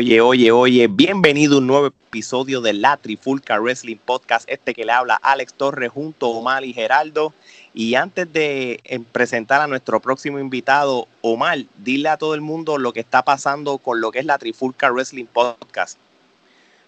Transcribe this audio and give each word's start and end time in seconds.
Oye, 0.00 0.18
oye, 0.22 0.50
oye, 0.50 0.86
bienvenido 0.86 1.56
a 1.56 1.58
un 1.58 1.66
nuevo 1.66 1.88
episodio 1.88 2.62
de 2.62 2.72
la 2.72 2.96
Trifulca 2.96 3.60
Wrestling 3.60 3.98
Podcast, 3.98 4.48
este 4.48 4.72
que 4.72 4.86
le 4.86 4.92
habla 4.92 5.16
Alex 5.16 5.52
Torres 5.52 5.90
junto 5.90 6.24
a 6.24 6.30
Omar 6.30 6.64
y 6.64 6.72
Geraldo. 6.72 7.34
Y 7.74 7.96
antes 7.96 8.32
de 8.32 8.80
eh, 8.82 9.00
presentar 9.12 9.60
a 9.60 9.66
nuestro 9.66 10.00
próximo 10.00 10.38
invitado, 10.38 11.06
Omar, 11.20 11.58
dile 11.76 12.08
a 12.08 12.16
todo 12.16 12.34
el 12.34 12.40
mundo 12.40 12.78
lo 12.78 12.94
que 12.94 13.00
está 13.00 13.20
pasando 13.26 13.76
con 13.76 14.00
lo 14.00 14.10
que 14.10 14.20
es 14.20 14.24
la 14.24 14.38
Trifulca 14.38 14.90
Wrestling 14.90 15.26
Podcast. 15.26 15.98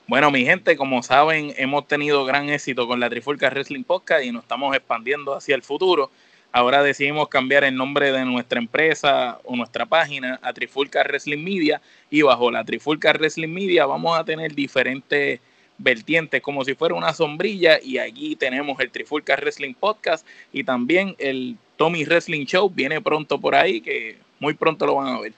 Bueno, 0.06 0.30
mi 0.30 0.46
gente, 0.46 0.78
como 0.78 1.02
saben, 1.02 1.52
hemos 1.58 1.86
tenido 1.86 2.24
gran 2.24 2.48
éxito 2.48 2.88
con 2.88 2.98
la 2.98 3.10
Trifulca 3.10 3.50
Wrestling 3.50 3.84
Podcast 3.84 4.24
y 4.24 4.32
nos 4.32 4.44
estamos 4.44 4.74
expandiendo 4.74 5.34
hacia 5.34 5.54
el 5.54 5.62
futuro. 5.62 6.10
Ahora 6.54 6.82
decidimos 6.82 7.28
cambiar 7.28 7.64
el 7.64 7.74
nombre 7.74 8.12
de 8.12 8.26
nuestra 8.26 8.60
empresa 8.60 9.38
o 9.44 9.56
nuestra 9.56 9.86
página 9.86 10.38
a 10.42 10.52
Trifulca 10.52 11.02
Wrestling 11.02 11.42
Media 11.42 11.80
y 12.10 12.20
bajo 12.20 12.50
la 12.50 12.62
Trifulca 12.62 13.10
Wrestling 13.14 13.48
Media 13.48 13.86
vamos 13.86 14.18
a 14.18 14.22
tener 14.22 14.54
diferentes 14.54 15.40
vertientes 15.78 16.42
como 16.42 16.62
si 16.62 16.74
fuera 16.74 16.94
una 16.94 17.14
sombrilla 17.14 17.80
y 17.82 17.96
allí 17.96 18.36
tenemos 18.36 18.78
el 18.80 18.90
Trifulca 18.90 19.34
Wrestling 19.36 19.72
Podcast 19.72 20.26
y 20.52 20.62
también 20.62 21.16
el 21.18 21.56
Tommy 21.78 22.04
Wrestling 22.04 22.44
Show 22.44 22.68
viene 22.68 23.00
pronto 23.00 23.40
por 23.40 23.54
ahí 23.54 23.80
que 23.80 24.18
muy 24.38 24.52
pronto 24.52 24.84
lo 24.84 24.96
van 24.96 25.08
a 25.08 25.20
ver. 25.20 25.32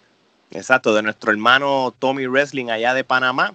Exacto, 0.51 0.93
de 0.95 1.03
nuestro 1.03 1.31
hermano 1.31 1.95
Tommy 1.99 2.27
Wrestling 2.27 2.71
allá 2.71 2.93
de 2.93 3.05
Panamá. 3.05 3.55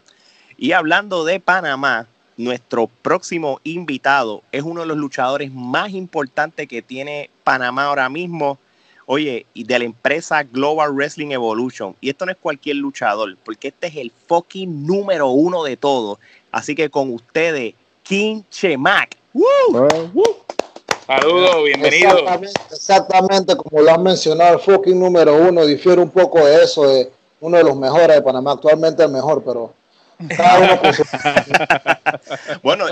Y 0.58 0.72
hablando 0.72 1.26
de 1.26 1.40
Panamá, 1.40 2.08
nuestro 2.40 2.88
próximo 2.88 3.60
invitado 3.66 4.44
es 4.54 4.64
uno 4.64 4.80
de 4.80 4.88
los 4.88 4.96
luchadores 4.96 5.52
más 5.54 5.92
importantes 5.92 6.70
que 6.70 6.82
tiene 6.82 7.30
Panamá 7.44 7.88
ahora 7.88 8.08
mismo. 8.08 8.58
Oye, 9.06 9.46
y 9.54 9.66
de 9.66 9.78
la 9.78 9.84
empresa 9.84 10.44
Global 10.44 10.94
Wrestling 10.94 11.32
Evolution. 11.32 11.98
Y 12.00 12.10
esto 12.10 12.26
no 12.26 12.32
es 12.32 12.38
cualquier 12.38 12.78
luchador, 12.78 13.36
porque 13.44 13.68
este 13.68 13.88
es 13.88 13.98
el 13.98 14.14
fucking 14.28 14.88
número 14.88 15.28
uno 15.28 15.64
de 15.64 15.76
todo. 15.76 16.18
Así 16.50 16.76
que 16.76 16.90
con 16.90 17.14
ustedes, 17.14 17.74
King 18.04 18.44
Chemac. 18.50 19.18
Saludos, 21.08 21.64
bienvenido. 21.66 22.20
Exactamente, 22.20 22.62
exactamente, 22.72 23.58
como 23.58 23.82
lo 23.82 23.92
han 23.92 24.04
mencionado, 24.04 24.54
el 24.54 24.60
fucking 24.62 24.98
número 24.98 25.36
uno 25.36 25.66
difiere 25.66 26.00
un 26.00 26.10
poco 26.10 26.46
de 26.46 26.64
eso, 26.64 26.88
de 26.88 27.12
uno 27.42 27.58
de 27.58 27.64
los 27.66 27.76
mejores 27.76 28.16
de 28.16 28.22
Panamá, 28.22 28.54
actualmente 28.54 29.04
el 29.04 29.10
mejor, 29.10 29.44
pero 29.44 29.74
bueno, 32.62 32.86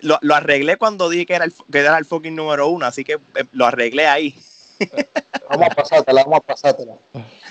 lo, 0.00 0.34
arreglé 0.34 0.78
cuando 0.78 1.10
dije 1.10 1.26
que 1.26 1.34
era, 1.34 1.44
el, 1.44 1.52
que 1.70 1.78
era 1.78 1.98
el 1.98 2.06
fucking 2.06 2.34
número 2.34 2.68
uno, 2.68 2.86
así 2.86 3.04
que 3.04 3.14
eh, 3.14 3.44
lo 3.52 3.66
arreglé 3.66 4.06
ahí. 4.06 4.34
vamos 5.50 5.68
a 5.70 5.74
pasártela, 5.74 6.22
vamos 6.22 6.38
a 6.38 6.40
pasártela. 6.40 6.94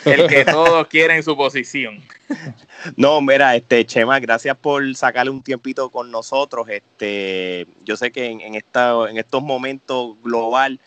El 0.03 0.25
que 0.27 0.45
todos 0.45 0.87
quieren 0.87 1.21
su 1.21 1.37
posición. 1.37 2.03
No, 2.95 3.21
mira, 3.21 3.55
este 3.55 3.85
Chema, 3.85 4.19
gracias 4.19 4.57
por 4.57 4.95
sacarle 4.95 5.29
un 5.29 5.43
tiempito 5.43 5.89
con 5.89 6.09
nosotros. 6.09 6.67
Este, 6.67 7.67
yo 7.83 7.97
sé 7.97 8.11
que 8.11 8.25
en, 8.25 8.41
en, 8.41 8.55
esta, 8.55 8.95
en 9.09 9.19
estos 9.19 9.43
momentos 9.43 10.15
global 10.23 10.79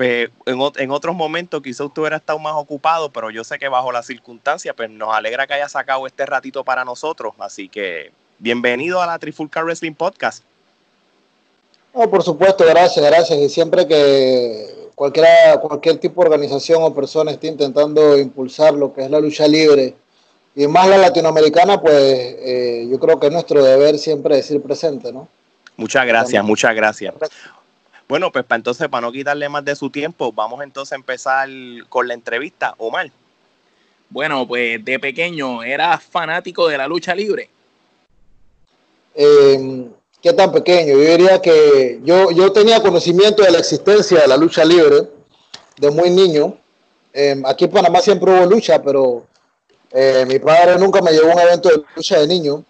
pues, 0.00 0.30
en, 0.46 0.90
otros 0.92 1.14
momentos 1.14 1.60
quizá 1.60 1.84
usted 1.84 2.00
hubiera 2.00 2.16
estado 2.16 2.38
más 2.38 2.54
ocupado, 2.56 3.10
pero 3.10 3.30
yo 3.30 3.44
sé 3.44 3.58
que 3.58 3.68
bajo 3.68 3.92
las 3.92 4.06
circunstancias, 4.06 4.74
pues 4.74 4.88
nos 4.88 5.14
alegra 5.14 5.46
que 5.46 5.52
haya 5.52 5.68
sacado 5.68 6.06
este 6.06 6.24
ratito 6.24 6.64
para 6.64 6.86
nosotros. 6.86 7.34
Así 7.38 7.68
que 7.68 8.10
bienvenido 8.38 9.02
a 9.02 9.06
la 9.06 9.18
Trifulca 9.18 9.62
Wrestling 9.62 9.92
Podcast. 9.92 10.42
No, 11.94 12.08
por 12.08 12.22
supuesto, 12.22 12.64
gracias, 12.64 13.04
gracias. 13.04 13.38
Y 13.40 13.50
siempre 13.50 13.86
que 13.86 14.88
cualquiera, 14.94 15.60
cualquier 15.60 15.98
tipo 15.98 16.22
de 16.22 16.30
organización 16.30 16.82
o 16.82 16.94
persona 16.94 17.32
esté 17.32 17.48
intentando 17.48 18.16
impulsar 18.16 18.72
lo 18.72 18.94
que 18.94 19.02
es 19.02 19.10
la 19.10 19.20
lucha 19.20 19.46
libre 19.46 19.94
y 20.56 20.66
más 20.66 20.88
la 20.88 20.96
latinoamericana, 20.96 21.78
pues 21.78 21.94
eh, 21.94 22.88
yo 22.90 22.98
creo 22.98 23.20
que 23.20 23.26
es 23.26 23.32
nuestro 23.34 23.62
deber 23.62 23.98
siempre 23.98 24.36
decir 24.36 24.62
presente, 24.62 25.12
¿no? 25.12 25.28
Muchas 25.76 26.06
gracias, 26.06 26.42
muchas 26.42 26.74
gracias. 26.74 27.12
Bueno, 28.10 28.32
pues 28.32 28.44
para 28.44 28.56
entonces, 28.56 28.88
para 28.88 29.02
no 29.02 29.12
quitarle 29.12 29.48
más 29.48 29.64
de 29.64 29.76
su 29.76 29.88
tiempo, 29.88 30.32
vamos 30.32 30.60
entonces 30.64 30.94
a 30.94 30.96
empezar 30.96 31.48
con 31.88 32.08
la 32.08 32.14
entrevista. 32.14 32.74
Omar. 32.78 33.08
Bueno, 34.08 34.48
pues 34.48 34.84
de 34.84 34.98
pequeño, 34.98 35.62
¿eras 35.62 36.02
fanático 36.02 36.66
de 36.66 36.76
la 36.76 36.88
lucha 36.88 37.14
libre? 37.14 37.48
Em, 39.14 39.92
¿Qué 40.20 40.32
tan 40.32 40.50
pequeño? 40.50 40.94
Yo 40.94 41.08
diría 41.08 41.40
que 41.40 42.00
yo, 42.02 42.32
yo 42.32 42.50
tenía 42.50 42.82
conocimiento 42.82 43.44
de 43.44 43.52
la 43.52 43.58
existencia 43.60 44.22
de 44.22 44.26
la 44.26 44.36
lucha 44.36 44.64
libre 44.64 45.08
de 45.78 45.90
muy 45.92 46.10
niño. 46.10 46.58
Em, 47.12 47.46
aquí 47.46 47.66
en 47.66 47.70
Panamá 47.70 48.00
siempre 48.00 48.32
hubo 48.32 48.44
lucha, 48.44 48.82
pero 48.82 49.24
eh, 49.92 50.24
mi 50.26 50.40
padre 50.40 50.80
nunca 50.80 51.00
me 51.00 51.12
llevó 51.12 51.30
a 51.30 51.34
un 51.34 51.40
evento 51.42 51.68
de 51.68 51.84
lucha 51.94 52.18
de 52.18 52.26
niño. 52.26 52.64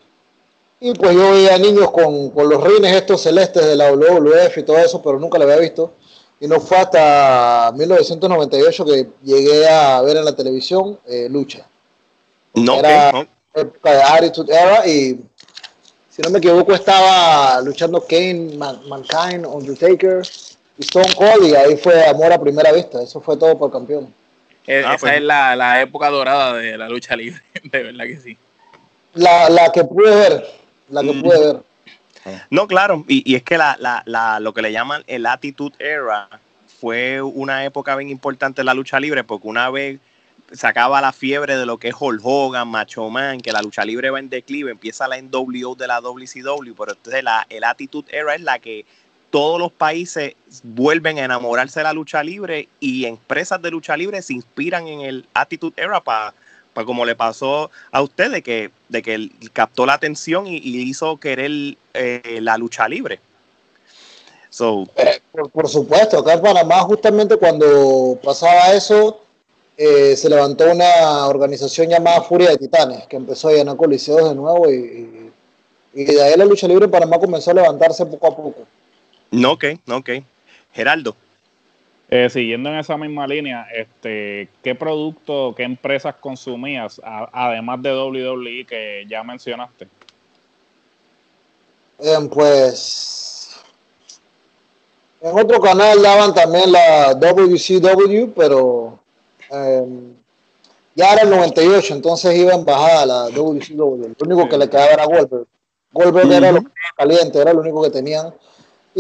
Y 0.83 0.95
pues 0.95 1.15
yo 1.15 1.33
veía 1.33 1.59
niños 1.59 1.91
con, 1.91 2.33
los 2.35 2.65
rines 2.65 2.97
estos 2.97 3.21
celestes 3.21 3.67
de 3.67 3.77
la 3.77 3.93
WWF 3.93 4.57
y 4.57 4.63
todo 4.63 4.79
eso, 4.79 5.03
pero 5.03 5.19
nunca 5.19 5.37
lo 5.37 5.45
había 5.45 5.59
visto. 5.59 5.93
Y 6.41 6.49
no 6.49 6.59
fue 6.59 6.79
hasta 6.79 7.71
1998 7.77 8.85
que 8.87 9.07
llegué 9.23 9.69
a 9.69 10.01
ver 10.01 10.17
en 10.17 10.25
la 10.25 10.35
televisión 10.35 10.99
eh, 11.07 11.29
lucha. 11.31 11.67
No, 12.55 12.79
Era 12.79 13.27
época 13.55 13.93
de 13.93 14.03
Attitude 14.03 14.55
Era 14.55 14.87
y 14.87 15.21
si 16.09 16.23
no 16.23 16.31
me 16.31 16.39
equivoco 16.39 16.73
estaba 16.73 17.61
luchando 17.61 18.01
Kane, 18.01 18.57
Mankind, 18.57 19.45
Undertaker 19.47 20.23
y 20.79 20.83
Stone 20.83 21.15
Cold 21.15 21.47
y 21.47 21.55
ahí 21.55 21.77
fue 21.77 22.07
amor 22.07 22.33
a 22.33 22.41
primera 22.41 22.73
vista. 22.73 23.03
Eso 23.03 23.21
fue 23.21 23.37
todo 23.37 23.59
por 23.59 23.71
campeón. 23.71 24.15
Eh, 24.67 24.83
ah, 24.85 24.95
esa 24.95 25.01
pues. 25.01 25.13
es 25.15 25.23
la, 25.23 25.55
la, 25.57 25.83
época 25.83 26.09
dorada 26.09 26.55
de 26.55 26.79
la 26.79 26.89
lucha 26.89 27.17
libre, 27.17 27.43
de 27.65 27.83
verdad 27.83 28.05
que 28.05 28.19
sí. 28.19 28.39
La, 29.13 29.51
la 29.51 29.73
que 29.73 29.85
pude 29.85 30.15
ver 30.15 30.60
la 30.91 31.03
que 31.03 31.13
pude 31.15 31.39
ver. 31.39 31.63
No, 32.51 32.69
claro, 32.69 33.03
y, 33.09 33.35
es 33.35 33.43
que 33.43 33.57
la, 33.57 33.79
la, 33.81 34.03
la, 34.05 34.41
lo 34.41 34.53
que 34.53 34.61
le 34.61 34.73
llaman 34.73 35.03
el 35.07 35.25
Attitude 35.25 35.75
Era 35.79 36.29
fue 36.81 37.23
una 37.23 37.65
época 37.65 37.97
bien 37.97 38.11
importante 38.11 38.61
en 38.61 38.67
la 38.67 38.75
lucha 38.75 39.01
libre, 39.01 39.25
porque 39.25 39.49
una 39.49 39.71
vez 39.71 40.01
se 40.53 40.67
acaba 40.67 41.01
la 41.01 41.13
fiebre 41.13 41.57
de 41.57 41.67
lo 41.67 41.79
que 41.79 41.89
es 41.89 41.95
Hulk 41.99 42.21
Hogan, 42.23 42.69
Macho 42.69 43.09
Man, 43.09 43.41
que 43.41 43.53
la 43.53 43.63
lucha 43.63 43.85
libre 43.85 44.11
va 44.11 44.19
en 44.19 44.29
declive, 44.29 44.71
empieza 44.71 45.09
la 45.09 45.21
NWO 45.21 45.75
de 45.75 45.87
la 45.87 46.01
WCW, 46.01 46.75
pero 46.77 46.93
entonces 46.93 47.23
la, 47.23 47.47
el 47.49 47.65
Attitude 47.65 48.09
Era 48.11 48.35
es 48.35 48.43
la 48.43 48.59
que 48.59 48.85
todos 49.31 49.61
los 49.61 49.71
países 49.71 50.35
vuelven 50.65 51.19
a 51.19 51.25
enamorarse 51.25 51.81
de 51.81 51.85
la 51.85 51.93
lucha 51.93 52.23
libre 52.23 52.69
y 52.81 53.05
empresas 53.05 53.63
de 53.63 53.71
lucha 53.71 53.97
libre 53.97 54.23
se 54.23 54.33
inspiran 54.35 54.89
en 54.89 55.03
el 55.03 55.27
Attitude 55.35 55.81
Era 55.81 56.01
para 56.01 56.35
pues 56.75 56.87
como 56.87 57.05
le 57.05 57.17
pasó 57.17 57.71
a 57.91 58.03
usted, 58.03 58.31
de 58.31 58.43
que, 58.43 58.71
de 58.89 59.03
que 59.03 59.31
captó 59.53 59.87
la 59.87 59.95
atención 59.95 60.47
y, 60.47 60.59
hizo 60.59 61.17
querer 61.17 61.77
eh, 61.95 62.39
la 62.41 62.57
lucha 62.57 62.89
libre. 62.89 63.21
Eh, 64.97 65.21
por, 65.53 65.69
supuesto, 65.69 66.19
acá 66.19 66.35
en 66.35 66.43
Panamá 66.43 66.81
justamente 66.81 67.37
cuando 67.37 68.19
pasaba 68.23 68.73
eso, 68.73 69.23
eh, 69.77 70.17
se 70.17 70.29
levantó 70.29 70.71
una 70.71 71.27
organización 71.29 71.89
llamada 71.89 72.23
Furia 72.23 72.51
de 72.51 72.59
Titanes, 72.59 73.07
que 73.07 73.17
empezó 73.17 73.49
a 73.49 73.53
llenar 73.53 73.77
coliseos 73.77 74.29
de 74.29 74.35
nuevo 74.35 74.71
y, 74.71 75.31
y, 75.95 76.05
de 76.05 76.23
ahí 76.23 76.35
la 76.37 76.45
lucha 76.45 76.67
libre 76.67 76.87
en 76.87 76.91
Panamá 76.91 77.19
comenzó 77.19 77.53
a 77.53 77.55
levantarse 77.55 78.05
poco 78.07 78.27
a 78.27 78.37
poco. 78.37 78.67
No, 79.31 79.53
ok, 79.53 79.65
ok. 79.89 80.11
Geraldo. 80.73 81.15
Eh, 82.13 82.29
siguiendo 82.29 82.71
en 82.71 82.79
esa 82.79 82.97
misma 82.97 83.25
línea, 83.25 83.69
este, 83.73 84.49
¿qué 84.65 84.75
producto, 84.75 85.55
qué 85.57 85.63
empresas 85.63 86.17
consumías, 86.17 87.01
además 87.05 87.81
de 87.83 87.95
WWE 87.95 88.67
que 88.67 89.07
ya 89.09 89.23
mencionaste? 89.23 89.87
pues 92.33 93.51
en 95.21 95.39
otro 95.39 95.61
canal 95.61 96.03
daban 96.03 96.35
también 96.35 96.73
la 96.73 97.15
WCW, 97.15 98.33
pero 98.35 98.99
em, 99.51 100.15
ya 100.97 101.13
era 101.13 101.23
el 101.23 101.31
98, 101.31 101.95
entonces 101.95 102.37
iba 102.37 102.55
en 102.55 102.65
bajada 102.65 103.07
la 103.07 103.29
WCW. 103.29 104.15
Lo 104.19 104.27
único 104.27 104.49
que 104.49 104.59
le 104.59 104.69
quedaba 104.69 104.93
era 104.93 105.05
Goldberg. 105.05 105.47
Goldberg 105.93 106.33
era 106.33 106.51
lo 106.51 106.63
que 106.63 106.71
caliente, 106.97 107.39
era 107.39 107.53
lo 107.53 107.61
único 107.61 107.83
que 107.83 107.91
tenían 107.91 108.35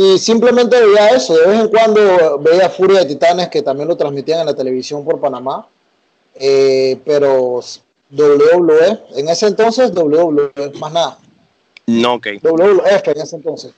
y 0.02 0.18
simplemente 0.18 0.80
veía 0.80 1.08
eso, 1.08 1.36
de 1.36 1.46
vez 1.46 1.60
en 1.60 1.68
cuando 1.68 2.38
veía 2.38 2.70
Furia 2.70 3.00
de 3.00 3.04
Titanes 3.04 3.48
que 3.48 3.60
también 3.60 3.86
lo 3.86 3.98
transmitían 3.98 4.40
en 4.40 4.46
la 4.46 4.54
televisión 4.54 5.04
por 5.04 5.20
Panamá, 5.20 5.66
eh, 6.36 6.98
pero 7.04 7.60
WWE, 8.10 8.98
en 9.16 9.28
ese 9.28 9.46
entonces 9.46 9.92
WWE, 9.94 10.52
más 10.78 10.92
nada. 10.94 11.18
No, 11.86 12.14
ok. 12.14 12.28
WWF 12.42 13.08
en 13.08 13.20
ese 13.20 13.36
entonces. 13.36 13.72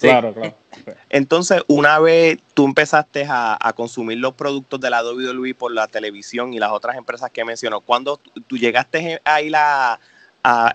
Claro, 0.00 0.34
claro. 0.34 0.56
Entonces, 1.08 1.62
una 1.68 2.00
vez 2.00 2.40
tú 2.54 2.64
empezaste 2.64 3.24
a, 3.28 3.72
consumir 3.76 4.18
los 4.18 4.34
productos 4.34 4.80
de 4.80 4.90
la 4.90 5.04
WWE 5.04 5.54
por 5.54 5.70
la 5.70 5.86
televisión 5.86 6.52
y 6.52 6.58
las 6.58 6.72
otras 6.72 6.96
empresas 6.96 7.30
que 7.30 7.44
mencionó, 7.44 7.80
¿cuándo 7.80 8.18
tú 8.48 8.58
llegaste 8.58 9.20
a 9.24 9.40
ir 9.40 9.54
a, 9.54 10.00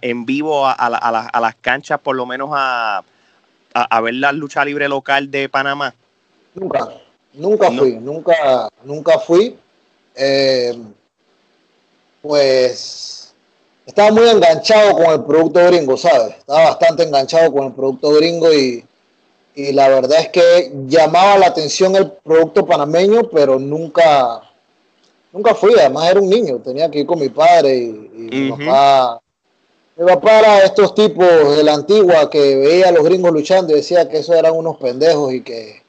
en 0.01 0.25
vivo 0.25 0.65
a, 0.65 0.71
a 0.71 1.41
las 1.41 1.55
canchas, 1.55 1.99
por 1.99 2.15
lo 2.15 2.25
menos 2.25 2.49
a, 2.53 3.03
a, 3.73 4.01
ver 4.01 4.15
la 4.15 4.31
lucha 4.31 4.65
libre 4.65 4.87
local 4.87 5.31
de 5.31 5.49
Panamá? 5.49 5.93
Nunca, 6.55 6.89
nunca 7.33 7.71
fui, 7.71 7.93
nunca, 7.93 8.69
nunca 8.83 9.19
fui. 9.19 9.55
Eh, 10.15 10.77
pues 12.21 13.33
estaba 13.85 14.11
muy 14.11 14.27
enganchado 14.27 14.93
con 14.93 15.05
el 15.05 15.23
producto 15.23 15.65
gringo, 15.65 15.97
¿sabes? 15.97 16.35
Estaba 16.37 16.65
bastante 16.65 17.03
enganchado 17.03 17.51
con 17.51 17.65
el 17.65 17.73
producto 17.73 18.11
gringo 18.13 18.53
y, 18.53 18.83
y 19.55 19.71
la 19.71 19.89
verdad 19.89 20.19
es 20.19 20.29
que 20.29 20.71
llamaba 20.85 21.37
la 21.37 21.47
atención 21.47 21.95
el 21.95 22.11
producto 22.11 22.65
panameño, 22.65 23.29
pero 23.29 23.57
nunca, 23.57 24.41
nunca 25.31 25.55
fui, 25.55 25.73
además 25.79 26.11
era 26.11 26.19
un 26.19 26.29
niño, 26.29 26.57
tenía 26.57 26.89
que 26.89 26.99
ir 26.99 27.05
con 27.05 27.19
mi 27.19 27.29
padre 27.29 27.75
y, 27.75 27.91
mi 28.31 28.51
papá. 28.51 29.21
Mi 29.99 30.05
papá 30.05 30.39
era 30.39 30.63
estos 30.63 30.95
tipos 30.95 31.57
de 31.57 31.61
la 31.61 31.73
antigua 31.73 32.29
que 32.29 32.55
veía 32.55 32.87
a 32.87 32.91
los 32.93 33.03
gringos 33.03 33.33
luchando 33.33 33.73
y 33.73 33.75
decía 33.75 34.07
que 34.07 34.19
esos 34.19 34.33
eran 34.33 34.55
unos 34.55 34.77
pendejos 34.77 35.33
y 35.33 35.41
que, 35.41 35.81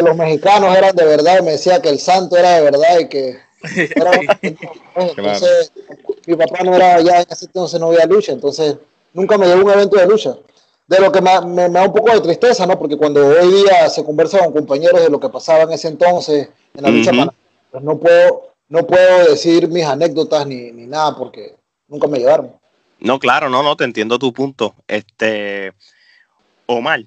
los, 0.00 0.16
mexicanos 0.16 0.76
eran 0.76 0.94
de 0.94 1.04
verdad 1.04 1.38
y 1.40 1.42
me 1.42 1.50
decía 1.50 1.82
que 1.82 1.88
el 1.88 1.98
santo 1.98 2.36
era 2.36 2.54
de 2.54 2.62
verdad 2.62 3.00
y 3.00 3.08
que 3.08 3.38
entonces 4.94 5.72
mi 6.28 6.36
papá 6.36 6.62
no 6.62 6.76
era 6.76 7.00
ya 7.00 7.22
en 7.22 7.26
ese 7.28 7.46
entonces 7.46 7.80
no 7.80 7.88
había 7.88 8.06
lucha, 8.06 8.30
entonces 8.30 8.76
nunca 9.14 9.36
me 9.36 9.48
llevó 9.48 9.64
un 9.64 9.72
evento 9.72 9.96
de 9.96 10.06
lucha. 10.06 10.36
De 10.86 11.00
lo 11.00 11.10
que 11.10 11.20
me, 11.20 11.40
me, 11.40 11.68
da 11.68 11.86
un 11.86 11.92
poco 11.92 12.12
de 12.12 12.20
tristeza, 12.20 12.66
¿no? 12.66 12.78
Porque 12.78 12.96
cuando 12.96 13.26
hoy 13.26 13.62
día 13.64 13.88
se 13.90 14.04
conversa 14.04 14.38
con 14.38 14.52
compañeros 14.52 15.02
de 15.02 15.10
lo 15.10 15.18
que 15.18 15.28
pasaba 15.28 15.64
en 15.64 15.72
ese 15.72 15.88
entonces 15.88 16.48
en 16.74 16.82
la 16.82 16.90
lucha 16.90 17.10
pues 17.72 17.82
no 17.82 17.98
puedo, 17.98 18.52
no 18.68 18.86
puedo 18.86 19.28
decir 19.28 19.68
mis 19.68 19.84
anécdotas 19.84 20.46
ni, 20.46 20.70
ni, 20.70 20.86
nada 20.86 21.16
porque 21.16 21.56
nunca 21.88 22.06
me 22.06 22.18
llevaron. 22.18 22.59
No, 23.00 23.18
claro, 23.18 23.48
no, 23.48 23.62
no, 23.62 23.76
te 23.76 23.84
entiendo 23.84 24.18
tu 24.18 24.32
punto. 24.32 24.74
Este, 24.86 25.72
Omar. 26.66 27.04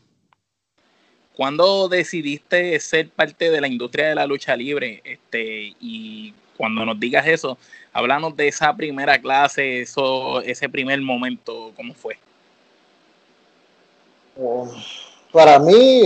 ¿Cuándo 1.36 1.88
decidiste 1.88 2.80
ser 2.80 3.10
parte 3.10 3.50
de 3.50 3.62
la 3.62 3.68
industria 3.68 4.10
de 4.10 4.16
la 4.16 4.26
lucha 4.26 4.56
libre? 4.56 5.02
Este, 5.04 5.76
y 5.80 6.34
cuando 6.58 6.86
nos 6.86 7.00
digas 7.00 7.26
eso, 7.28 7.58
háblanos 7.92 8.36
de 8.36 8.48
esa 8.48 8.76
primera 8.76 9.20
clase, 9.20 9.82
eso, 9.82 10.42
ese 10.42 10.70
primer 10.70 11.02
momento, 11.02 11.72
¿cómo 11.76 11.94
fue? 11.94 12.18
para 15.32 15.60
mí, 15.60 16.02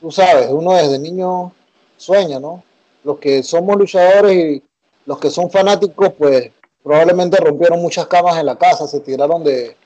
tú 0.00 0.10
sabes, 0.10 0.48
uno 0.50 0.72
desde 0.72 0.98
niño 0.98 1.52
sueña, 1.96 2.40
¿no? 2.40 2.64
Los 3.04 3.18
que 3.18 3.44
somos 3.44 3.76
luchadores 3.76 4.56
y 4.56 4.62
los 5.06 5.18
que 5.20 5.30
son 5.30 5.50
fanáticos, 5.50 6.12
pues 6.18 6.50
probablemente 6.82 7.36
rompieron 7.38 7.80
muchas 7.80 8.06
camas 8.06 8.38
en 8.38 8.46
la 8.46 8.56
casa, 8.56 8.86
se 8.86 9.00
tiraron 9.00 9.44
de, 9.44 9.76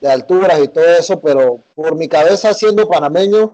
de 0.00 0.08
alturas 0.08 0.60
y 0.60 0.68
todo 0.68 0.84
eso, 0.84 1.18
pero 1.20 1.58
por 1.74 1.96
mi 1.96 2.08
cabeza 2.08 2.52
siendo 2.54 2.88
panameño, 2.88 3.52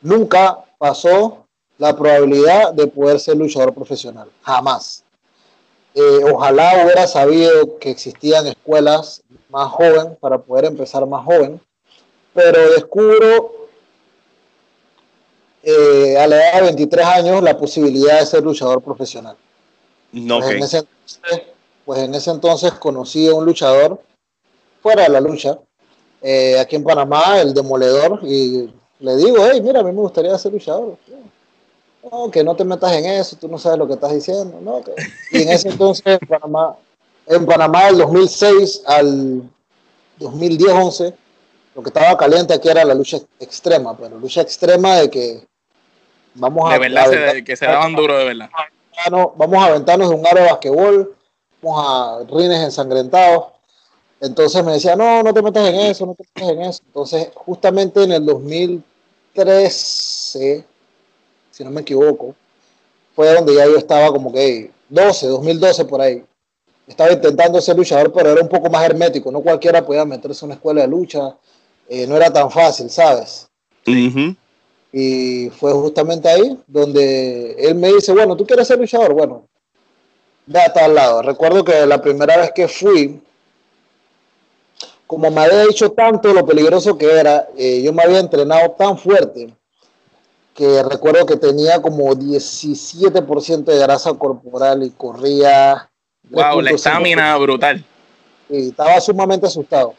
nunca 0.00 0.64
pasó 0.78 1.46
la 1.78 1.96
probabilidad 1.96 2.72
de 2.72 2.86
poder 2.86 3.18
ser 3.18 3.36
luchador 3.36 3.74
profesional, 3.74 4.28
jamás. 4.42 5.04
Eh, 5.94 6.20
ojalá 6.32 6.84
hubiera 6.84 7.06
sabido 7.06 7.78
que 7.78 7.90
existían 7.90 8.46
escuelas 8.46 9.22
más 9.48 9.70
joven 9.70 10.16
para 10.20 10.38
poder 10.38 10.66
empezar 10.66 11.06
más 11.06 11.24
joven, 11.24 11.60
pero 12.32 12.72
descubro 12.72 13.68
eh, 15.62 16.18
a 16.18 16.26
la 16.26 16.36
edad 16.36 16.54
de 16.56 16.62
23 16.62 17.06
años 17.06 17.42
la 17.42 17.56
posibilidad 17.56 18.18
de 18.18 18.26
ser 18.26 18.42
luchador 18.42 18.82
profesional. 18.82 19.36
No, 20.10 20.40
pues, 20.40 20.50
en 20.50 20.62
ese 20.62 20.78
entonces, 20.78 21.53
pues 21.84 22.00
en 22.00 22.14
ese 22.14 22.30
entonces 22.30 22.72
conocí 22.72 23.28
a 23.28 23.34
un 23.34 23.44
luchador 23.44 24.00
fuera 24.82 25.04
de 25.04 25.08
la 25.08 25.20
lucha, 25.20 25.58
eh, 26.22 26.58
aquí 26.58 26.76
en 26.76 26.84
Panamá, 26.84 27.40
el 27.40 27.52
demoledor, 27.52 28.20
y 28.22 28.72
le 29.00 29.16
digo, 29.16 29.36
hey, 29.50 29.60
mira, 29.62 29.80
a 29.80 29.82
mí 29.82 29.92
me 29.92 30.00
gustaría 30.00 30.36
ser 30.38 30.52
luchador. 30.52 30.96
No, 32.10 32.30
que 32.30 32.44
no 32.44 32.54
te 32.54 32.64
metas 32.64 32.92
en 32.92 33.06
eso, 33.06 33.36
tú 33.36 33.48
no 33.48 33.58
sabes 33.58 33.78
lo 33.78 33.86
que 33.86 33.94
estás 33.94 34.12
diciendo. 34.12 34.58
No, 34.60 34.82
Y 35.30 35.42
en 35.42 35.48
ese 35.50 35.68
entonces, 35.70 36.18
en 36.20 36.28
Panamá, 36.28 36.76
en 37.26 37.46
Panamá 37.46 37.86
del 37.86 37.98
2006 37.98 38.82
al 38.86 39.42
2010-11, 40.20 41.14
lo 41.74 41.82
que 41.82 41.88
estaba 41.88 42.16
caliente 42.16 42.54
aquí 42.54 42.68
era 42.68 42.84
la 42.84 42.94
lucha 42.94 43.18
extrema, 43.40 43.96
pero 43.96 44.18
lucha 44.18 44.42
extrema 44.42 44.96
de 44.96 45.10
que 45.10 45.46
vamos 46.34 46.70
a. 46.70 46.74
De 46.74 46.78
verdad, 46.78 47.34
que 47.44 47.56
se 47.56 47.66
daban 47.66 47.94
duro, 47.94 48.16
de 48.16 48.24
verdad. 48.24 48.50
Vamos 49.10 49.62
a 49.62 49.66
aventarnos 49.66 50.08
de 50.08 50.14
un 50.14 50.26
aro 50.26 50.40
de 50.40 50.46
basquetbol, 50.46 51.16
a 51.78 52.20
rines 52.30 52.62
ensangrentados. 52.62 53.48
Entonces 54.20 54.64
me 54.64 54.72
decía, 54.72 54.96
no, 54.96 55.22
no 55.22 55.32
te 55.34 55.42
metas 55.42 55.68
en 55.68 55.74
eso, 55.76 56.06
no 56.06 56.14
te 56.14 56.24
metas 56.34 56.50
en 56.50 56.62
eso. 56.62 56.82
Entonces, 56.86 57.28
justamente 57.34 58.02
en 58.02 58.12
el 58.12 58.24
2013, 58.24 60.64
si 61.50 61.64
no 61.64 61.70
me 61.70 61.82
equivoco, 61.82 62.34
fue 63.14 63.34
donde 63.34 63.54
ya 63.54 63.66
yo 63.66 63.76
estaba 63.76 64.10
como 64.12 64.32
que 64.32 64.70
12, 64.88 65.26
2012 65.28 65.84
por 65.84 66.00
ahí. 66.00 66.24
Estaba 66.86 67.12
intentando 67.12 67.60
ser 67.60 67.76
luchador, 67.76 68.12
pero 68.12 68.30
era 68.30 68.42
un 68.42 68.48
poco 68.48 68.68
más 68.68 68.84
hermético. 68.84 69.30
No 69.30 69.40
cualquiera 69.40 69.84
podía 69.84 70.04
meterse 70.04 70.44
en 70.44 70.48
una 70.48 70.56
escuela 70.56 70.82
de 70.82 70.88
lucha 70.88 71.36
eh, 71.88 72.06
no 72.06 72.16
era 72.16 72.32
tan 72.32 72.50
fácil, 72.50 72.90
¿sabes? 72.90 73.48
Y 74.92 75.50
fue 75.50 75.72
justamente 75.72 76.28
ahí 76.28 76.58
donde 76.66 77.52
él 77.58 77.74
me 77.74 77.92
dice, 77.92 78.12
bueno, 78.12 78.36
¿tú 78.36 78.46
quieres 78.46 78.66
ser 78.66 78.78
luchador? 78.78 79.12
Bueno, 79.12 79.48
ve 80.46 80.60
a 80.60 80.72
tal 80.72 80.94
lado. 80.94 81.22
Recuerdo 81.22 81.64
que 81.64 81.86
la 81.86 82.00
primera 82.00 82.36
vez 82.36 82.52
que 82.52 82.68
fui, 82.68 83.20
como 85.06 85.30
me 85.30 85.42
había 85.42 85.64
dicho 85.66 85.92
tanto 85.92 86.32
lo 86.32 86.44
peligroso 86.46 86.96
que 86.96 87.10
era, 87.10 87.48
eh, 87.56 87.82
yo 87.82 87.92
me 87.92 88.02
había 88.02 88.20
entrenado 88.20 88.72
tan 88.72 88.98
fuerte 88.98 89.54
que 90.54 90.82
recuerdo 90.84 91.26
que 91.26 91.36
tenía 91.36 91.82
como 91.82 92.14
17% 92.14 93.64
de 93.64 93.78
grasa 93.78 94.14
corporal 94.14 94.84
y 94.84 94.90
corría. 94.90 95.90
Wow, 96.30 96.60
la 96.60 96.70
estamina 96.70 97.36
brutal. 97.36 97.84
Y 98.48 98.68
estaba 98.68 99.00
sumamente 99.00 99.46
asustado. 99.46 99.94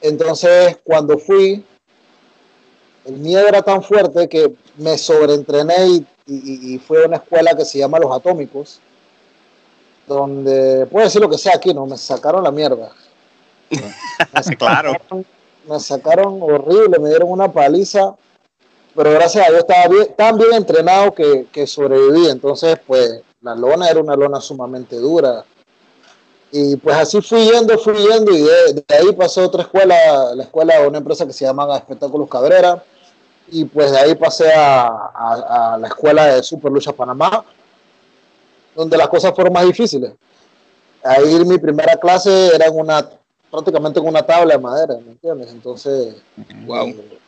Entonces, 0.00 0.78
cuando 0.84 1.18
fui, 1.18 1.64
el 3.06 3.14
miedo 3.14 3.48
era 3.48 3.62
tan 3.62 3.82
fuerte 3.82 4.28
que 4.28 4.52
me 4.76 4.98
sobreentrené 4.98 6.04
y, 6.26 6.78
fue 6.78 7.04
a 7.04 7.06
una 7.06 7.16
escuela 7.16 7.54
que 7.56 7.64
se 7.64 7.78
llama 7.78 7.98
Los 7.98 8.14
Atómicos, 8.14 8.80
donde, 10.06 10.86
puedo 10.86 11.04
decir 11.04 11.20
lo 11.20 11.30
que 11.30 11.38
sea 11.38 11.54
aquí, 11.56 11.72
¿no? 11.72 11.86
Me 11.86 11.96
sacaron 11.96 12.44
la 12.44 12.50
mierda. 12.50 12.90
claro. 14.58 14.92
Me 15.68 15.80
sacaron 15.80 16.42
horrible, 16.42 16.98
me 16.98 17.08
dieron 17.08 17.30
una 17.30 17.50
paliza, 17.50 18.14
pero 18.94 19.10
gracias 19.12 19.46
a 19.46 19.50
Dios 19.50 19.60
estaba 19.60 19.88
bien, 19.88 20.14
tan 20.16 20.36
bien 20.36 20.52
entrenado 20.52 21.14
que, 21.14 21.46
que 21.50 21.66
sobreviví. 21.66 22.28
Entonces, 22.28 22.78
pues, 22.86 23.22
la 23.40 23.54
lona 23.54 23.88
era 23.88 24.00
una 24.00 24.14
lona 24.14 24.40
sumamente 24.40 24.96
dura 24.96 25.44
y 26.56 26.76
pues 26.76 26.94
así 26.94 27.20
fui 27.20 27.50
yendo, 27.50 27.76
fui 27.76 27.94
yendo 27.94 28.30
y 28.30 28.42
de, 28.42 28.84
ahí 28.96 29.12
pasó 29.18 29.44
otra 29.44 29.62
escuela, 29.62 29.96
la 30.36 30.44
escuela 30.44 30.78
de 30.78 30.86
una 30.86 30.98
empresa 30.98 31.26
que 31.26 31.32
se 31.32 31.44
llama 31.44 31.76
Espectáculos 31.76 32.28
Cabrera. 32.28 32.80
Y 33.48 33.64
pues 33.64 33.90
de 33.90 33.98
ahí 33.98 34.14
pasé 34.14 34.52
a, 34.54 35.76
la 35.80 35.88
escuela 35.88 36.26
de 36.26 36.44
Super 36.44 36.70
Lucha 36.70 36.92
Panamá, 36.92 37.44
donde 38.74 38.96
las 38.96 39.08
cosas 39.08 39.34
fueron 39.34 39.52
más 39.52 39.66
difíciles. 39.66 40.12
Ahí 41.02 41.44
mi 41.44 41.58
primera 41.58 41.96
clase 41.96 42.54
era 42.54 42.66
en 42.66 42.78
una, 42.78 43.06
prácticamente 43.50 44.00
en 44.00 44.06
una 44.06 44.22
tabla 44.22 44.54
de 44.54 44.60
madera, 44.60 44.94
¿me 45.04 45.12
entiendes? 45.12 45.50
Entonces, 45.52 46.16
wow. 46.66 46.88
Eh, 46.88 47.18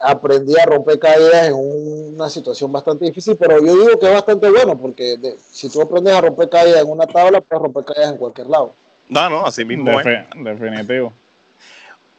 aprendí 0.00 0.54
a 0.58 0.66
romper 0.66 0.98
caídas 0.98 1.48
en 1.48 1.54
una 1.54 2.28
situación 2.28 2.70
bastante 2.70 3.04
difícil, 3.06 3.36
pero 3.36 3.58
yo 3.64 3.72
digo 3.74 3.98
que 3.98 4.06
es 4.06 4.12
bastante 4.12 4.50
bueno, 4.50 4.76
porque 4.76 5.36
si 5.50 5.68
tú 5.68 5.80
aprendes 5.82 6.14
a 6.14 6.20
romper 6.20 6.48
caídas 6.48 6.82
en 6.82 6.90
una 6.90 7.06
tabla, 7.06 7.40
puedes 7.40 7.62
romper 7.62 7.84
caídas 7.84 8.12
en 8.12 8.18
cualquier 8.18 8.46
lado. 8.48 8.72
No, 9.08 9.30
no, 9.30 9.46
así 9.46 9.64
mismo 9.64 9.90
Definitivo. 9.90 11.12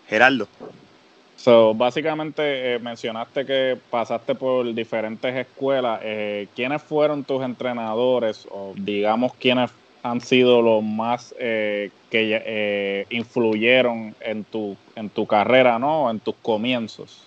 Gerardo. 0.07 0.47
So, 1.41 1.73
básicamente 1.73 2.75
eh, 2.75 2.79
mencionaste 2.79 3.45
que 3.45 3.77
pasaste 3.89 4.35
por 4.35 4.73
diferentes 4.73 5.33
escuelas. 5.33 6.01
Eh, 6.03 6.49
¿Quiénes 6.53 6.81
fueron 6.81 7.23
tus 7.23 7.41
entrenadores 7.41 8.45
o 8.51 8.73
digamos 8.75 9.31
quiénes 9.39 9.71
han 10.03 10.19
sido 10.19 10.61
los 10.61 10.83
más 10.83 11.33
eh, 11.39 11.91
que 12.09 13.05
influyeron 13.09 14.13
en 14.19 14.43
tu, 14.43 14.75
en 14.95 15.09
tu 15.09 15.25
carrera, 15.25 15.79
¿no? 15.79 16.11
En 16.11 16.19
tus 16.19 16.35
comienzos. 16.41 17.21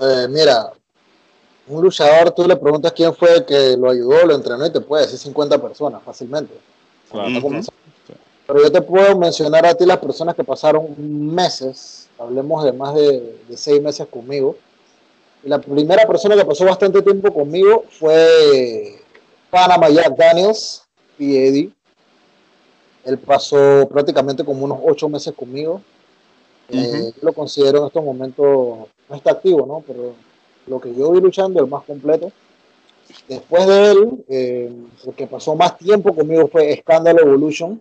Eh, 0.00 0.26
mira, 0.30 0.72
un 1.66 1.82
luchador, 1.82 2.30
tú 2.30 2.46
le 2.46 2.56
preguntas 2.56 2.92
quién 2.92 3.14
fue 3.14 3.34
el 3.34 3.44
que 3.44 3.76
lo 3.78 3.90
ayudó, 3.90 4.24
lo 4.24 4.34
entrenó 4.34 4.64
y 4.64 4.72
te 4.72 4.80
puede 4.80 5.04
decir 5.04 5.18
50 5.18 5.60
personas 5.60 6.02
fácilmente. 6.02 6.54
Pero 8.46 8.62
yo 8.62 8.70
te 8.70 8.80
puedo 8.80 9.16
mencionar 9.18 9.66
a 9.66 9.74
ti 9.74 9.84
las 9.84 9.98
personas 9.98 10.34
que 10.34 10.44
pasaron 10.44 10.94
meses, 11.34 12.08
hablemos 12.18 12.64
de 12.64 12.72
más 12.72 12.94
de, 12.94 13.36
seis 13.56 13.82
meses 13.82 14.06
conmigo. 14.06 14.56
Y 15.42 15.48
la 15.48 15.60
primera 15.60 16.06
persona 16.06 16.36
que 16.36 16.44
pasó 16.44 16.64
bastante 16.64 17.02
tiempo 17.02 17.32
conmigo 17.32 17.84
fue 17.90 19.00
Panama 19.50 19.88
Jack 19.88 20.16
Daniels 20.16 20.82
y 21.18 21.36
Eddie. 21.36 21.72
Él 23.04 23.18
pasó 23.18 23.88
prácticamente 23.90 24.44
como 24.44 24.64
unos 24.64 24.78
ocho 24.84 25.08
meses 25.08 25.34
conmigo. 25.34 25.82
Eh, 26.68 27.12
lo 27.22 27.32
considero 27.32 27.78
en 27.78 27.86
estos 27.86 28.04
momentos 28.04 28.88
no 29.08 29.16
está 29.16 29.32
activo, 29.32 29.64
¿no? 29.66 29.84
Pero 29.86 30.14
lo 30.66 30.80
que 30.80 30.94
yo 30.94 31.12
vi 31.12 31.20
luchando, 31.20 31.60
el 31.60 31.68
más 31.68 31.84
completo. 31.84 32.32
después 33.28 33.66
de 33.66 33.90
él, 33.92 34.24
eh, 34.28 34.72
el 35.06 35.14
que 35.14 35.26
pasó 35.26 35.54
más 35.54 35.78
tiempo 35.78 36.14
conmigo 36.14 36.48
fue 36.48 36.72
Escándalo 36.72 37.22
Evolution. 37.22 37.80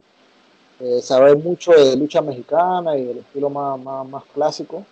Eh, 0.79 1.01
sabe 1.01 1.35
mucho 1.35 1.71
de 1.71 1.95
lucha 1.95 2.21
mexicana 2.21 2.97
y 2.97 3.05
del 3.05 3.17
estilo 3.19 3.49
más, 3.49 3.79
más, 3.79 4.07
más 4.07 4.23
clásico. 4.33 4.85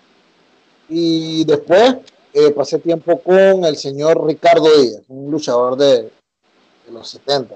Y 0.88 1.44
después 1.46 1.98
eh, 2.34 2.52
pasé 2.52 2.80
tiempo 2.80 3.20
con 3.20 3.66
el 3.66 3.76
señor 3.76 4.26
Ricardo 4.26 4.70
Díaz, 4.78 5.02
un 5.10 5.30
luchador 5.30 5.76
de, 5.78 6.04
de 6.04 6.92
los 6.92 7.10
70. 7.10 7.56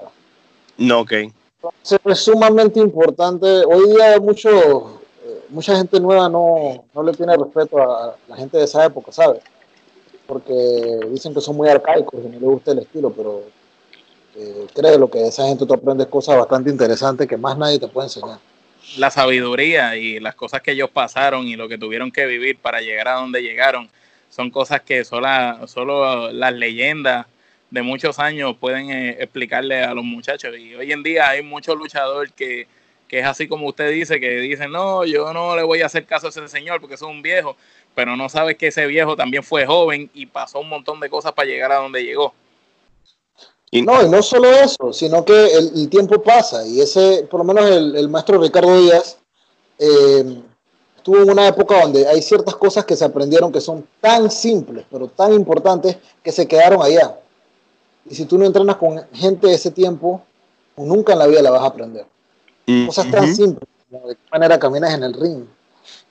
No, 0.78 1.00
ok. 1.00 1.12
Entonces, 1.12 1.98
es 2.04 2.18
sumamente 2.20 2.78
importante. 2.78 3.46
Hoy 3.64 3.90
día 3.90 4.20
mucho, 4.20 5.00
eh, 5.24 5.42
mucha 5.48 5.76
gente 5.76 5.98
nueva 5.98 6.28
no, 6.28 6.84
no 6.94 7.02
le 7.02 7.12
tiene 7.12 7.36
respeto 7.36 7.78
a 7.78 8.16
la 8.28 8.36
gente 8.36 8.58
de 8.58 8.64
esa 8.64 8.84
época, 8.84 9.10
¿sabes? 9.10 9.42
Porque 10.26 11.00
dicen 11.10 11.32
que 11.32 11.40
son 11.40 11.56
muy 11.56 11.68
arcaicos 11.68 12.20
y 12.22 12.28
no 12.28 12.38
les 12.38 12.42
gusta 12.42 12.72
el 12.72 12.80
estilo, 12.80 13.10
pero 13.10 13.42
eh, 14.38 14.66
créelo 14.72 15.10
que 15.10 15.26
esa 15.26 15.46
gente 15.48 15.66
tú 15.66 15.74
aprendes 15.74 16.06
cosas 16.06 16.38
bastante 16.38 16.70
interesantes 16.70 17.26
que 17.26 17.36
más 17.36 17.58
nadie 17.58 17.78
te 17.78 17.88
puede 17.88 18.06
enseñar. 18.06 18.38
La 18.96 19.10
sabiduría 19.10 19.96
y 19.96 20.20
las 20.20 20.36
cosas 20.36 20.62
que 20.62 20.72
ellos 20.72 20.90
pasaron 20.90 21.46
y 21.48 21.56
lo 21.56 21.68
que 21.68 21.76
tuvieron 21.76 22.12
que 22.12 22.24
vivir 22.26 22.56
para 22.58 22.80
llegar 22.80 23.08
a 23.08 23.14
donde 23.14 23.42
llegaron 23.42 23.90
son 24.30 24.50
cosas 24.50 24.82
que 24.82 25.04
solo, 25.04 25.28
solo 25.66 26.30
las 26.30 26.52
leyendas 26.52 27.26
de 27.70 27.82
muchos 27.82 28.20
años 28.20 28.56
pueden 28.58 28.90
eh, 28.90 29.16
explicarle 29.18 29.82
a 29.82 29.92
los 29.92 30.04
muchachos. 30.04 30.56
Y 30.56 30.74
hoy 30.74 30.92
en 30.92 31.02
día 31.02 31.28
hay 31.28 31.42
muchos 31.42 31.76
luchadores 31.76 32.32
que, 32.32 32.68
que 33.08 33.18
es 33.18 33.26
así 33.26 33.48
como 33.48 33.66
usted 33.66 33.90
dice, 33.90 34.20
que 34.20 34.38
dicen, 34.38 34.70
no, 34.70 35.04
yo 35.04 35.32
no 35.32 35.56
le 35.56 35.64
voy 35.64 35.82
a 35.82 35.86
hacer 35.86 36.06
caso 36.06 36.28
a 36.28 36.30
ese 36.30 36.46
señor 36.46 36.80
porque 36.80 36.94
es 36.94 37.02
un 37.02 37.22
viejo, 37.22 37.56
pero 37.94 38.16
no 38.16 38.28
sabes 38.28 38.56
que 38.56 38.68
ese 38.68 38.86
viejo 38.86 39.16
también 39.16 39.42
fue 39.42 39.66
joven 39.66 40.08
y 40.14 40.26
pasó 40.26 40.60
un 40.60 40.68
montón 40.68 41.00
de 41.00 41.10
cosas 41.10 41.32
para 41.32 41.48
llegar 41.48 41.72
a 41.72 41.76
donde 41.76 42.04
llegó. 42.04 42.32
Y 43.70 43.82
no, 43.82 44.02
y 44.02 44.08
no 44.08 44.22
solo 44.22 44.48
eso, 44.50 44.92
sino 44.92 45.24
que 45.24 45.46
el, 45.56 45.72
el 45.74 45.88
tiempo 45.90 46.22
pasa 46.22 46.66
y 46.66 46.80
ese, 46.80 47.26
por 47.30 47.38
lo 47.40 47.44
menos 47.44 47.70
el, 47.70 47.96
el 47.96 48.08
maestro 48.08 48.40
Ricardo 48.40 48.78
Díaz, 48.80 49.18
eh, 49.78 50.42
estuvo 50.96 51.18
en 51.18 51.30
una 51.30 51.46
época 51.46 51.82
donde 51.82 52.06
hay 52.06 52.22
ciertas 52.22 52.56
cosas 52.56 52.84
que 52.84 52.96
se 52.96 53.04
aprendieron 53.04 53.52
que 53.52 53.60
son 53.60 53.86
tan 54.00 54.30
simples, 54.30 54.86
pero 54.90 55.08
tan 55.08 55.32
importantes 55.34 55.96
que 56.22 56.32
se 56.32 56.46
quedaron 56.48 56.82
allá. 56.82 57.18
Y 58.08 58.14
si 58.14 58.24
tú 58.24 58.38
no 58.38 58.46
entrenas 58.46 58.76
con 58.76 59.06
gente 59.12 59.48
de 59.48 59.54
ese 59.54 59.70
tiempo, 59.70 60.22
nunca 60.76 61.12
en 61.12 61.18
la 61.18 61.26
vida 61.26 61.42
la 61.42 61.50
vas 61.50 61.62
a 61.62 61.66
aprender. 61.66 62.06
Mm, 62.66 62.86
Cosas 62.86 63.10
tan 63.10 63.24
ujú. 63.24 63.34
simples, 63.34 63.68
como 63.90 64.08
de 64.08 64.14
qué 64.14 64.22
manera 64.32 64.58
caminas 64.58 64.94
en 64.94 65.02
el 65.04 65.12
ring, 65.12 65.44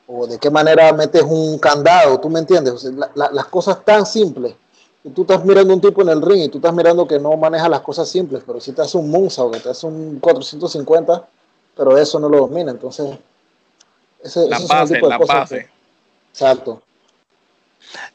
o 0.08 0.28
de 0.28 0.38
qué 0.38 0.50
manera 0.52 0.94
metes 0.94 1.24
un 1.24 1.58
candado, 1.58 2.20
¿tú 2.20 2.30
me 2.30 2.40
entiendes? 2.40 2.74
O 2.74 2.78
sea, 2.78 2.92
la- 2.92 3.12
la- 3.16 3.32
las 3.32 3.46
cosas 3.48 3.84
tan 3.84 4.06
simples. 4.06 4.54
Y 5.08 5.12
tú 5.12 5.22
estás 5.22 5.46
mirando 5.46 5.74
un 5.74 5.80
tipo 5.80 6.02
en 6.02 6.10
el 6.10 6.22
ring 6.22 6.44
y 6.44 6.50
tú 6.50 6.58
estás 6.58 6.74
mirando 6.74 7.08
que 7.08 7.18
no 7.18 7.38
maneja 7.38 7.70
las 7.70 7.80
cosas 7.80 8.10
simples, 8.10 8.44
pero 8.46 8.60
si 8.60 8.74
te 8.74 8.82
hace 8.82 8.98
un 8.98 9.10
moonsault, 9.10 9.54
que 9.54 9.62
te 9.62 9.70
hace 9.70 9.88
un 9.88 10.20
450, 10.20 11.26
pero 11.78 11.98
eso 11.98 12.20
no 12.20 12.28
lo 12.28 12.40
domina. 12.40 12.72
Entonces, 12.72 13.18
ese, 14.22 14.44
el 14.44 14.50
bases, 14.50 14.92
tipo 14.92 15.06
de 15.06 15.10
las 15.10 15.18
cosas 15.20 15.50
que- 15.50 15.56
bases. 15.56 15.70
exacto. 16.34 16.82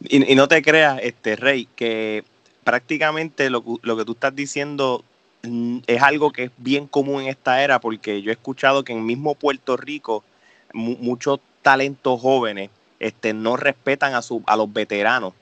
Y, 0.00 0.32
y 0.32 0.34
no 0.34 0.48
te 0.48 0.60
creas, 0.60 1.00
este 1.02 1.34
Rey, 1.36 1.66
que 1.74 2.24
prácticamente 2.62 3.48
lo, 3.48 3.64
que- 3.64 3.76
lo 3.82 3.96
que 3.96 4.04
tú 4.04 4.12
estás 4.12 4.34
diciendo 4.36 5.02
mm, 5.44 5.78
es 5.86 6.02
algo 6.02 6.30
que 6.30 6.44
es 6.44 6.50
bien 6.58 6.86
común 6.86 7.22
en 7.22 7.28
esta 7.28 7.62
era, 7.64 7.80
porque 7.80 8.20
yo 8.20 8.30
he 8.30 8.34
escuchado 8.34 8.84
que 8.84 8.92
en 8.92 9.06
mismo 9.06 9.34
Puerto 9.34 9.78
Rico 9.78 10.24
mu- 10.74 10.96
muchos 11.00 11.40
talentos 11.62 12.20
jóvenes 12.20 12.68
este, 13.00 13.32
no 13.32 13.56
respetan 13.56 14.14
a, 14.14 14.20
su, 14.20 14.42
a 14.46 14.56
los 14.56 14.70
veteranos. 14.70 15.32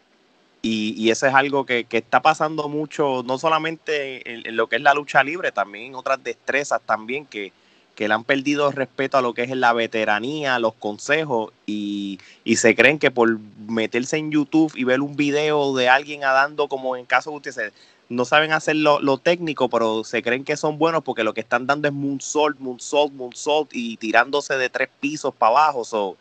Y, 0.62 0.94
y 0.96 1.10
eso 1.10 1.26
es 1.26 1.34
algo 1.34 1.64
que, 1.64 1.84
que 1.84 1.98
está 1.98 2.20
pasando 2.20 2.68
mucho, 2.68 3.22
no 3.24 3.38
solamente 3.38 4.48
en, 4.48 4.56
lo 4.56 4.68
que 4.68 4.76
es 4.76 4.82
la 4.82 4.92
lucha 4.92 5.24
libre, 5.24 5.52
también 5.52 5.94
otras 5.94 6.22
destrezas 6.22 6.82
también, 6.84 7.24
que, 7.24 7.52
que 7.94 8.08
le 8.08 8.14
han 8.14 8.24
perdido 8.24 8.70
respeto 8.70 9.16
a 9.16 9.22
lo 9.22 9.32
que 9.32 9.42
es 9.42 9.50
la 9.50 9.72
veteranía, 9.72 10.58
los 10.58 10.74
consejos, 10.74 11.52
y, 11.66 12.18
y 12.44 12.56
se 12.56 12.74
creen 12.74 12.98
que 12.98 13.10
por 13.10 13.38
meterse 13.68 14.18
en 14.18 14.30
YouTube 14.30 14.72
y 14.76 14.84
ver 14.84 15.00
un 15.00 15.16
video 15.16 15.74
de 15.74 15.88
alguien 15.88 16.20
dando, 16.20 16.68
como 16.68 16.94
en 16.96 17.06
caso 17.06 17.30
de 17.30 17.36
ustedes, 17.36 17.72
no 18.10 18.24
saben 18.24 18.52
hacer 18.52 18.76
lo, 18.76 19.00
lo 19.00 19.18
técnico, 19.18 19.70
pero 19.70 20.02
se 20.04 20.22
creen 20.22 20.44
que 20.44 20.56
son 20.56 20.78
buenos 20.78 21.02
porque 21.04 21.22
lo 21.22 21.32
que 21.32 21.40
están 21.40 21.66
dando 21.66 21.88
es 21.88 21.94
moonsault, 21.94 22.58
moonsault, 22.58 23.12
moonsault 23.14 23.70
y 23.72 23.96
tirándose 23.96 24.58
de 24.58 24.68
tres 24.68 24.88
pisos 24.98 25.32
para 25.32 25.52
abajo. 25.52 25.84
So, 25.84 26.18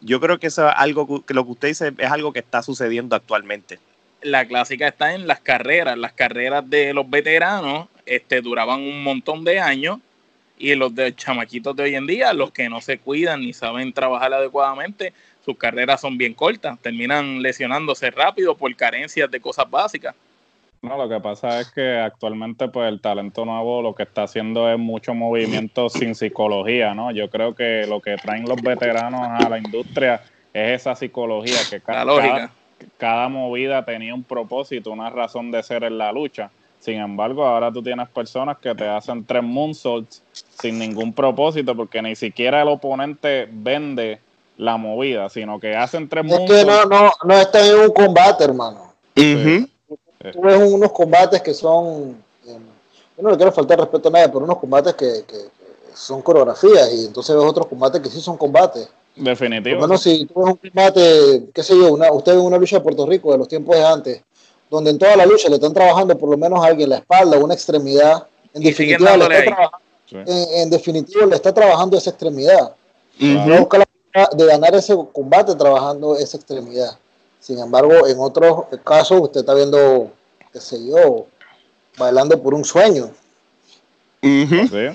yo 0.00 0.20
creo 0.20 0.38
que 0.38 0.48
eso 0.48 0.68
es 0.68 0.74
algo 0.76 1.24
que- 1.24 1.34
lo 1.34 1.44
que 1.44 1.52
usted 1.52 1.68
dice 1.68 1.92
es 1.96 2.10
algo 2.10 2.32
que 2.32 2.40
está 2.40 2.62
sucediendo 2.62 3.16
actualmente. 3.16 3.78
La 4.22 4.46
clásica 4.46 4.88
está 4.88 5.14
en 5.14 5.26
las 5.26 5.40
carreras. 5.40 5.96
Las 5.96 6.12
carreras 6.12 6.68
de 6.68 6.92
los 6.92 7.08
veteranos 7.08 7.88
este, 8.06 8.40
duraban 8.40 8.80
un 8.80 9.02
montón 9.02 9.44
de 9.44 9.60
años 9.60 9.98
y 10.58 10.74
los 10.74 10.94
de 10.94 11.14
chamaquitos 11.14 11.74
de 11.74 11.84
hoy 11.84 11.94
en 11.94 12.06
día, 12.06 12.32
los 12.32 12.50
que 12.50 12.68
no 12.68 12.80
se 12.80 12.98
cuidan 12.98 13.40
ni 13.40 13.52
saben 13.52 13.92
trabajar 13.92 14.34
adecuadamente, 14.34 15.14
sus 15.44 15.56
carreras 15.56 16.02
son 16.02 16.18
bien 16.18 16.34
cortas, 16.34 16.78
terminan 16.80 17.40
lesionándose 17.40 18.10
rápido 18.10 18.54
por 18.56 18.74
carencias 18.76 19.30
de 19.30 19.40
cosas 19.40 19.70
básicas. 19.70 20.14
No, 20.82 20.96
lo 20.96 21.08
que 21.10 21.20
pasa 21.20 21.60
es 21.60 21.70
que 21.74 21.98
actualmente 21.98 22.68
pues 22.68 22.88
el 22.88 23.02
talento 23.02 23.44
nuevo 23.44 23.82
lo 23.82 23.94
que 23.94 24.04
está 24.04 24.22
haciendo 24.22 24.70
es 24.70 24.78
mucho 24.78 25.12
movimiento 25.14 25.90
sin 25.90 26.14
psicología, 26.14 26.94
¿no? 26.94 27.10
Yo 27.12 27.28
creo 27.28 27.54
que 27.54 27.84
lo 27.86 28.00
que 28.00 28.16
traen 28.16 28.48
los 28.48 28.62
veteranos 28.62 29.20
a 29.30 29.48
la 29.50 29.58
industria 29.58 30.22
es 30.54 30.80
esa 30.80 30.94
psicología 30.94 31.66
que 31.68 31.82
ca- 31.82 31.92
La 31.96 32.04
lógica. 32.06 32.34
cada, 32.34 32.88
cada 32.96 33.28
movida 33.28 33.84
tenía 33.84 34.14
un 34.14 34.24
propósito, 34.24 34.90
una 34.90 35.10
razón 35.10 35.50
de 35.50 35.62
ser 35.62 35.84
en 35.84 35.98
la 35.98 36.12
lucha. 36.12 36.50
Sin 36.78 36.98
embargo, 36.98 37.44
ahora 37.44 37.70
tú 37.70 37.82
tienes 37.82 38.08
personas 38.08 38.56
que 38.56 38.74
te 38.74 38.88
hacen 38.88 39.26
tres 39.26 39.42
moonsaults 39.42 40.22
sin 40.32 40.78
ningún 40.78 41.12
propósito 41.12 41.76
porque 41.76 42.00
ni 42.00 42.16
siquiera 42.16 42.62
el 42.62 42.68
oponente 42.68 43.46
vende 43.52 44.18
la 44.56 44.78
movida, 44.78 45.28
sino 45.28 45.60
que 45.60 45.76
hacen 45.76 46.08
tres 46.08 46.24
Es 46.24 46.30
que 46.30 46.38
moonsaults. 46.38 46.88
no, 46.88 47.02
no, 47.04 47.10
no 47.24 47.34
está 47.34 47.66
en 47.66 47.80
un 47.80 47.90
combate, 47.92 48.44
hermano. 48.44 48.94
Tú 50.32 50.42
ves 50.42 50.60
unos 50.72 50.92
combates 50.92 51.40
que 51.40 51.54
son, 51.54 52.22
eh, 52.46 52.58
yo 53.16 53.22
no 53.22 53.30
le 53.30 53.36
quiero 53.36 53.52
faltar 53.52 53.78
respeto 53.80 54.08
a 54.10 54.12
nadie, 54.12 54.28
pero 54.28 54.40
unos 54.44 54.58
combates 54.58 54.94
que, 54.94 55.24
que- 55.26 55.60
son 55.94 56.22
coreografías 56.22 56.92
y 56.94 57.06
entonces 57.06 57.34
ves 57.34 57.44
otros 57.44 57.66
combates 57.66 58.00
que 58.00 58.08
sí 58.08 58.20
son 58.20 58.36
combates. 58.36 58.88
Definitivo. 59.16 59.80
menos 59.80 60.00
si 60.02 60.24
tú 60.24 60.34
ves 60.40 60.50
un 60.52 60.56
combate, 60.56 61.44
qué 61.52 61.62
sé 61.64 61.76
yo, 61.76 61.92
una, 61.92 62.12
usted 62.12 62.32
ve 62.34 62.38
una 62.38 62.56
lucha 62.58 62.76
de 62.76 62.82
Puerto 62.82 63.04
Rico 63.06 63.32
de 63.32 63.38
los 63.38 63.48
tiempos 63.48 63.74
de 63.76 63.84
antes, 63.84 64.22
donde 64.70 64.90
en 64.90 64.98
toda 64.98 65.16
la 65.16 65.26
lucha 65.26 65.48
le 65.48 65.56
están 65.56 65.72
trabajando 65.74 66.16
por 66.16 66.30
lo 66.30 66.36
menos 66.38 66.62
a 66.64 66.68
alguien 66.68 66.90
la 66.90 66.98
espalda, 66.98 67.38
una 67.38 67.54
extremidad. 67.54 68.24
En 68.54 68.62
definitiva, 68.62 69.16
le 69.16 69.38
está 69.38 69.70
Sí. 70.06 70.16
en, 70.16 70.28
en 70.62 70.70
definitiva, 70.70 71.26
le 71.26 71.36
está 71.36 71.52
trabajando 71.52 71.96
esa 71.98 72.10
extremidad. 72.10 72.74
Ujú. 73.20 73.48
Va 73.50 73.56
a 73.56 73.60
buscar 73.60 73.80
la 73.80 73.86
manera 74.14 74.30
de 74.36 74.46
ganar 74.46 74.74
ese 74.76 74.96
combate 75.12 75.54
trabajando 75.56 76.16
esa 76.16 76.36
extremidad. 76.36 76.96
Sin 77.40 77.58
embargo, 77.58 78.06
en 78.06 78.18
otros 78.18 78.66
casos 78.84 79.20
usted 79.22 79.40
está 79.40 79.54
viendo, 79.54 80.12
qué 80.52 80.60
sé 80.60 80.76
yo, 80.86 81.26
bailando 81.98 82.40
por 82.40 82.54
un 82.54 82.64
sueño. 82.64 83.10
Sí, 84.22 84.46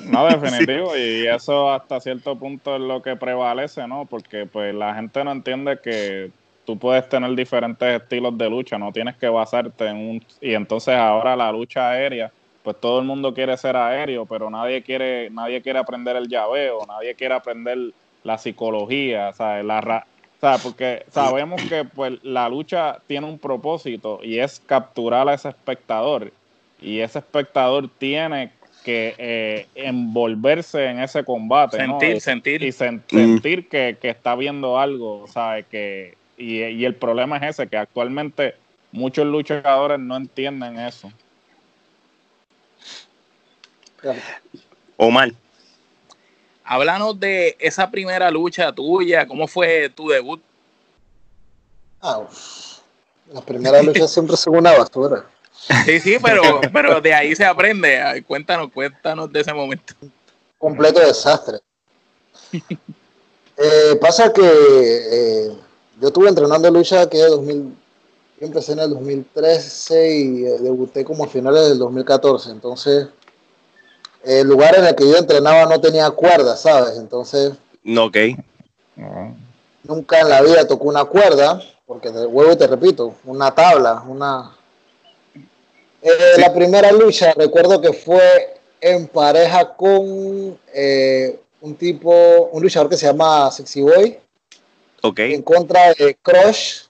no, 0.05 0.25
definitivo, 0.39 0.95
y 0.95 1.27
eso 1.27 1.71
hasta 1.71 1.99
cierto 1.99 2.37
punto 2.37 2.75
es 2.75 2.81
lo 2.81 3.01
que 3.01 3.15
prevalece, 3.15 3.87
¿no? 3.87 4.05
Porque 4.05 4.45
pues 4.45 4.73
la 4.75 4.93
gente 4.93 5.23
no 5.23 5.31
entiende 5.31 5.79
que 5.83 6.31
tú 6.65 6.77
puedes 6.77 7.07
tener 7.09 7.33
diferentes 7.35 8.01
estilos 8.01 8.37
de 8.37 8.49
lucha, 8.49 8.77
no 8.77 8.91
tienes 8.91 9.15
que 9.17 9.27
basarte 9.27 9.87
en 9.87 9.97
un... 9.97 10.25
Y 10.41 10.53
entonces 10.53 10.95
ahora 10.95 11.35
la 11.35 11.51
lucha 11.51 11.89
aérea, 11.89 12.31
pues 12.63 12.79
todo 12.79 12.99
el 12.99 13.05
mundo 13.05 13.33
quiere 13.33 13.57
ser 13.57 13.75
aéreo, 13.75 14.25
pero 14.25 14.49
nadie 14.49 14.83
quiere, 14.83 15.29
nadie 15.31 15.61
quiere 15.61 15.79
aprender 15.79 16.15
el 16.15 16.27
llaveo, 16.27 16.85
nadie 16.87 17.15
quiere 17.15 17.33
aprender 17.33 17.93
la 18.23 18.37
psicología, 18.37 19.33
¿sabes? 19.33 19.65
La 19.65 20.05
¿sabes? 20.45 20.61
Porque 20.61 21.05
sabemos 21.09 21.59
que 21.67 21.83
pues 21.85 22.23
la 22.23 22.47
lucha 22.47 23.01
tiene 23.07 23.25
un 23.25 23.39
propósito 23.39 24.19
y 24.21 24.37
es 24.37 24.61
capturar 24.67 25.27
a 25.27 25.33
ese 25.33 25.49
espectador 25.49 26.31
y 26.79 26.99
ese 26.99 27.17
espectador 27.17 27.89
tiene 27.97 28.51
que 28.83 29.15
eh, 29.17 29.67
envolverse 29.73 30.85
en 30.85 30.99
ese 30.99 31.23
combate, 31.23 31.87
¿no? 31.87 31.99
Sentir, 31.99 32.17
Y- 32.17 32.21
sentir. 32.21 32.63
y 32.63 32.67
sen- 32.67 33.01
sentir 33.09 33.67
que, 33.67 33.97
que 33.99 34.09
está 34.11 34.35
viendo 34.35 34.79
algo, 34.79 35.25
¿sabes? 35.27 35.65
Que, 35.65 36.15
y, 36.37 36.61
y 36.61 36.85
el 36.85 36.93
problema 36.93 37.37
es 37.37 37.43
ese, 37.43 37.67
que 37.67 37.77
actualmente 37.77 38.53
muchos 38.91 39.25
luchadores 39.25 39.97
no 39.97 40.15
entienden 40.15 40.77
eso. 40.77 41.11
Omar, 44.97 45.31
Háblanos 46.65 47.19
de 47.19 47.55
esa 47.60 47.89
primera 47.91 48.31
lucha 48.31 48.72
tuya, 48.72 49.27
cómo 49.27 49.48
fue 49.48 49.89
tu 49.89 50.10
debut. 50.10 50.41
Ah, 52.01 52.19
uf. 52.19 52.79
la 53.31 53.41
primera 53.41 53.81
lucha 53.84 54.07
siempre 54.07 54.36
es 54.36 54.48
una 54.48 54.74
basura. 54.74 55.25
Sí, 55.86 56.00
sí, 56.00 56.17
pero, 56.22 56.62
pero 56.74 57.01
de 57.01 57.13
ahí 57.13 57.36
se 57.36 57.45
aprende. 57.45 58.00
Ay, 58.01 58.22
Cuéntanos, 58.22 58.72
cuéntanos 58.72 59.31
de 59.31 59.41
ese 59.41 59.53
momento. 59.53 59.93
completo 60.57 61.00
desastre. 61.00 61.60
Eh, 63.57 63.95
pasa 64.01 64.34
que 64.34 64.41
eh, 64.43 65.51
yo 66.01 66.07
estuve 66.07 66.27
entrenando 66.29 66.69
lucha 66.72 67.10
que 67.10 67.17
de 67.17 67.27
2000, 67.29 67.75
Yo 68.41 68.48
empecé 68.48 68.74
en 68.74 68.79
el 68.79 68.89
2013 68.89 70.17
y 70.17 70.45
eh, 70.45 70.57
debuté 70.60 71.05
como 71.05 71.24
a 71.24 71.27
finales 71.27 71.69
del 71.69 71.79
2014. 71.79 72.51
Entonces, 72.51 73.07
el 74.25 74.48
lugar 74.48 74.75
en 74.77 74.86
el 74.86 74.96
que 74.96 75.08
yo 75.10 75.17
entrenaba 75.17 75.65
no 75.65 75.79
tenía 75.79 76.10
cuerda, 76.12 76.55
¿sabes? 76.58 76.98
Entonces, 76.98 77.53
No, 77.84 78.05
ok. 78.05 78.17
Nunca 79.84 80.20
en 80.22 80.29
la 80.29 80.41
vida 80.41 80.67
tocó 80.67 80.86
una 80.86 81.05
cuerda, 81.05 81.62
porque 81.86 82.10
de 82.10 82.25
huevo 82.25 82.51
y 82.53 82.55
te 82.58 82.65
repito, 82.67 83.15
una 83.25 83.53
tabla, 83.53 84.03
una... 84.08 84.51
Eh, 86.01 86.10
La 86.38 86.53
primera 86.53 86.91
lucha, 86.91 87.34
recuerdo 87.36 87.79
que 87.82 87.94
fue 87.94 88.60
en 88.82 89.08
pareja 89.08 89.75
con 89.75 90.58
eh, 90.74 91.39
un 91.62 91.75
tipo, 91.75 92.12
un 92.51 92.62
luchador 92.63 92.89
que 92.89 92.98
se 92.98 93.05
llama 93.08 93.50
Sexy 93.51 93.82
Boy, 93.82 94.17
Ok. 95.01 95.20
en 95.20 95.41
contra 95.44 95.94
de 95.94 96.15
Crush 96.22 96.86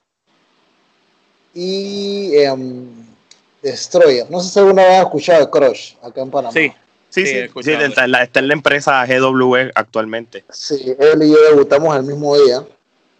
y 1.54 2.34
em, 2.36 3.06
Destroyer. 3.62 4.30
No 4.30 4.40
sé 4.40 4.50
si 4.50 4.58
alguna 4.58 4.84
vez 4.84 4.92
has 4.92 5.02
escuchado 5.04 5.40
de 5.40 5.50
Crush 5.50 5.94
acá 6.02 6.20
en 6.22 6.30
Panamá. 6.30 6.52
Sí, 6.52 6.72
Sí, 7.16 7.24
Sí, 7.24 7.32
sí. 7.32 7.62
sí, 7.62 7.72
está, 7.72 8.04
en 8.04 8.10
la, 8.12 8.22
está 8.24 8.40
en 8.40 8.48
la 8.48 8.52
empresa 8.52 9.06
GW 9.06 9.70
actualmente. 9.74 10.44
Sí, 10.50 10.94
él 10.98 11.22
y 11.22 11.30
yo 11.30 11.36
debutamos 11.50 11.96
el 11.96 12.02
mismo 12.02 12.36
día 12.36 12.62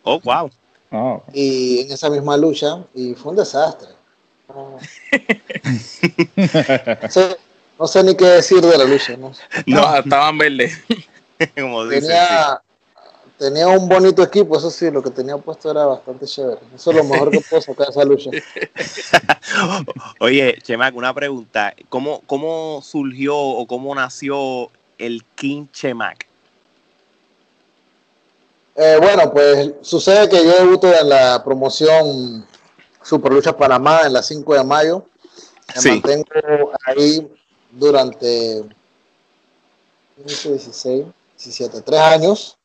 Oh, 0.03 0.21
wow. 0.21 0.51
Ah. 0.93 1.19
y 1.33 1.81
en 1.81 1.93
esa 1.93 2.11
misma 2.11 2.37
lucha 2.37 2.85
y 2.95 3.15
fue 3.15 3.31
un 3.33 3.39
desastre. 3.39 3.89
No, 6.37 7.11
sé, 7.11 7.37
no 7.79 7.87
sé 7.87 8.05
ni 8.05 8.15
qué 8.15 8.27
decir 8.27 8.61
de 8.61 8.77
la 8.79 8.85
lucha. 8.85 9.17
¿no? 9.17 9.33
no, 9.67 9.97
estaban 9.97 10.37
verdes. 10.39 10.79
Como 11.59 11.85
dicen. 11.87 12.03
Tenía, 12.09 12.61
tenía 13.39 13.69
un 13.69 13.89
bonito 13.89 14.23
equipo, 14.23 14.57
eso 14.57 14.71
sí, 14.71 14.91
lo 14.91 15.03
que 15.03 15.11
tenía 15.11 15.37
puesto 15.37 15.71
era 15.71 15.87
bastante 15.87 16.27
chévere. 16.27 16.61
Eso 16.75 16.91
es 16.91 16.97
lo 16.97 17.05
mejor 17.05 17.31
que 17.31 17.41
puedo 17.41 17.63
sacar 17.63 17.87
de 17.87 17.91
esa 17.91 18.05
lucha. 18.05 18.31
Oye, 20.21 20.59
Chemac, 20.63 20.95
una 20.97 21.15
pregunta. 21.15 21.75
¿Cómo, 21.89 22.23
¿Cómo 22.27 22.81
surgió 22.83 23.37
o 23.37 23.67
cómo 23.67 23.95
nació 23.95 24.71
el 24.99 25.25
King 25.35 25.67
Chemac? 25.73 26.27
Eh, 28.77 28.99
bueno, 29.01 29.33
pues 29.33 29.73
sucede 29.81 30.29
que 30.29 30.45
yo 30.45 30.53
debuto 30.53 30.93
en16 30.93 32.45
Super 33.03 33.33
Lucha 33.33 33.57
Panamá 33.57 34.01
en 34.05 34.13
la 34.13 34.23
5 34.23 34.55
de 34.55 34.65
mayo. 34.65 35.07
Me 35.75 35.81
Sí. 35.81 35.89
mantengo 35.91 36.73
ahí 36.87 37.27
durante 37.71 38.65
15, 40.17 40.53
16, 40.53 41.07
17, 41.37 41.81
tres 41.83 42.01
años. 42.01 42.56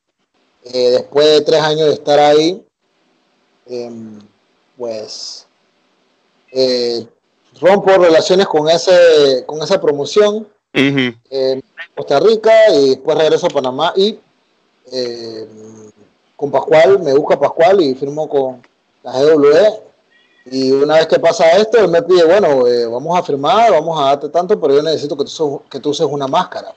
Eh, 0.64 0.92
después 0.92 1.26
de 1.28 1.42
tres 1.42 1.62
años 1.62 1.88
de 1.88 1.94
estar 1.94 2.20
ahí, 2.20 2.64
em, 3.66 4.20
pues 4.78 5.48
eh, 6.52 7.06
rompo 7.60 7.98
relaciones 7.98 8.48
con, 8.48 8.70
ese, 8.70 9.44
con 9.46 9.62
esa 9.62 9.80
promoción 9.80 10.48
Ujú. 10.74 11.16
eh, 11.30 11.62
Costa 11.96 12.20
Rica 12.20 12.52
y 12.74 12.90
después 12.92 13.18
regreso 13.18 13.48
a 13.48 13.50
Panamá 13.50 13.94
y 13.96 14.20
eh, 14.92 15.48
con 16.36 16.52
Pascual, 16.52 17.00
me 17.00 17.14
busca 17.14 17.40
Pascual 17.40 17.82
y 17.82 17.96
firmo 17.96 18.28
con 18.28 18.62
la 19.04 19.12
GWE. 19.12 19.92
Y 20.46 20.72
una 20.72 20.96
vez 20.96 21.08
que 21.08 21.20
pasa 21.20 21.52
esto, 21.52 21.78
él 21.78 21.88
me 21.88 22.02
pide, 22.02 22.26
bueno, 22.26 22.66
eh, 22.66 22.88
vamos 22.88 23.18
a 23.18 23.22
firmar, 23.22 23.72
vamos 23.72 24.00
a 24.00 24.06
darte 24.06 24.30
tanto, 24.30 24.60
pero 24.60 24.76
yo 24.76 24.82
necesito 24.82 25.16
que 25.16 25.26
tú, 25.26 25.62
que 25.70 25.80
tú 25.80 25.92
uses 25.92 26.08
una 26.10 26.28
máscara. 26.28 26.74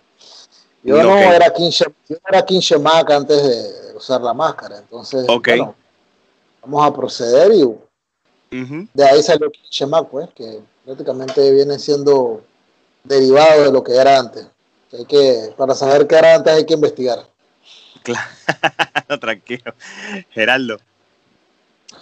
Yo 0.85 1.03
no 1.03 1.17
era 1.19 1.49
Shem- 1.49 1.95
yo 2.09 2.17
era 2.29 2.45
King 2.45 2.61
Shemak 2.61 3.11
antes 3.11 3.43
de 3.43 3.97
usar 3.97 4.21
la 4.21 4.35
máscara. 4.35 4.79
Entonces, 4.79 5.27
bueno, 5.27 5.75
vamos 6.63 6.87
a 6.87 6.95
proceder 6.95 7.53
y 7.53 7.65
de 8.93 9.05
ahí 9.05 9.23
salió 9.23 9.51
King 9.51 9.69
Shemak, 9.71 10.09
pues, 10.09 10.29
que 10.35 10.61
prácticamente 10.85 11.51
viene 11.53 11.79
siendo 11.79 12.45
derivado 13.03 13.65
de 13.65 13.73
lo 13.73 13.83
que 13.83 13.97
era 13.97 14.19
antes. 14.19 14.47
Hay 14.93 15.07
que, 15.07 15.53
para 15.57 15.75
saber 15.75 16.07
qué 16.07 16.17
era 16.17 16.35
antes 16.37 16.53
hay 16.53 16.67
que 16.67 16.75
investigar. 16.75 17.19
Claro. 18.03 18.29
Tranquilo. 19.21 19.75
Gerardo. 20.31 20.77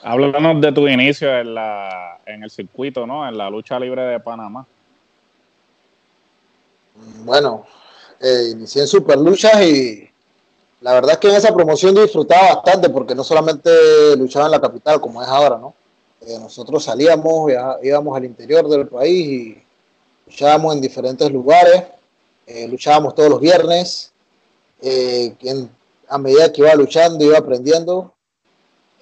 Háblanos 0.03 0.61
de 0.61 0.73
tu 0.73 0.89
inicio 0.89 1.39
en, 1.39 1.55
la, 1.55 2.19
en 2.27 2.43
el 2.43 2.51
circuito, 2.51 3.07
¿no? 3.07 3.27
En 3.27 3.39
la 3.39 3.49
lucha 3.49 3.79
libre 3.79 4.03
de 4.03 4.19
Panamá. 4.21 4.67
Bueno, 7.25 7.67
eh, 8.23 8.49
inicié 8.53 8.83
en 8.83 8.89
Super 8.89 9.19
Luchas 9.19 9.61
y 9.63 10.09
la 10.81 10.95
verdad 10.95 11.13
es 11.13 11.19
que 11.19 11.29
en 11.29 11.35
esa 11.35 11.53
promoción 11.53 11.95
disfrutaba 11.95 12.55
bastante 12.55 12.89
porque 12.89 13.15
no 13.15 13.23
solamente 13.25 14.17
luchaba 14.17 14.47
en 14.47 14.53
la 14.53 14.61
capital 14.61 15.01
como 15.01 15.23
es 15.23 15.29
ahora, 15.29 15.59
¿no? 15.59 15.75
Eh, 16.27 16.39
nosotros 16.39 16.85
salíamos, 16.85 17.47
via- 17.47 17.79
íbamos 17.83 18.17
al 18.17 18.25
interior 18.25 18.69
del 18.69 18.87
país 18.89 19.27
y 19.27 19.63
luchábamos 20.27 20.75
en 20.75 20.81
diferentes 20.81 21.31
lugares, 21.31 21.85
eh, 22.47 22.67
luchábamos 22.69 23.15
todos 23.15 23.29
los 23.29 23.41
viernes, 23.41 24.13
eh, 24.81 25.35
a 26.09 26.19
medida 26.19 26.53
que 26.53 26.63
iba 26.63 26.75
luchando 26.75 27.25
iba 27.25 27.39
aprendiendo. 27.39 28.13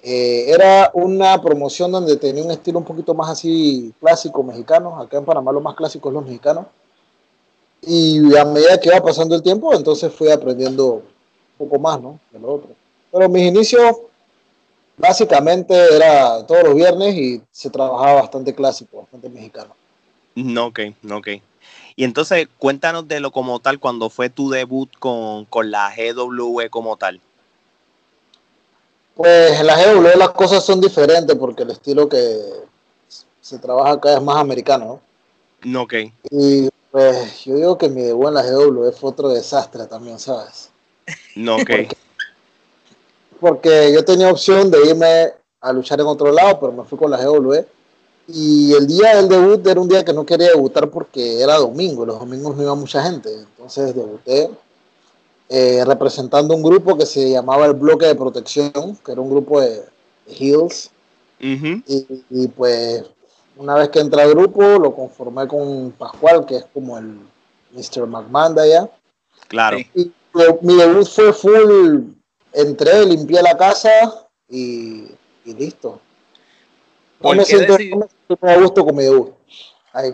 Era 0.03 0.89
una 0.95 1.39
promoción 1.39 1.91
donde 1.91 2.17
tenía 2.17 2.43
un 2.43 2.49
estilo 2.49 2.79
un 2.79 2.85
poquito 2.85 3.13
más 3.13 3.29
así 3.29 3.93
clásico 3.99 4.41
mexicano, 4.41 4.99
acá 4.99 5.17
en 5.17 5.25
Panamá 5.25 5.51
lo 5.51 5.61
más 5.61 5.75
clásico 5.75 6.09
es 6.09 6.13
los 6.15 6.25
mexicanos. 6.25 6.65
Y 7.81 8.35
a 8.37 8.45
medida 8.45 8.79
que 8.79 8.89
iba 8.89 9.01
pasando 9.01 9.35
el 9.35 9.41
tiempo, 9.41 9.73
entonces 9.73 10.13
fui 10.13 10.29
aprendiendo 10.29 11.03
un 11.57 11.69
poco 11.69 11.79
más, 11.79 11.99
¿no? 11.99 12.19
De 12.31 12.39
lo 12.39 12.53
otro. 12.53 12.69
Pero 13.11 13.27
mis 13.27 13.47
inicios, 13.47 13.97
básicamente, 14.97 15.73
era 15.95 16.45
todos 16.45 16.63
los 16.63 16.75
viernes 16.75 17.15
y 17.15 17.41
se 17.51 17.69
trabajaba 17.69 18.21
bastante 18.21 18.53
clásico, 18.53 18.97
bastante 19.01 19.29
mexicano. 19.29 19.75
No, 20.35 20.67
ok, 20.67 20.79
no, 21.01 21.17
ok. 21.17 21.27
Y 21.95 22.03
entonces, 22.03 22.47
cuéntanos 22.57 23.07
de 23.07 23.19
lo 23.19 23.31
como 23.31 23.59
tal, 23.59 23.79
cuando 23.79 24.09
fue 24.09 24.29
tu 24.29 24.49
debut 24.49 24.89
con, 24.99 25.45
con 25.45 25.71
la 25.71 25.93
GW 25.95 26.69
como 26.69 26.97
tal. 26.97 27.19
Pues 29.15 29.59
en 29.59 29.67
la 29.67 29.75
GW 29.75 30.17
las 30.17 30.31
cosas 30.31 30.63
son 30.63 30.79
diferentes 30.79 31.35
porque 31.35 31.63
el 31.63 31.71
estilo 31.71 32.07
que 32.07 32.39
se 33.41 33.59
trabaja 33.59 33.91
acá 33.91 34.13
es 34.15 34.21
más 34.21 34.37
americano, 34.37 34.85
¿no? 34.85 35.01
No, 35.63 35.81
ok. 35.83 35.93
Y 36.31 36.69
pues 36.91 37.45
yo 37.45 37.55
digo 37.55 37.77
que 37.77 37.89
mi 37.89 38.01
debut 38.01 38.27
en 38.27 38.33
la 38.33 38.43
GW 38.43 38.91
fue 38.91 39.09
otro 39.09 39.29
desastre 39.29 39.85
también, 39.87 40.19
¿sabes? 40.19 40.69
No, 41.35 41.55
ok. 41.55 41.69
porque 43.39 43.91
yo 43.93 44.05
tenía 44.05 44.29
opción 44.29 44.69
de 44.69 44.85
irme 44.87 45.33
a 45.61 45.73
luchar 45.73 45.99
en 45.99 46.07
otro 46.07 46.31
lado, 46.31 46.59
pero 46.59 46.73
me 46.73 46.83
fui 46.83 46.97
con 46.97 47.11
la 47.11 47.17
GW. 47.17 47.65
Y 48.27 48.73
el 48.73 48.87
día 48.87 49.15
del 49.15 49.27
debut 49.27 49.65
era 49.65 49.81
un 49.81 49.87
día 49.87 50.05
que 50.05 50.13
no 50.13 50.25
quería 50.25 50.49
debutar 50.49 50.89
porque 50.89 51.41
era 51.41 51.57
domingo, 51.57 52.05
los 52.05 52.19
domingos 52.19 52.55
no 52.55 52.63
iba 52.63 52.75
mucha 52.75 53.03
gente. 53.03 53.33
Entonces 53.33 53.95
debuté 53.95 54.49
eh, 55.49 55.83
representando 55.85 56.55
un 56.55 56.63
grupo 56.63 56.97
que 56.97 57.05
se 57.05 57.29
llamaba 57.29 57.65
el 57.65 57.73
Bloque 57.73 58.05
de 58.05 58.15
Protección, 58.15 58.71
que 59.03 59.11
era 59.11 59.19
un 59.19 59.29
grupo 59.29 59.59
de, 59.59 59.81
de. 60.27 60.91
Y, 61.39 62.23
y, 62.29 62.47
pues 62.47 63.03
una 63.61 63.75
vez 63.75 63.89
que 63.89 63.99
entré 63.99 64.21
al 64.23 64.31
grupo 64.31 64.61
lo 64.63 64.93
conformé 64.95 65.47
con 65.47 65.91
Pascual, 65.91 66.45
que 66.45 66.57
es 66.57 66.65
como 66.73 66.97
el 66.97 67.19
Mr. 67.73 68.07
McMahon 68.07 68.55
de 68.55 68.61
allá. 68.63 68.89
Claro. 69.47 69.77
Y 69.77 69.87
mi- 69.95 70.11
mi 70.61 70.75
debut 70.75 71.05
fue 71.07 71.31
full. 71.31 72.09
Entré, 72.53 73.05
limpié 73.05 73.41
la 73.41 73.55
casa 73.55 73.89
y, 74.49 75.05
y 75.45 75.53
listo. 75.53 76.01
No 77.19 77.23
¿Por 77.23 77.37
me, 77.37 77.43
qué 77.45 77.55
siento, 77.55 77.77
decidi- 77.77 77.89
no 77.91 77.97
me 77.97 78.07
siento 78.07 78.37
muy 78.41 78.51
a 78.51 78.57
gusto 78.57 78.83
con 78.85 78.95
mi 78.95 79.03
debut. 79.03 79.29
Ay, 79.93 80.13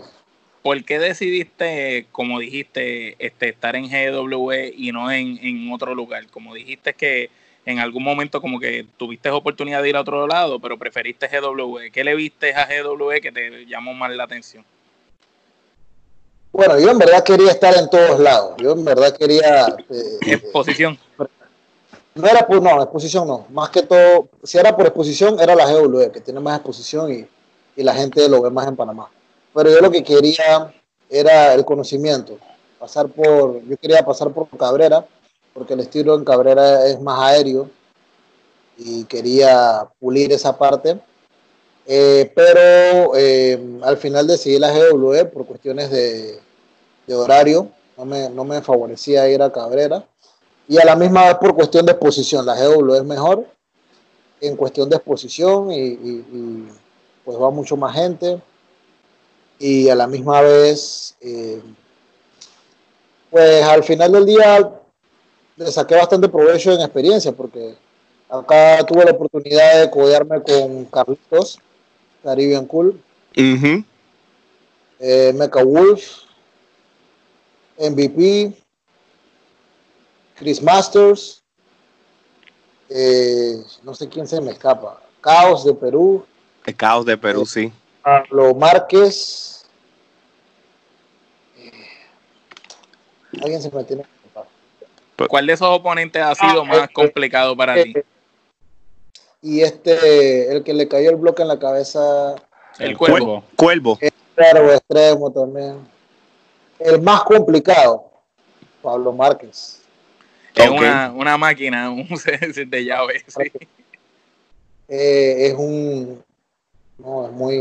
¿Por 0.62 0.83
qué 0.83 0.99
decidiste, 0.99 2.07
como 2.12 2.39
dijiste, 2.39 3.15
este, 3.25 3.47
estar 3.49 3.77
en 3.77 3.86
GW 3.89 4.51
y 4.75 4.91
no 4.91 5.10
en, 5.10 5.38
en 5.41 5.71
otro 5.71 5.95
lugar? 5.95 6.27
Como 6.27 6.53
dijiste 6.53 6.93
que 6.93 7.29
en 7.67 7.80
algún 7.80 8.01
momento 8.01 8.39
como 8.39 8.62
que 8.62 8.88
tuviste 8.95 9.30
oportunidad 9.30 9.82
de 9.82 9.89
ir 9.89 9.97
a 9.97 10.01
otro 10.01 10.25
lado, 10.25 10.58
pero 10.58 10.77
preferiste 10.80 11.27
GW. 11.27 11.91
¿Qué 11.91 12.01
le 12.01 12.15
viste 12.15 12.56
a 12.56 12.65
GW 12.65 13.10
que 13.21 13.32
te 13.34 13.65
llamó 13.65 13.93
más 13.93 14.10
la 14.15 14.23
atención? 14.23 14.63
Bueno, 16.53 16.80
yo 16.80 16.89
en 16.89 16.97
verdad 16.97 17.25
quería 17.25 17.51
estar 17.51 17.75
en 17.77 17.89
todos 17.89 18.21
lados. 18.21 18.53
Yo 18.58 18.71
en 18.71 18.86
verdad 18.86 19.15
quería. 19.17 19.67
eh, 19.89 20.17
eh, 20.25 20.34
Exposición. 20.34 20.97
no 22.15 22.25
era 22.27 22.47
por. 22.47 22.62
No, 22.62 22.82
exposición 22.82 23.27
no. 23.27 23.45
Más 23.49 23.69
que 23.69 23.82
todo, 23.84 24.30
si 24.43 24.58
era 24.58 24.73
por 24.73 24.86
exposición, 24.86 25.38
era 25.38 25.53
la 25.53 25.65
GW, 25.69 26.10
que 26.13 26.21
tiene 26.21 26.39
más 26.39 26.56
exposición 26.56 27.12
y, 27.12 27.27
y 27.75 27.84
la 27.84 27.93
gente 27.93 28.30
lo 28.30 28.41
ve 28.41 28.49
más 28.49 28.65
en 28.65 28.77
Panamá. 28.77 29.10
Pero 29.53 29.69
yo 29.69 29.82
lo 29.82 29.91
que 29.91 30.06
quería 30.06 30.73
era 31.10 31.53
el 31.53 31.65
conocimiento. 31.65 32.38
Pasar 32.80 33.10
por. 33.10 33.62
Yo 33.65 33.75
quería 33.75 34.06
pasar 34.06 34.32
por 34.32 34.47
Cabrera, 34.58 35.06
porque 35.58 35.74
el 35.74 35.80
estilo 35.80 36.13
en 36.13 36.24
Cabrera 36.24 36.86
es 36.86 37.02
más 37.02 37.20
aéreo 37.20 37.67
y 38.78 39.06
quería 39.06 39.88
pulir 40.00 40.32
esa 40.32 40.56
parte. 40.56 41.00
Eh, 41.88 42.32
pero 42.36 43.15
eh, 43.15 43.80
al 43.82 43.98
final 43.98 44.28
decidí 44.28 44.60
la 44.60 44.72
GW 44.72 45.26
por 45.34 45.48
cuestiones 45.48 45.89
de, 45.89 46.39
de 47.08 47.15
horario, 47.15 47.70
no 47.98 48.06
me, 48.06 48.30
no 48.30 48.43
me 48.43 48.62
favorecía 48.62 49.28
ir 49.30 49.41
a 49.41 49.52
Cabrera. 49.52 50.06
Y 50.67 50.78
a 50.78 50.86
la 50.86 50.96
misma 50.96 51.26
vez 51.26 51.36
por 51.38 51.56
cuestión 51.56 51.86
de 51.88 51.93
exposición, 51.93 52.46
la 52.46 52.54
GW 52.56 52.93
es 52.96 53.04
mejor 53.04 53.48
en 54.41 54.56
cuestión 54.56 54.89
de 54.89 54.98
exposición 54.98 55.72
y, 55.72 55.78
y- 55.80 56.26
y 56.32 56.67
pues 57.26 57.36
va 57.41 57.50
mucho 57.50 57.76
más 57.76 57.96
gente 57.96 58.39
y 59.58 59.89
a 59.89 59.96
la 59.96 60.06
misma 60.06 60.41
vez, 60.41 61.15
eh, 61.20 61.62
pues 63.32 63.63
al 63.63 63.84
final 63.84 64.12
del 64.12 64.26
día 64.26 64.77
le 65.58 65.72
saqué 65.72 65.96
bastante 65.96 66.30
provecho 66.30 66.72
en 66.72 66.82
experiencia 66.82 67.32
porque 67.32 67.76
acá 68.30 68.86
tuve 68.86 69.04
la 69.04 69.12
oportunidad 69.12 69.82
de 69.82 69.89
codearme 69.89 70.41
con 70.41 70.86
Carlitos, 70.86 71.60
Caribbean 72.24 72.65
Cool, 72.65 73.02
eh, 75.00 75.34
Mecha 75.36 75.63
Wolf, 75.63 76.24
MVP, 77.80 78.56
Chris 80.36 80.62
Masters, 80.62 81.41
eh, 82.89 83.62
no 83.84 83.93
sé 83.96 84.08
quién 84.08 84.28
se 84.28 84.39
me 84.39 84.52
escapa, 84.52 85.02
Caos 85.22 85.65
de 85.65 85.74
Perú, 85.74 86.24
El 86.65 86.76
caos 86.76 87.06
de 87.06 87.17
Perú, 87.17 87.46
sí. 87.46 87.74
Pablo 88.04 88.54
Márquez. 88.54 89.65
Eh, 91.58 91.72
alguien 93.41 93.62
se 93.62 93.72
me 93.72 93.84
tiene. 93.84 94.06
¿Cuál 95.27 95.47
de 95.47 95.53
esos 95.53 95.67
oponentes 95.67 96.21
ha 96.21 96.36
sido 96.36 96.62
Ah, 96.62 96.65
más 96.65 96.89
eh, 96.89 96.93
complicado 96.93 97.56
para 97.58 97.82
ti? 97.82 97.93
Y 99.41 99.62
este, 99.62 100.51
el 100.51 100.63
que 100.63 100.73
le 100.73 100.88
cayó 100.88 101.10
el 101.10 101.15
bloque 101.15 101.41
en 101.41 101.47
la 101.47 101.60
cabeza, 101.60 102.36
El 102.80 102.97
cuervo. 102.97 103.43
Cuervo. 103.56 103.97
claro, 104.36 104.71
extremo 104.73 105.32
también. 105.32 105.88
El 106.80 107.01
más 107.01 107.23
complicado, 107.23 108.10
Pablo 108.82 109.12
Márquez. 109.12 109.82
Es 110.53 110.69
una, 110.69 111.12
una 111.15 111.38
máquina 111.38 111.89
un 111.89 112.08
de 112.69 112.86
llave. 112.86 113.23
sí. 113.27 113.51
Eh, 114.89 115.47
es 115.47 115.53
un, 115.56 116.23
no, 116.97 117.25
es 117.25 117.32
muy, 117.32 117.58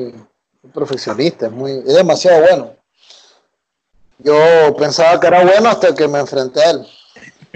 muy 0.62 0.73
perfeccionista, 0.73 1.47
es 1.47 1.53
muy, 1.53 1.73
es 1.73 1.95
demasiado 1.95 2.40
bueno. 2.47 2.73
Yo 4.19 4.37
pensaba 4.79 5.19
que 5.21 5.27
era 5.27 5.45
bueno 5.45 5.69
hasta 5.69 5.95
que 5.95 6.07
me 6.09 6.21
enfrenté 6.21 6.61
a 6.62 6.71
él. 6.71 6.87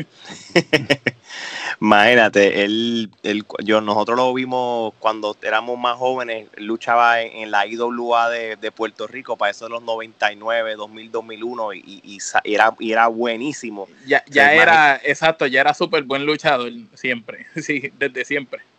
Imagínate, 1.80 2.64
él, 2.64 3.10
él- 3.22 3.44
yo, 3.64 3.80
nosotros 3.80 4.16
lo 4.16 4.34
vimos 4.34 4.92
cuando 4.98 5.36
éramos 5.42 5.78
más 5.78 5.96
jóvenes, 5.96 6.48
luchaba 6.56 7.22
en, 7.22 7.44
en 7.44 7.50
la 7.50 7.66
IWA 7.66 8.28
de, 8.28 8.56
de 8.56 8.72
Puerto 8.72 9.06
Rico 9.06 9.36
para 9.36 9.50
eso 9.50 9.64
de 9.64 9.70
los 9.70 9.82
99, 9.82 10.74
2000, 10.76 11.10
2001 11.10 11.72
y, 11.72 11.78
y, 12.04 12.18
y 12.44 12.54
era, 12.54 12.74
y 12.78 12.92
era 12.92 13.06
buenísimo. 13.06 13.88
Ya, 14.06 14.22
ya 14.28 14.52
era, 14.52 15.00
exacto, 15.02 15.46
ya 15.46 15.60
era 15.62 15.72
súper 15.74 16.02
buen 16.04 16.26
luchador 16.26 16.70
siempre. 16.94 17.46
Sí, 17.60 17.90
desde 17.98 18.24
siempre. 18.24 18.60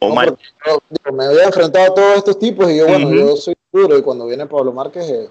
Omar, 0.00 0.30
No, 0.30 0.80
yo, 1.04 1.12
me 1.12 1.24
había 1.24 1.44
enfrentado 1.44 1.92
a 1.92 1.94
todos 1.94 2.16
estos 2.18 2.38
tipos 2.38 2.70
y 2.70 2.78
yo, 2.78 2.86
bueno, 2.86 3.12
yo 3.12 3.36
soy 3.36 3.54
duro 3.72 3.98
y 3.98 4.02
cuando 4.02 4.26
viene 4.26 4.46
Pablo 4.46 4.72
Márquez 4.72 5.08
eh, 5.10 5.28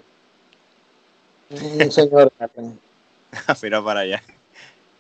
un 1.50 1.92
señor. 1.92 2.32
mira 3.64 3.84
para 3.84 4.02
allá. 4.02 4.24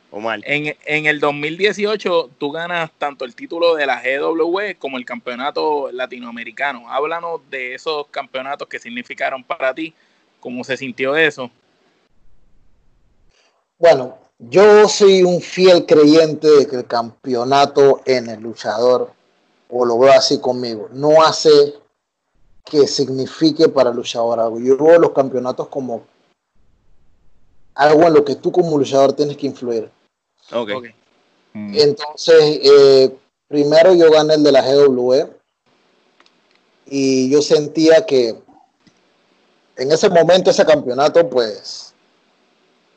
Omar, 0.09 0.39
En, 0.45 0.75
en 0.85 1.05
el 1.05 1.19
2018 1.19 2.29
tú 2.37 2.51
ganas 2.51 2.91
tanto 2.97 3.25
el 3.25 3.35
título 3.35 3.75
de 3.75 3.85
la 3.85 4.01
GW 4.01 4.77
como 4.79 4.97
el 4.97 5.05
campeonato 5.05 5.91
latinoamericano. 5.91 6.89
Háblanos 6.89 7.41
de 7.49 7.75
esos 7.75 8.07
campeonatos 8.07 8.69
que 8.69 8.79
significaron 8.79 9.43
para 9.43 9.73
ti, 9.73 9.93
cómo 10.39 10.63
se 10.63 10.77
sintió 10.77 11.15
eso. 11.15 11.51
Bueno, 13.77 14.17
yo 14.39 14.87
soy 14.87 15.23
un 15.23 15.41
fiel 15.41 15.85
creyente 15.85 16.47
de 16.47 16.67
que 16.67 16.77
el 16.77 16.87
campeonato 16.87 18.01
en 18.05 18.29
el 18.29 18.41
luchador, 18.41 19.11
o 19.69 19.85
lo 19.85 19.99
veo 19.99 20.13
así 20.13 20.39
conmigo, 20.39 20.89
no 20.93 21.21
hace 21.23 21.49
que 22.63 22.87
signifique 22.87 23.67
para 23.67 23.89
el 23.89 23.95
luchador 23.95 24.39
algo. 24.39 24.59
Yo 24.59 24.77
veo 24.77 24.99
los 24.99 25.11
campeonatos 25.11 25.67
como 25.67 26.05
algo 27.77 28.03
en 28.07 28.13
lo 28.13 28.25
que 28.25 28.35
tú 28.35 28.51
como 28.51 28.77
luchador 28.77 29.13
tienes 29.13 29.37
que 29.37 29.45
influir. 29.47 29.89
ok. 30.51 30.69
Ok. 30.75 30.85
Mm. 31.53 31.75
Entonces, 31.77 32.59
eh, 32.63 33.15
primero 33.47 33.93
yo 33.93 34.11
gané 34.11 34.33
el 34.35 34.43
de 34.43 34.51
la 34.51 34.61
GW 34.61 35.13
y 36.87 37.29
yo 37.29 37.41
sentía 37.41 38.05
que 38.05 38.35
en 39.75 39.91
ese 39.91 40.09
momento 40.09 40.49
ese 40.49 40.65
campeonato, 40.65 41.29
pues, 41.29 41.93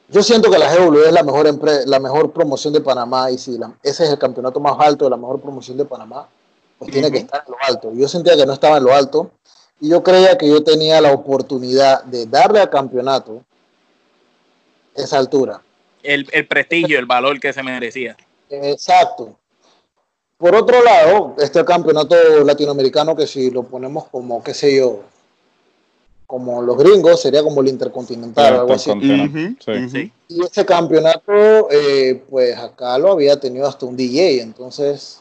yo 0.09 0.23
siento 0.23 0.51
que 0.51 0.59
la 0.59 0.75
GW 0.75 1.05
es 1.07 1.12
la 1.12 1.23
mejor, 1.23 1.47
la 1.87 2.01
mejor 2.01 2.33
promoción 2.33 2.73
de 2.73 2.81
Panamá 2.81 3.31
y 3.31 3.38
si 3.38 3.59
la- 3.59 3.73
ese 3.83 4.05
es 4.05 4.11
el 4.11 4.19
campeonato 4.19 4.59
más 4.61 4.75
alto 4.79 5.05
de 5.05 5.11
la 5.11 5.16
mejor 5.16 5.40
promoción 5.40 5.77
de 5.77 5.85
Panamá, 5.85 6.27
pues 6.79 6.90
tiene 6.90 7.11
que 7.11 7.19
estar 7.19 7.45
en 7.47 7.53
lo 7.53 7.59
alto. 7.61 7.93
Yo 7.95 8.09
sentía 8.09 8.37
que 8.37 8.47
no 8.47 8.55
estaba 8.55 8.79
en 8.79 8.85
lo 8.85 8.95
alto 8.95 9.31
y 9.79 9.88
yo 9.90 10.03
creía 10.03 10.37
que 10.38 10.49
yo 10.49 10.64
tenía 10.64 11.01
la 11.01 11.12
oportunidad 11.12 12.03
de 12.05 12.27
darle 12.27 12.61
al 12.61 12.71
campeonato 12.71 13.43
esa 14.94 15.18
altura. 15.18 15.61
El, 16.03 16.26
el 16.33 16.46
prestigio, 16.46 16.98
el 16.98 17.07
valor 17.07 17.38
que 17.40 17.53
se 17.53 17.62
merecía. 17.62 18.16
Exacto. 18.48 19.37
Por 20.38 20.55
otro 20.55 20.83
lado, 20.83 21.35
este 21.38 21.62
campeonato 21.64 22.16
latinoamericano 22.44 23.14
que 23.14 23.26
si 23.26 23.50
lo 23.50 23.62
ponemos 23.64 24.09
como, 24.09 24.42
qué 24.42 24.55
sé 24.55 24.74
yo, 24.76 25.03
como 26.26 26.62
los 26.62 26.79
gringos, 26.79 27.20
sería 27.20 27.42
como 27.42 27.61
el 27.61 27.68
intercontinental 27.68 28.55
o 28.57 28.61
algo 28.61 28.72
así. 28.72 28.90
Sí. 29.90 30.12
Y 30.29 30.42
ese 30.44 30.64
campeonato, 30.64 31.68
eh, 31.70 32.22
pues 32.31 32.57
acá 32.57 32.96
lo 32.98 33.12
había 33.12 33.38
tenido 33.38 33.66
hasta 33.66 33.85
un 33.85 33.96
DJ, 33.96 34.40
entonces 34.42 35.20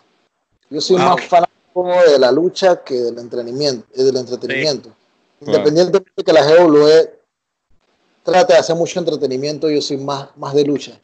yo 0.69 0.79
soy 0.79 0.97
Wow. 0.97 1.05
más 1.05 1.25
fanático 1.25 1.87
de 2.11 2.19
la 2.19 2.31
lucha 2.31 2.83
que 2.83 2.93
del 2.95 3.17
entretenimiento. 3.17 3.85
eh, 3.95 4.03
Del 4.03 4.17
entretenimiento. 4.17 4.89
Independientemente 5.41 6.11
de 6.15 6.23
que 6.23 6.33
la 6.33 6.43
GW 6.45 6.87
trate 8.29 8.53
de 8.53 8.59
hacer 8.59 8.75
mucho 8.75 8.99
entretenimiento, 8.99 9.69
yo 9.69 9.81
soy 9.81 9.97
más, 9.97 10.29
más 10.37 10.53
de 10.53 10.63
lucha. 10.63 10.99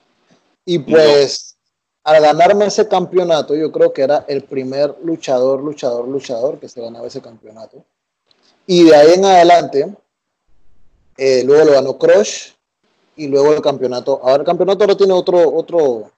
Y 0.66 0.80
pues, 0.80 1.58
al 2.04 2.22
ganarme 2.22 2.66
ese 2.66 2.88
campeonato, 2.88 3.56
yo 3.56 3.72
creo 3.72 3.94
que 3.94 4.02
era 4.04 4.26
el 4.28 4.44
primer 4.44 4.96
luchador, 5.04 5.62
luchador, 5.62 6.08
luchador 6.08 6.60
que 6.60 6.70
se 6.70 6.82
ganaba 6.82 7.08
ese 7.08 7.22
campeonato. 7.22 7.84
Y 8.68 8.84
de 8.86 8.96
ahí 8.96 9.14
en 9.14 9.26
adelante, 9.26 9.96
eh, 11.18 11.44
luego 11.46 11.66
lo 11.66 11.72
ganó 11.74 11.98
Crush 11.98 12.52
y 13.16 13.28
luego 13.28 13.54
el 13.54 13.62
campeonato. 13.62 14.20
Ahora 14.24 14.42
el 14.42 14.46
campeonato 14.46 14.84
ahora 14.84 14.98
tiene 14.98 15.14
otro, 15.14 15.54
otro, 15.56 16.12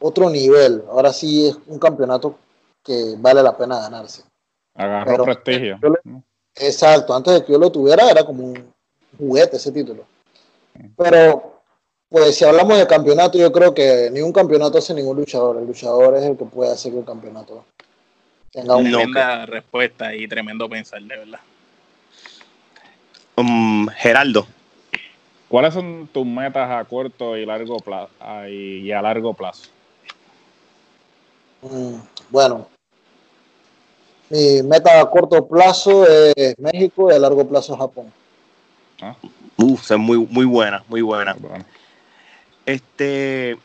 otro 0.00 0.30
nivel. 0.30 0.84
Ahora 0.90 1.12
sí 1.12 1.48
es 1.48 1.56
un 1.66 1.78
campeonato 1.78 2.36
que 2.82 3.14
vale 3.18 3.42
la 3.42 3.56
pena 3.56 3.80
ganarse. 3.80 4.22
Agarró 4.74 5.10
Pero- 5.10 5.24
prestigio. 5.24 5.78
Exacto, 6.54 7.14
antes 7.14 7.34
de 7.34 7.44
que 7.44 7.52
yo 7.52 7.58
lo 7.58 7.70
tuviera 7.70 8.10
era 8.10 8.24
como 8.24 8.44
un 8.44 8.74
juguete 9.18 9.56
ese 9.56 9.72
título. 9.72 10.04
Pero, 10.96 11.60
pues 12.08 12.36
si 12.36 12.44
hablamos 12.44 12.78
de 12.78 12.86
campeonato, 12.86 13.36
yo 13.36 13.50
creo 13.52 13.74
que 13.74 14.10
ni 14.12 14.20
un 14.20 14.32
campeonato 14.32 14.78
hace 14.78 14.94
ningún 14.94 15.16
luchador. 15.16 15.58
El 15.58 15.66
luchador 15.66 16.16
es 16.16 16.24
el 16.24 16.36
que 16.36 16.44
puede 16.44 16.72
hacer 16.72 16.92
que 16.92 17.00
el 17.00 17.04
campeonato 17.04 17.64
tenga 18.52 18.76
un... 18.76 18.84
Tremenda 18.84 19.46
respuesta 19.46 20.14
y 20.14 20.28
tremendo 20.28 20.68
pensar, 20.68 21.02
de 21.02 21.16
verdad. 21.16 21.40
Um, 23.36 23.88
Geraldo, 23.88 24.46
¿Cuáles 25.48 25.72
son 25.72 26.08
tus 26.12 26.26
metas 26.26 26.70
a 26.70 26.84
corto 26.84 27.36
y 27.36 27.46
largo 27.46 27.78
plazo 27.78 28.10
y 28.48 28.92
a 28.92 29.00
largo 29.00 29.32
plazo? 29.32 29.70
Mm, 31.62 31.94
bueno, 32.28 32.68
mi 34.28 34.62
meta 34.62 35.00
a 35.00 35.08
corto 35.08 35.48
plazo 35.48 36.06
es 36.06 36.54
México 36.58 37.10
y 37.10 37.14
a 37.14 37.18
largo 37.18 37.48
plazo 37.48 37.76
Japón. 37.76 38.12
Uf, 39.56 39.82
esa 39.82 39.94
es 39.94 40.00
muy, 40.00 40.18
muy 40.18 40.44
buena, 40.44 40.84
muy 40.88 41.02
buena. 41.02 41.34
Bueno, 41.34 41.64
Este, 42.66 43.56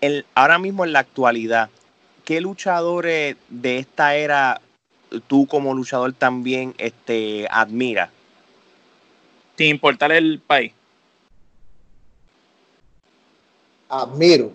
el, 0.00 0.26
ahora 0.34 0.58
mismo 0.58 0.84
en 0.84 0.92
la 0.92 1.00
actualidad, 1.00 1.70
¿qué 2.24 2.40
luchadores 2.40 3.36
de 3.48 3.78
esta 3.78 4.14
era 4.16 4.60
tú 5.26 5.46
como 5.46 5.74
luchador 5.74 6.12
también 6.12 6.74
este, 6.78 7.46
admiras? 7.50 8.10
Sin 9.56 9.68
importar 9.68 10.12
el 10.12 10.40
país. 10.40 10.72
Admiro. 13.88 14.52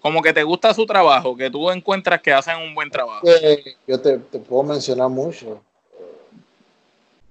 Como 0.00 0.22
que 0.22 0.32
te 0.32 0.42
gusta 0.42 0.72
su 0.72 0.86
trabajo, 0.86 1.36
que 1.36 1.50
tú 1.50 1.70
encuentras 1.70 2.22
que 2.22 2.32
hacen 2.32 2.56
un 2.56 2.74
buen 2.74 2.90
trabajo. 2.90 3.26
Eh, 3.28 3.76
yo 3.86 4.00
te, 4.00 4.18
te 4.18 4.38
puedo 4.38 4.62
mencionar 4.62 5.08
mucho. 5.08 5.62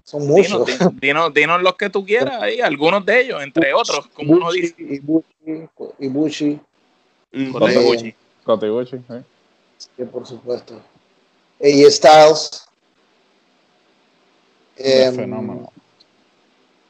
Son 0.08 0.26
muchos. 0.26 0.66
Dinos, 0.66 0.94
dinos, 1.02 1.34
dinos 1.34 1.62
los 1.62 1.76
que 1.76 1.90
tú 1.90 2.06
quieras 2.06 2.42
ahí, 2.42 2.62
algunos 2.62 3.06
de 3.06 3.20
ellos, 3.24 3.44
entre 3.44 3.74
otros, 3.74 4.08
como 4.14 4.32
uno 4.36 4.54
Ibushi, 4.56 4.62
dice. 4.62 4.94
Ibushi, 4.96 5.70
Ibushi, 6.00 6.60
Mm, 7.34 7.52
Con 7.52 7.70
Eh, 7.70 7.74
Ibushi. 7.74 8.16
Kotiguchi, 8.46 8.98
sí. 9.98 10.04
por 10.06 10.26
supuesto. 10.26 10.80
AJ 11.62 11.92
Styles. 11.92 12.68
Un 14.80 14.86
Em, 14.86 15.14
fenómeno. 15.16 15.74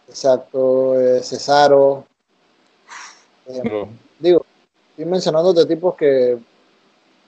Exacto, 0.08 1.00
eh, 1.02 1.24
Cesaro. 1.24 2.06
Em, 3.48 3.88
digo, 4.20 4.46
estoy 4.92 5.06
mencionando 5.06 5.54
de 5.54 5.66
tipos 5.66 5.96
que 5.96 6.38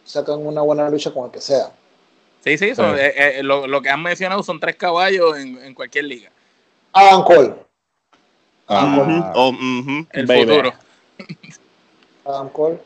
sacan 0.06 0.46
una 0.46 0.62
buena 0.62 0.88
lucha 0.88 1.12
con 1.12 1.26
el 1.26 1.32
que 1.32 1.42
sea. 1.42 1.72
Sí, 2.44 2.58
sí, 2.58 2.74
son, 2.74 2.98
eh, 2.98 3.40
eh, 3.40 3.44
lo, 3.44 3.68
lo, 3.68 3.82
que 3.82 3.90
han 3.90 4.02
mencionado 4.02 4.42
son 4.44 4.60
tres 4.60 4.76
caballos 4.76 5.38
en, 5.38 5.58
en 5.58 5.74
cualquier 5.74 6.06
liga. 6.06 6.32
Adam 6.94 7.24
Cole. 7.24 7.54
Adam 8.68 8.96
Cole. 8.96 9.24
Oh, 9.36 9.50
uh 9.50 9.54
-huh. 9.54 10.08
El 10.12 10.26
Baby. 10.26 10.42
futuro. 10.46 10.74
Adam 12.26 12.50
Cole. 12.50 12.80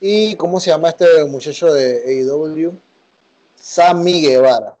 ¿Y 0.00 0.36
cómo 0.36 0.60
se 0.60 0.70
llama 0.70 0.90
este 0.90 1.24
muchacho 1.24 1.72
de 1.72 2.02
AEW? 2.06 2.74
Sammy 3.56 4.20
Guevara. 4.20 4.76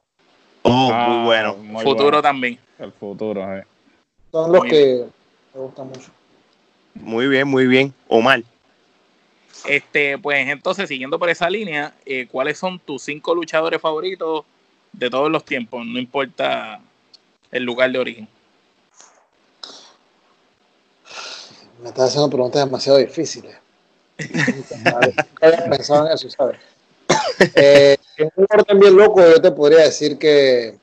Oh, 0.62 0.90
ah, 0.92 1.08
muy 1.08 1.24
bueno. 1.26 1.54
Muy 1.56 1.82
futuro 1.82 2.04
bueno. 2.04 2.22
también. 2.22 2.58
El 2.78 2.92
futuro, 2.92 3.56
eh. 3.56 3.64
Son 4.30 4.52
los 4.52 4.60
muy 4.60 4.68
que 4.68 4.84
bien. 4.84 5.12
me 5.54 5.60
gustan 5.60 5.88
mucho. 5.88 6.10
Muy 6.94 7.28
bien, 7.28 7.48
muy 7.48 7.66
bien. 7.66 7.94
Omar. 8.08 8.42
Este, 9.64 10.18
pues 10.18 10.48
entonces, 10.48 10.88
siguiendo 10.88 11.18
por 11.18 11.30
esa 11.30 11.48
línea, 11.48 11.94
eh, 12.04 12.26
¿cuáles 12.30 12.58
son 12.58 12.78
tus 12.78 13.02
cinco 13.02 13.34
luchadores 13.34 13.80
favoritos 13.80 14.44
de 14.92 15.08
todos 15.08 15.30
los 15.30 15.44
tiempos? 15.44 15.86
No 15.86 15.98
importa 15.98 16.80
el 17.50 17.62
lugar 17.62 17.90
de 17.90 17.98
origen. 17.98 18.28
Me 21.82 21.88
estás 21.88 22.10
haciendo 22.10 22.28
preguntas 22.28 22.64
demasiado 22.64 22.98
difíciles. 22.98 23.56
había 25.40 25.64
pensado 25.70 26.06
en 26.06 26.12
eso, 26.12 26.30
¿sabes? 26.30 26.58
Eh, 27.54 27.96
en 28.16 28.30
un 28.36 28.46
orden 28.48 28.78
bien 28.78 28.96
loco, 28.96 29.20
yo 29.20 29.40
te 29.40 29.50
podría 29.50 29.80
decir 29.80 30.18
que 30.18 30.78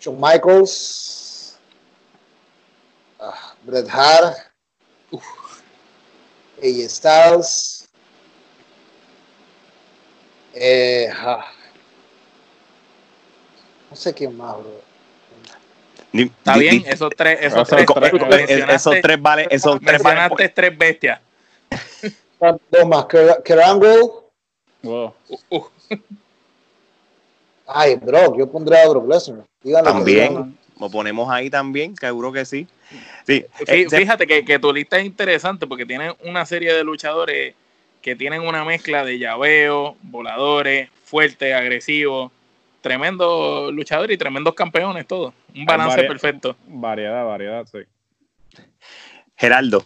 Shawn 0.00 0.18
Michaels, 0.20 1.58
uh, 3.20 3.68
Bret 3.68 3.88
Hart, 3.90 4.36
uh, 5.10 5.20
AJ 6.62 6.88
Styles, 6.88 7.88
eh, 10.54 11.08
ah, 11.14 11.44
no 13.90 13.96
sé 13.96 14.12
quién 14.12 14.36
más, 14.36 14.56
bro. 14.56 14.80
Ni, 16.10 16.22
Está 16.22 16.54
ni, 16.54 16.60
bien, 16.60 16.84
esos 16.86 17.10
tres, 17.16 17.38
esos 17.42 17.68
tres, 17.68 17.86
tres, 17.86 18.50
esos 18.50 18.94
tres 19.02 19.22
vale, 19.22 19.46
esos 19.50 19.78
tres 19.78 20.02
mencionaste 20.02 20.48
tres 20.48 20.78
bestias. 20.78 21.20
Dos 22.70 22.88
más, 22.88 23.06
Kerangle. 23.44 24.10
Wow. 24.82 25.14
Uh, 25.28 25.56
uh. 25.56 25.66
Ay, 27.66 27.96
bro, 27.96 28.36
yo 28.36 28.50
pondré 28.50 28.80
a 28.80 28.88
Brock 28.88 29.06
Lesnar. 29.08 29.44
También, 29.84 30.57
lo 30.80 30.90
ponemos 30.90 31.30
ahí 31.30 31.50
también, 31.50 31.96
seguro 31.96 32.32
que 32.32 32.44
sí. 32.44 32.66
sí. 33.26 33.44
Fíjate 33.66 34.26
que, 34.26 34.44
que, 34.44 34.58
tu 34.58 34.72
lista 34.72 34.98
es 34.98 35.06
interesante 35.06 35.66
porque 35.66 35.86
tiene 35.86 36.14
una 36.24 36.44
serie 36.46 36.72
de 36.72 36.84
luchadores 36.84 37.54
que 38.02 38.16
tienen 38.16 38.42
una 38.42 38.64
mezcla 38.64 39.04
de 39.04 39.18
llaveo, 39.18 39.96
voladores, 40.02 40.90
fuertes, 41.04 41.54
agresivos, 41.54 42.30
tremendos 42.80 43.72
luchadores 43.72 44.14
y 44.14 44.18
tremendos 44.18 44.54
campeones, 44.54 45.06
todo. 45.06 45.34
Un 45.54 45.64
balance 45.64 46.02
perfecto. 46.04 46.56
Variedad, 46.66 47.24
variedad, 47.24 47.66
sí. 47.66 47.78
Geraldo. 49.36 49.84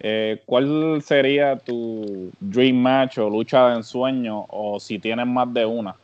Eh, 0.00 0.42
¿Cuál 0.46 1.00
sería 1.04 1.56
tu 1.56 2.32
dream 2.40 2.76
match 2.76 3.18
o 3.18 3.30
lucha 3.30 3.68
de 3.68 3.76
ensueño 3.76 4.46
o 4.48 4.80
si 4.80 4.98
tienes 4.98 5.26
más 5.26 5.52
de 5.54 5.64
una? 5.64 5.94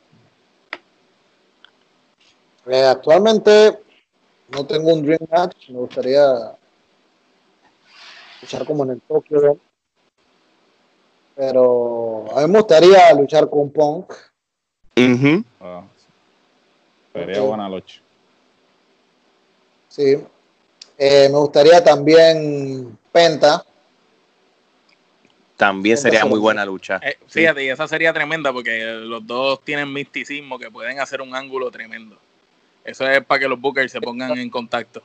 Eh, 2.69 2.85
actualmente 2.85 3.79
no 4.51 4.67
tengo 4.67 4.93
un 4.93 5.03
dream 5.03 5.27
match, 5.31 5.71
me 5.71 5.79
gustaría 5.79 6.55
luchar 8.43 8.67
como 8.67 8.85
en 8.85 8.91
el 8.91 9.01
Tokyo, 9.01 9.59
pero 11.35 12.27
a 12.37 12.43
mí 12.43 12.53
me 12.53 12.59
gustaría 12.59 13.13
luchar 13.15 13.49
con 13.49 13.71
Punk. 13.71 14.13
Uh 14.97 15.01
-huh. 15.01 15.45
sería 17.13 17.41
buena 17.41 17.69
lucha. 17.69 18.01
Sí. 19.89 20.19
Eh, 20.99 21.29
me 21.31 21.39
gustaría 21.39 21.83
también 21.83 22.99
Penta. 23.13 23.65
También 25.57 25.97
sería 25.97 26.25
muy 26.25 26.39
buena 26.39 26.65
lucha. 26.65 27.01
Eh, 27.03 27.17
fíjate, 27.27 27.61
sí. 27.61 27.67
y 27.67 27.71
esa 27.71 27.89
sería 27.89 28.13
tremenda 28.13 28.53
porque 28.53 28.85
los 28.85 29.27
dos 29.27 29.65
tienen 29.65 29.93
misticismo 29.93 30.59
que 30.59 30.71
pueden 30.71 31.01
hacer 31.01 31.23
un 31.23 31.35
ángulo 31.35 31.71
tremendo. 31.71 32.19
Eso 32.89 33.07
es 33.07 33.23
para 33.23 33.41
que 33.41 33.49
los 33.49 33.61
bookers 33.61 33.93
se 33.93 34.01
pongan 34.01 34.39
en 34.39 34.49
contacto. 34.49 35.03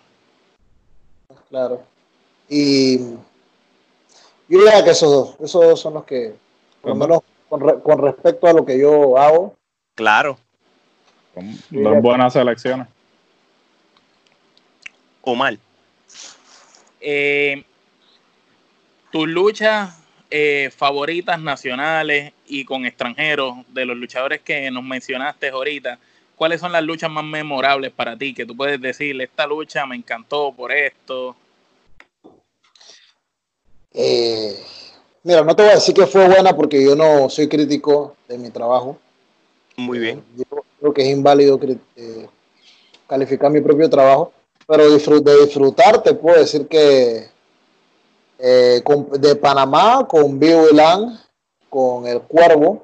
Claro. 1.49 1.83
Y 2.47 2.97
yo 2.97 3.17
diría 4.47 4.81
que 4.85 4.91
esos 4.91 5.11
dos, 5.11 5.35
esos 5.41 5.65
dos 5.65 5.81
son 5.81 5.95
los 5.95 6.05
que, 6.05 6.33
por 6.81 6.91
lo 6.91 6.95
menos 6.95 7.19
con, 7.49 7.59
re, 7.59 7.79
con 7.81 8.01
respecto 8.01 8.47
a 8.47 8.53
lo 8.53 8.65
que 8.65 8.79
yo 8.79 9.17
hago. 9.17 9.53
Claro. 9.95 10.37
Son 11.33 11.83
dos 11.83 12.01
buenas 12.01 12.31
selecciones. 12.31 12.87
Omar. 15.21 15.57
Eh, 17.01 17.65
tus 19.11 19.27
luchas 19.27 19.99
eh, 20.31 20.71
favoritas 20.73 21.37
nacionales 21.37 22.31
y 22.45 22.63
con 22.63 22.85
extranjeros 22.85 23.57
de 23.73 23.85
los 23.85 23.97
luchadores 23.97 24.39
que 24.39 24.71
nos 24.71 24.83
mencionaste 24.83 25.49
ahorita, 25.49 25.99
¿cuáles 26.43 26.59
son 26.59 26.73
las 26.73 26.83
luchas 26.83 27.09
más 27.09 27.23
memorables 27.23 27.93
para 27.93 28.17
ti? 28.17 28.33
Que 28.33 28.45
tú 28.45 28.53
puedes 28.53 28.81
decir, 28.81 29.21
esta 29.21 29.47
lucha 29.47 29.85
me 29.85 29.95
encantó 29.95 30.51
por 30.51 30.73
esto. 30.73 31.37
Eh, 33.93 34.53
mira, 35.23 35.41
no 35.45 35.55
te 35.55 35.63
voy 35.63 35.71
a 35.71 35.75
decir 35.75 35.95
que 35.95 36.05
fue 36.05 36.27
buena 36.27 36.53
porque 36.53 36.83
yo 36.83 36.97
no 36.97 37.29
soy 37.29 37.47
crítico 37.47 38.17
de 38.27 38.37
mi 38.37 38.49
trabajo. 38.49 38.97
Muy 39.77 39.99
bien. 39.99 40.17
Eh, 40.17 40.43
yo 40.51 40.65
creo 40.81 40.93
que 40.93 41.03
es 41.03 41.15
inválido 41.15 41.57
eh, 41.95 42.27
calificar 43.07 43.49
mi 43.49 43.61
propio 43.61 43.89
trabajo, 43.89 44.33
pero 44.67 44.83
de 44.89 45.45
disfrutar 45.45 46.03
te 46.03 46.13
puedo 46.13 46.37
decir 46.37 46.67
que 46.67 47.25
eh, 48.37 48.81
con, 48.83 49.09
de 49.11 49.37
Panamá 49.37 50.05
con 50.09 50.37
Bill 50.37 50.67
Elan, 50.73 51.17
con 51.69 52.05
el 52.05 52.19
Cuervo. 52.19 52.83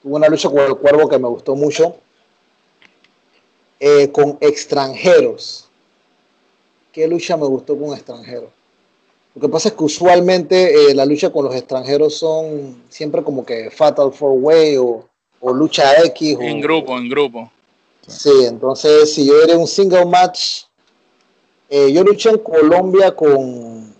Tuve 0.00 0.14
una 0.14 0.28
lucha 0.28 0.48
con 0.48 0.60
el 0.60 0.76
Cuervo 0.76 1.08
que 1.08 1.18
me 1.18 1.26
gustó 1.26 1.56
mucho. 1.56 1.96
Eh, 3.78 4.10
con 4.10 4.38
extranjeros. 4.40 5.68
¿Qué 6.92 7.06
lucha 7.06 7.36
me 7.36 7.46
gustó 7.46 7.78
con 7.78 7.92
extranjeros? 7.92 8.50
Lo 9.34 9.42
que 9.42 9.48
pasa 9.50 9.68
es 9.68 9.74
que 9.74 9.84
usualmente 9.84 10.90
eh, 10.90 10.94
la 10.94 11.04
lucha 11.04 11.30
con 11.30 11.44
los 11.44 11.54
extranjeros 11.54 12.14
son 12.14 12.84
siempre 12.88 13.22
como 13.22 13.44
que 13.44 13.70
Fatal 13.70 14.10
Four 14.12 14.38
Way 14.40 14.78
o, 14.78 15.06
o 15.40 15.52
lucha 15.52 16.02
X. 16.04 16.38
En 16.40 16.58
o, 16.58 16.62
grupo, 16.62 16.96
en 16.96 17.08
grupo. 17.10 17.50
Sí, 18.06 18.30
entonces 18.46 19.12
si 19.12 19.26
yo 19.26 19.42
era 19.42 19.58
un 19.58 19.66
single 19.66 20.06
match, 20.06 20.62
eh, 21.68 21.92
yo 21.92 22.02
luché 22.02 22.30
en 22.30 22.38
Colombia 22.38 23.14
con 23.14 23.94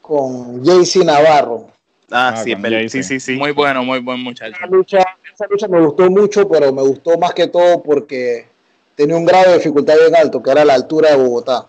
con 0.00 0.62
JC 0.64 1.04
Navarro. 1.04 1.71
Ah, 2.12 2.34
ah 2.34 2.44
sí, 2.44 2.54
sí, 2.88 3.02
sí, 3.02 3.20
sí. 3.20 3.36
Muy 3.36 3.52
bueno, 3.52 3.82
muy 3.82 4.00
buen 4.00 4.22
muchacho. 4.22 4.54
Esa 4.54 4.66
lucha, 4.66 4.98
esa 5.32 5.46
lucha 5.48 5.66
me 5.68 5.80
gustó 5.80 6.10
mucho, 6.10 6.48
pero 6.48 6.72
me 6.72 6.82
gustó 6.82 7.16
más 7.18 7.32
que 7.32 7.48
todo 7.48 7.82
porque 7.82 8.46
tenía 8.94 9.16
un 9.16 9.24
grado 9.24 9.50
de 9.50 9.58
dificultad 9.58 9.94
bien 9.98 10.14
alto, 10.14 10.42
que 10.42 10.50
era 10.50 10.64
la 10.64 10.74
altura 10.74 11.10
de 11.10 11.16
Bogotá. 11.16 11.66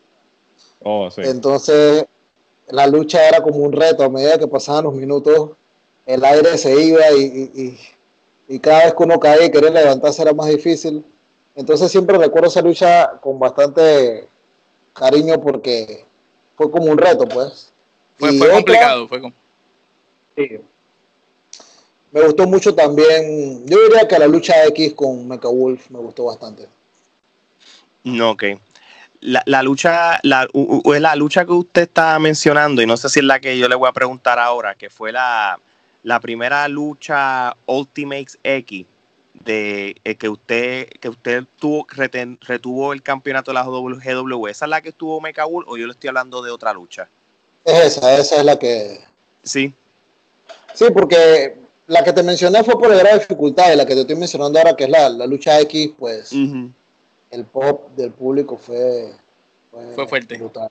Oh, 0.83 1.09
sí. 1.09 1.21
Entonces, 1.23 2.05
la 2.67 2.87
lucha 2.87 3.27
era 3.27 3.41
como 3.41 3.57
un 3.57 3.71
reto. 3.71 4.03
A 4.03 4.09
medida 4.09 4.37
que 4.37 4.47
pasaban 4.47 4.83
los 4.83 4.93
minutos, 4.93 5.51
el 6.05 6.23
aire 6.25 6.57
se 6.57 6.79
iba 6.79 7.09
y, 7.11 7.49
y, 7.53 7.79
y 8.55 8.59
cada 8.59 8.83
vez 8.85 8.93
que 8.93 9.03
uno 9.03 9.19
caía 9.19 9.45
y 9.45 9.51
quería 9.51 9.69
levantarse 9.69 10.21
era 10.21 10.33
más 10.33 10.49
difícil. 10.49 11.05
Entonces, 11.55 11.89
siempre 11.89 12.17
recuerdo 12.17 12.49
esa 12.49 12.61
lucha 12.61 13.11
con 13.21 13.39
bastante 13.39 14.27
cariño 14.93 15.39
porque 15.39 16.03
fue 16.57 16.69
como 16.69 16.91
un 16.91 16.97
reto, 16.97 17.25
pues. 17.27 17.71
Fue, 18.17 18.31
fue 18.33 18.47
otra, 18.47 18.55
complicado, 18.57 19.07
fue 19.07 19.21
com 19.21 19.31
sí. 20.35 20.59
Me 22.11 22.21
gustó 22.21 22.45
mucho 22.45 22.75
también, 22.75 23.65
yo 23.65 23.83
diría 23.87 24.07
que 24.07 24.19
la 24.19 24.27
lucha 24.27 24.65
X 24.67 24.93
con 24.93 25.27
Mecha 25.27 25.47
Wolf 25.47 25.89
me 25.89 25.97
gustó 25.97 26.25
bastante. 26.25 26.67
No, 28.03 28.31
ok. 28.31 28.43
La, 29.21 29.41
la 29.47 29.63
lucha, 29.63 30.19
la, 30.21 30.47
la 30.53 31.15
lucha 31.15 31.45
que 31.45 31.53
usted 31.53 31.83
está 31.83 32.19
mencionando, 32.19 32.81
y 32.81 32.85
no 32.85 32.97
sé 32.97 33.09
si 33.09 33.19
es 33.19 33.25
la 33.25 33.39
que 33.39 33.57
yo 33.57 33.67
le 33.67 33.75
voy 33.75 33.89
a 33.89 33.93
preguntar 33.93 34.37
ahora, 34.37 34.75
que 34.75 34.91
fue 34.91 35.11
la, 35.11 35.59
la 36.03 36.19
primera 36.19 36.67
lucha 36.67 37.55
Ultimates 37.65 38.37
X 38.43 38.85
de 39.33 39.95
eh, 40.03 40.15
que 40.15 40.29
usted 40.29 40.89
que 40.99 41.09
usted 41.09 41.45
tuvo 41.59 41.87
reten, 41.89 42.37
retuvo 42.41 42.93
el 42.93 43.01
campeonato 43.01 43.51
de 43.51 43.55
la 43.55 43.63
GW, 43.63 44.47
¿esa 44.47 44.65
es 44.65 44.69
la 44.69 44.81
que 44.81 44.89
estuvo 44.89 45.19
Mecha 45.19 45.45
Wolf 45.45 45.67
o 45.67 45.77
yo 45.77 45.87
le 45.87 45.93
estoy 45.93 46.09
hablando 46.09 46.43
de 46.43 46.51
otra 46.51 46.73
lucha? 46.73 47.07
Es 47.65 47.97
esa, 47.97 48.15
esa 48.17 48.35
es 48.35 48.45
la 48.45 48.59
que. 48.59 48.99
Sí. 49.43 49.73
Sí, 50.73 50.85
porque 50.93 51.55
la 51.87 52.03
que 52.03 52.13
te 52.13 52.23
mencioné 52.23 52.63
fue 52.63 52.79
por 52.79 52.91
el 52.91 52.99
grado 52.99 53.15
de 53.15 53.21
dificultad 53.21 53.73
y 53.73 53.75
la 53.75 53.85
que 53.85 53.93
te 53.93 54.01
estoy 54.01 54.15
mencionando 54.15 54.59
ahora, 54.59 54.75
que 54.75 54.85
es 54.85 54.89
la, 54.89 55.09
la 55.09 55.27
lucha 55.27 55.59
X, 55.61 55.91
pues 55.97 56.31
uh 56.31 56.35
-huh. 56.35 56.71
el 57.31 57.45
pop 57.45 57.89
del 57.95 58.11
público 58.11 58.57
fue. 58.57 59.13
Fue, 59.71 59.93
fue 59.93 60.07
fuerte. 60.07 60.37
Brutal. 60.37 60.69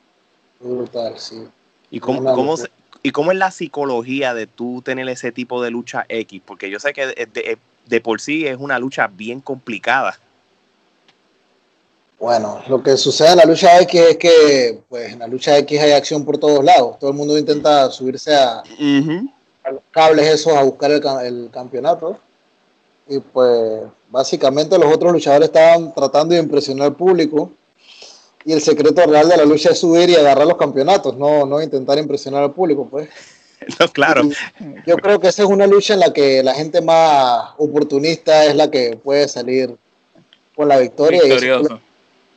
Fue 0.60 0.70
brutal, 0.70 1.14
sí. 1.18 1.44
¿Y 1.90 2.00
cómo, 2.00 2.22
cómo, 2.34 2.56
se, 2.56 2.68
¿Y 3.02 3.10
cómo 3.10 3.32
es 3.32 3.38
la 3.38 3.50
psicología 3.50 4.32
de 4.32 4.46
tú 4.46 4.80
tener 4.82 5.08
ese 5.08 5.32
tipo 5.32 5.62
de 5.62 5.70
lucha 5.70 6.06
X? 6.08 6.40
Porque 6.44 6.70
yo 6.70 6.78
sé 6.78 6.92
que 6.92 7.06
de, 7.06 7.58
de 7.86 8.00
por 8.00 8.20
sí 8.20 8.46
es 8.46 8.56
una 8.58 8.78
lucha 8.78 9.08
bien 9.08 9.40
complicada. 9.40 10.18
Bueno, 12.18 12.62
lo 12.68 12.80
que 12.80 12.96
sucede 12.96 13.32
en 13.32 13.38
la 13.38 13.44
lucha 13.44 13.80
X 13.80 14.00
es 14.00 14.16
que, 14.16 14.78
pues, 14.88 15.12
en 15.12 15.18
la 15.18 15.26
lucha 15.26 15.58
X 15.58 15.80
hay 15.80 15.90
acción 15.90 16.24
por 16.24 16.38
todos 16.38 16.64
lados. 16.64 16.96
Todo 17.00 17.10
el 17.10 17.16
mundo 17.16 17.36
intenta 17.36 17.90
subirse 17.90 18.32
a, 18.32 18.62
los 19.70 19.82
cables 19.90 20.26
esos 20.26 20.54
a 20.54 20.62
buscar 20.62 20.90
el, 20.90 21.50
campeonato. 21.52 22.18
Y 23.08 23.18
pues, 23.18 23.82
básicamente 24.10 24.78
los 24.78 24.92
otros 24.92 25.12
luchadores 25.12 25.48
estaban 25.48 25.92
tratando 25.94 26.34
de 26.34 26.40
impresionar 26.40 26.88
al 26.88 26.96
público. 26.96 27.52
Y 28.44 28.52
el 28.52 28.60
secreto 28.60 29.04
real 29.06 29.28
de 29.28 29.36
la 29.36 29.44
lucha 29.44 29.70
es 29.70 29.78
subir 29.78 30.10
y 30.10 30.16
agarrar 30.16 30.46
los 30.46 30.56
campeonatos, 30.56 31.16
no, 31.16 31.46
no 31.46 31.62
intentar 31.62 31.98
impresionar 31.98 32.42
al 32.42 32.52
público, 32.52 32.88
pues. 32.90 33.08
No, 33.78 33.86
claro. 33.86 34.28
yo 34.84 34.96
creo 34.96 35.20
que 35.20 35.28
esa 35.28 35.44
es 35.44 35.48
una 35.48 35.68
lucha 35.68 35.94
en 35.94 36.00
la 36.00 36.12
que 36.12 36.42
la 36.42 36.52
gente 36.52 36.80
más 36.80 37.50
oportunista 37.58 38.44
es 38.44 38.56
la 38.56 38.68
que 38.68 38.96
puede 38.96 39.28
salir 39.28 39.76
con 40.56 40.66
la 40.66 40.78
victoria. 40.78 41.22
Victorioso. 41.22 41.80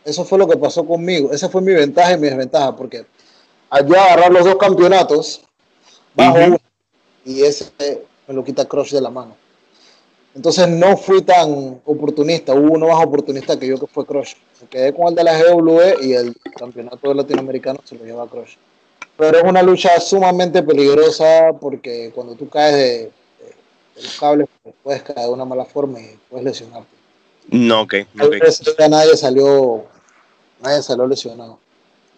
Eso 0.03 0.23
fue 0.23 0.37
lo 0.37 0.47
que 0.47 0.55
pasó 0.55 0.85
conmigo. 0.85 1.31
Esa 1.31 1.49
fue 1.49 1.61
mi 1.61 1.73
ventaja 1.73 2.13
y 2.13 2.17
mi 2.17 2.27
desventaja, 2.27 2.75
porque 2.75 3.05
al 3.71 3.87
yo 3.87 3.99
agarrar 3.99 4.31
los 4.31 4.45
dos 4.45 4.57
campeonatos, 4.57 5.41
bajo 6.13 6.37
uno, 6.37 6.57
y 7.25 7.43
ese 7.43 7.71
me 8.27 8.33
lo 8.33 8.43
quita 8.43 8.65
Crush 8.65 8.91
de 8.91 9.01
la 9.01 9.09
mano. 9.09 9.35
Entonces 10.35 10.67
no 10.67 10.97
fui 10.97 11.21
tan 11.21 11.81
oportunista, 11.85 12.53
hubo 12.53 12.73
uno 12.73 12.89
más 12.89 13.05
oportunista 13.05 13.57
que 13.57 13.67
yo 13.67 13.79
que 13.79 13.87
fue 13.87 14.05
Crush. 14.05 14.33
Me 14.61 14.67
quedé 14.67 14.93
con 14.93 15.07
el 15.07 15.15
de 15.15 15.23
la 15.23 15.41
GW 15.41 16.03
y 16.03 16.13
el 16.13 16.35
campeonato 16.57 17.13
latinoamericano 17.13 17.79
se 17.83 17.95
lo 17.95 18.05
lleva 18.05 18.27
Crush. 18.27 18.55
Pero 19.17 19.37
es 19.37 19.43
una 19.43 19.63
lucha 19.63 19.99
sumamente 19.99 20.61
peligrosa 20.61 21.53
porque 21.59 22.11
cuando 22.13 22.35
tú 22.35 22.49
caes 22.49 22.75
de, 22.75 23.11
los 23.95 24.19
cables 24.19 24.47
pues, 24.61 24.75
puedes 24.83 25.01
caer 25.03 25.27
de 25.27 25.29
una 25.29 25.45
mala 25.45 25.65
forma 25.65 25.99
y 26.01 26.17
puedes 26.29 26.45
lesionarte. 26.45 26.89
No, 27.47 27.81
ok. 27.81 27.93
okay. 28.21 28.39
Nadie 28.89 29.15
salió 29.15 29.85
nadie 30.61 30.81
salió 30.81 31.07
lesionado. 31.07 31.59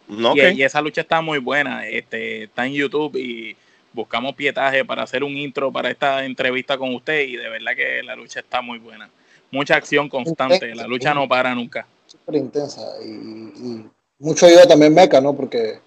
No, 0.07 0.35
y, 0.35 0.63
esa 0.63 0.81
lucha 0.81 1.01
está 1.01 1.21
muy 1.21 1.37
buena. 1.37 1.87
Este, 1.87 2.43
está 2.43 2.65
en 2.65 2.73
YouTube 2.73 3.15
y 3.17 3.55
buscamos 3.97 4.35
pietaje 4.35 4.85
para 4.85 5.03
hacer 5.03 5.23
un 5.23 5.35
intro 5.35 5.71
para 5.71 5.89
esta 5.89 6.23
entrevista 6.23 6.77
con 6.77 6.93
usted 6.93 7.21
y 7.21 7.35
de 7.35 7.49
verdad 7.49 7.75
que 7.75 8.03
la 8.03 8.15
lucha 8.15 8.39
está 8.39 8.61
muy 8.61 8.77
buena. 8.77 9.09
Mucha 9.49 9.75
acción 9.75 10.07
constante, 10.07 10.75
la 10.75 10.87
lucha 10.87 11.13
no 11.13 11.27
para 11.27 11.55
nunca. 11.55 11.87
Súper 12.05 12.35
intensa 12.35 12.81
y, 13.03 13.83
mucho 14.19 14.45
ayuda 14.45 14.67
también 14.67 14.93
Mecha, 14.93 15.19
¿no? 15.19 15.35
Porque 15.35 15.79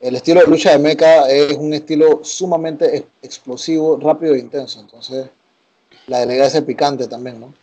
el 0.00 0.14
estilo 0.14 0.40
de 0.40 0.46
lucha 0.46 0.72
de 0.72 0.78
Mecha 0.78 1.28
es 1.28 1.56
un 1.56 1.72
estilo 1.74 2.20
sumamente 2.24 3.06
explosivo, 3.22 3.98
rápido 4.00 4.34
e 4.34 4.38
intenso. 4.38 4.80
Entonces, 4.80 5.28
la 6.06 6.20
delega 6.20 6.46
es 6.46 6.60
picante 6.62 7.06
también, 7.06 7.40
¿no? 7.40 7.54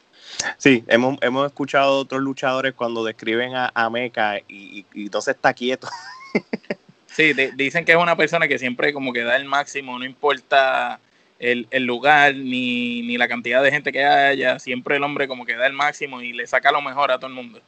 Sí, 0.58 0.84
hemos, 0.88 1.18
hemos 1.22 1.48
escuchado 1.48 2.00
otros 2.00 2.22
luchadores 2.22 2.74
cuando 2.74 3.04
describen 3.04 3.56
a, 3.56 3.72
a 3.74 3.90
Mecha 3.90 4.40
y, 4.40 4.86
y, 4.94 5.06
entonces 5.06 5.36
está 5.36 5.54
quieto. 5.54 5.88
Sí, 7.16 7.32
dicen 7.56 7.86
que 7.86 7.94
es 7.94 7.98
una 7.98 8.18
persona 8.18 8.46
que 8.46 8.60
siempre 8.60 8.92
como 8.92 9.14
que 9.14 9.24
da 9.24 9.38
el 9.38 9.46
máximo, 9.46 9.98
no 9.98 10.04
importa 10.04 11.00
el, 11.40 11.66
el, 11.72 11.84
lugar 11.84 12.36
ni, 12.36 13.04
ni 13.04 13.18
la 13.18 13.30
cantidad 13.30 13.64
de 13.64 13.72
gente 13.72 13.94
que 13.94 14.04
haya, 14.04 14.60
siempre 14.60 14.98
el 14.98 15.04
hombre 15.04 15.26
como 15.26 15.46
que 15.46 15.56
da 15.56 15.66
el 15.66 15.72
máximo 15.72 16.22
y 16.22 16.34
le 16.34 16.46
saca 16.46 16.74
lo 16.74 16.82
mejor 16.82 17.12
a 17.12 17.18
todo 17.18 17.28
el 17.28 17.34
mundo. 17.34 17.62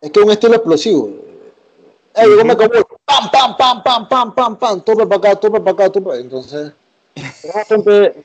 Es 0.00 0.10
que 0.10 0.18
es 0.18 0.26
un 0.26 0.32
estilo 0.32 0.56
explosivo. 0.56 1.08
Eh, 2.16 2.24
yo 2.24 2.44
me 2.44 2.56
como 2.56 2.68
pam, 3.04 3.30
pam, 3.30 3.56
pam, 3.56 3.82
pam, 3.84 4.08
pam, 4.08 4.34
pam, 4.34 4.56
pam, 4.58 4.80
todo 4.80 5.08
para 5.08 5.30
acá, 5.30 5.36
todo 5.40 5.62
para 5.62 5.70
acá, 5.70 5.92
todo 5.92 6.14
Entonces, 6.16 6.72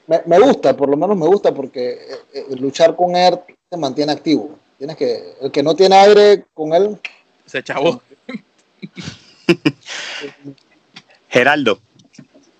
me, 0.08 0.22
me, 0.26 0.40
gusta, 0.40 0.76
por 0.76 0.90
lo 0.90 0.98
menos 0.98 1.16
me 1.16 1.28
gusta 1.28 1.54
porque 1.54 1.92
eh, 1.92 2.18
eh, 2.34 2.56
luchar 2.60 2.96
con 2.96 3.16
él 3.16 3.40
te 3.70 3.78
mantiene 3.78 4.12
activo. 4.12 4.58
Tienes 4.80 4.98
que, 4.98 5.36
el 5.42 5.52
que 5.52 5.62
no 5.62 5.76
tiene 5.76 5.96
aire 5.96 6.46
con 6.56 6.74
él. 6.74 7.00
Se 7.46 7.62
chavó. 7.62 8.02
Geraldo. 11.30 11.80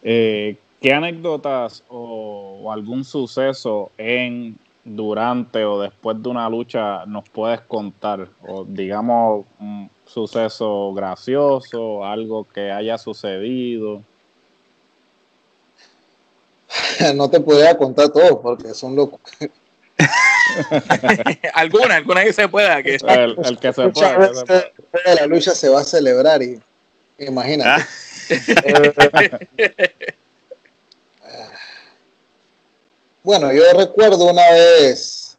Eh, 0.04 0.58
¿Qué 0.82 0.94
anécdotas 0.94 1.84
o, 1.88 2.70
algún 2.72 3.06
suceso 3.06 3.92
en, 3.98 4.58
durante 4.84 5.64
o 5.64 5.80
después 5.80 6.22
de 6.22 6.28
una 6.28 6.50
lucha 6.50 7.06
nos 7.06 7.30
puedes 7.30 7.62
contar? 7.62 8.28
O 8.46 8.66
digamos, 8.66 9.46
un 9.60 9.90
suceso 10.06 10.94
gracioso, 10.94 12.04
algo 12.04 12.46
que 12.54 12.70
haya 12.72 12.98
sucedido. 12.98 14.02
no 17.16 17.30
te 17.30 17.40
podría 17.40 17.78
contar 17.78 18.10
todo 18.10 18.42
porque 18.42 18.74
son 18.74 18.96
locos. 18.96 19.22
alguna, 21.54 21.96
alguna 21.96 22.24
que 22.24 22.34
se 22.34 22.50
pueda. 22.50 22.84
Que... 22.84 22.96
El, 22.96 23.58
que 23.60 23.72
se 23.72 23.90
pueda. 23.90 24.32
La 25.16 25.28
lucha 25.28 25.52
se 25.52 25.70
va 25.70 25.82
a 25.82 25.86
celebrar 25.86 26.42
y 26.44 26.60
imagínate. 27.28 27.70
Ah. 27.70 27.88
bueno, 33.24 33.52
yo 33.52 33.64
recuerdo 33.76 34.30
una 34.30 34.48
vez 34.52 35.38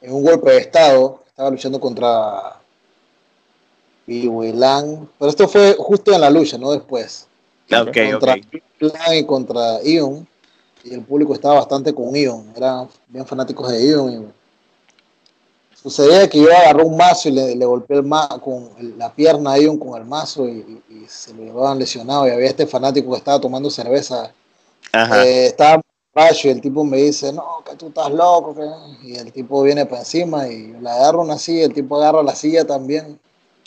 en 0.00 0.12
un 0.12 0.24
golpe 0.24 0.50
de 0.50 0.58
estado, 0.58 1.22
estaba 1.26 1.50
luchando 1.50 1.80
contra 1.80 2.56
Lang, 4.06 5.08
pero 5.18 5.30
esto 5.30 5.48
fue 5.48 5.74
justo 5.78 6.12
en 6.12 6.20
la 6.20 6.30
lucha, 6.30 6.58
no 6.58 6.72
después. 6.72 7.26
Okay, 7.70 8.12
contra 8.12 8.36
y 9.14 9.24
contra 9.24 9.82
Ion 9.82 10.26
y 10.84 10.94
el 10.94 11.02
público 11.02 11.34
estaba 11.34 11.56
bastante 11.56 11.92
con 11.92 12.14
Ion, 12.14 12.52
eran 12.56 12.88
bien 13.08 13.26
fanáticos 13.26 13.68
de 13.70 13.84
Ion. 13.84 14.32
Sucedía 15.86 16.28
que 16.28 16.40
yo 16.40 16.50
agarré 16.50 16.82
un 16.82 16.96
mazo 16.96 17.28
y 17.28 17.32
le, 17.32 17.54
le 17.54 17.64
golpeé 17.64 17.98
el 17.98 18.02
ma 18.02 18.28
con 18.42 18.70
la 18.98 19.12
pierna 19.14 19.52
a 19.52 19.58
Ion 19.58 19.78
con 19.78 20.00
el 20.00 20.04
mazo 20.04 20.48
y, 20.48 20.82
se 21.06 21.32
lo 21.32 21.44
llevaban 21.44 21.78
lesionado 21.78 22.26
y 22.26 22.32
había 22.32 22.48
este 22.48 22.66
fanático 22.66 23.12
que 23.12 23.18
estaba 23.18 23.40
tomando 23.40 23.70
cerveza. 23.70 24.32
Eh, 24.92 25.46
estaba 25.46 25.80
y 26.42 26.48
el 26.48 26.60
tipo 26.60 26.82
me 26.82 26.96
dice, 26.96 27.32
no, 27.32 27.62
que 27.64 27.76
tú 27.76 27.88
estás 27.88 28.10
loco. 28.10 28.56
Y 29.04 29.14
el 29.14 29.30
tipo 29.30 29.62
viene 29.62 29.86
para 29.86 30.00
encima 30.00 30.48
y 30.48 30.72
le 30.72 30.90
agarro 30.90 31.20
una 31.20 31.38
silla, 31.38 31.66
el 31.66 31.74
tipo 31.74 31.96
agarra 31.96 32.24
la 32.24 32.34
silla 32.34 32.64
también. 32.64 33.20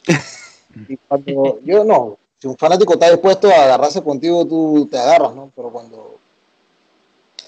y 0.90 0.98
cuando 0.98 1.60
yo 1.64 1.86
no, 1.86 2.18
si 2.38 2.48
un 2.48 2.58
fanático 2.58 2.92
está 2.92 3.10
dispuesto 3.10 3.50
a 3.50 3.64
agarrarse 3.64 4.04
contigo, 4.04 4.46
tú 4.46 4.86
te 4.92 4.98
agarras, 4.98 5.34
¿no? 5.34 5.50
Pero 5.56 5.70
cuando 5.70 6.18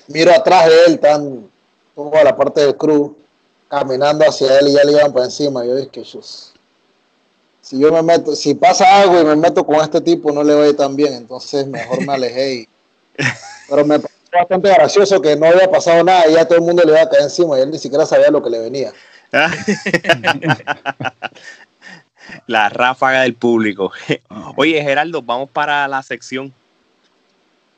miro 0.07 0.31
atrás 0.31 0.67
de 0.67 0.85
él, 0.87 0.99
tan 1.01 1.49
toda 1.93 2.23
la 2.23 2.33
parte 2.33 2.61
del 2.61 2.77
crew, 2.77 3.17
caminando 3.71 4.25
hacia 4.27 4.59
él 4.59 4.67
y 4.67 4.73
ya 4.73 4.83
le 4.83 4.91
iban 4.91 5.13
por 5.13 5.23
encima. 5.23 5.65
Yo 5.65 5.75
dije 5.77 5.89
que 5.89 6.03
si 6.03 7.79
yo 7.79 7.89
me 7.91 8.03
meto, 8.03 8.35
si 8.35 8.53
pasa 8.53 9.01
algo 9.01 9.21
y 9.21 9.23
me 9.23 9.37
meto 9.37 9.65
con 9.65 9.77
este 9.77 10.01
tipo, 10.01 10.31
no 10.33 10.43
le 10.43 10.53
voy 10.53 10.75
tan 10.75 10.93
bien, 10.95 11.13
entonces 11.13 11.65
mejor 11.65 12.05
me 12.05 12.13
alejé. 12.13 12.67
pero 13.69 13.85
me 13.85 13.97
pareció 13.97 14.29
bastante 14.33 14.69
gracioso 14.69 15.21
que 15.21 15.37
no 15.37 15.45
había 15.45 15.71
pasado 15.71 16.03
nada 16.03 16.27
y 16.29 16.33
ya 16.33 16.45
todo 16.45 16.57
el 16.57 16.65
mundo 16.65 16.83
le 16.83 16.91
iba 16.91 17.01
a 17.01 17.09
caer 17.09 17.23
encima 17.23 17.57
y 17.57 17.61
él 17.61 17.71
ni 17.71 17.77
siquiera 17.77 18.05
sabía 18.05 18.29
lo 18.29 18.43
que 18.43 18.49
le 18.49 18.59
venía. 18.59 18.91
la 22.47 22.67
ráfaga 22.67 23.21
del 23.21 23.35
público. 23.35 23.93
Oye, 24.57 24.81
Geraldo, 24.81 25.21
vamos 25.21 25.49
para 25.49 25.87
la 25.87 26.03
sección 26.03 26.53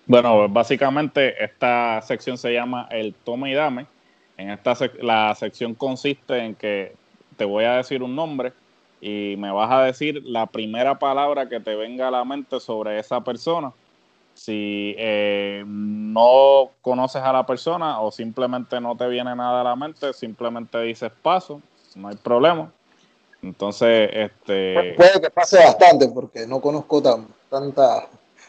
bueno, 0.06 0.50
básicamente 0.50 1.42
esta 1.44 2.02
sección 2.02 2.38
se 2.38 2.52
llama 2.52 2.90
el 2.92 3.14
tome 3.14 3.52
y 3.52 3.54
dame. 3.54 3.86
En 4.38 4.50
esta 4.50 4.74
la 5.02 5.36
sección 5.36 5.76
consiste 5.76 6.38
en 6.38 6.56
que 6.56 6.96
te 7.38 7.46
voy 7.46 7.66
a 7.66 7.78
decir 7.78 8.02
un 8.02 8.16
nombre 8.16 8.54
y 9.02 9.36
me 9.38 9.52
vas 9.52 9.72
a 9.72 9.84
decir 9.84 10.24
la 10.24 10.46
primera 10.46 10.98
palabra 10.98 11.50
que 11.50 11.60
te 11.60 11.76
venga 11.76 12.08
a 12.08 12.12
la 12.12 12.24
mente 12.24 12.60
sobre 12.60 13.00
esa 13.00 13.22
persona. 13.22 13.72
Si 14.34 14.96
eh, 14.98 15.64
no 15.68 16.72
conoces 16.82 17.22
a 17.22 17.34
la 17.34 17.46
persona 17.46 18.00
o 18.00 18.12
simplemente 18.12 18.80
no 18.82 18.96
te 18.96 19.08
viene 19.08 19.36
nada 19.36 19.62
a 19.62 19.64
la 19.64 19.76
mente, 19.76 20.14
simplemente 20.14 20.80
dices 20.82 21.12
paso, 21.22 21.62
no 21.96 22.08
hay 22.08 22.16
problema. 22.16 22.72
Entonces, 23.44 24.10
este... 24.14 24.94
Puede 24.96 25.22
que 25.22 25.30
pase 25.30 25.58
bastante 25.58 26.08
porque 26.08 26.48
no 26.48 26.62
conozco 26.62 27.02
tan, 27.02 27.28
tanta... 27.50 28.08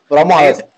Pero 0.09 0.21
vamos 0.21 0.37
a 0.37 0.43
ver. 0.43 0.74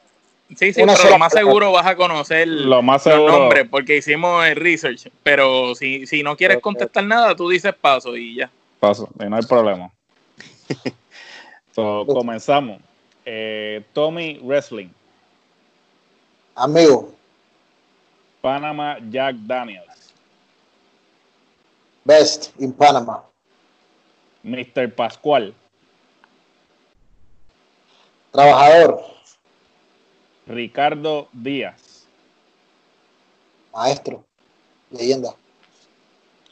Sí, 0.54 0.72
sí, 0.72 0.82
pero 0.86 1.10
lo 1.10 1.18
más 1.18 1.32
seguro 1.32 1.72
vas 1.72 1.86
a 1.86 1.96
conocer 1.96 2.46
lo 2.46 2.80
más 2.80 3.04
los 3.04 3.30
nombres 3.30 3.68
porque 3.68 3.96
hicimos 3.96 4.46
el 4.46 4.54
research. 4.54 5.08
Pero 5.24 5.74
si, 5.74 6.06
si 6.06 6.22
no 6.22 6.36
quieres 6.36 6.60
contestar 6.60 7.04
nada, 7.04 7.34
tú 7.34 7.48
dices 7.48 7.74
paso 7.74 8.16
y 8.16 8.36
ya. 8.36 8.50
Paso, 8.78 9.08
y 9.18 9.24
no 9.24 9.36
hay 9.36 9.42
problema. 9.42 9.90
so, 11.74 12.06
comenzamos. 12.06 12.80
Eh, 13.24 13.82
Tommy 13.92 14.38
Wrestling. 14.40 14.88
Amigo. 16.54 17.12
Panama 18.40 18.98
Jack 19.10 19.34
Daniels. 19.46 20.14
Best 22.04 22.52
in 22.60 22.72
Panama. 22.72 23.24
Mr. 24.44 24.94
Pascual. 24.94 25.52
Trabajador. 28.30 29.15
Ricardo 30.46 31.28
Díaz. 31.32 32.06
Maestro. 33.72 34.24
Leyenda. 34.90 35.34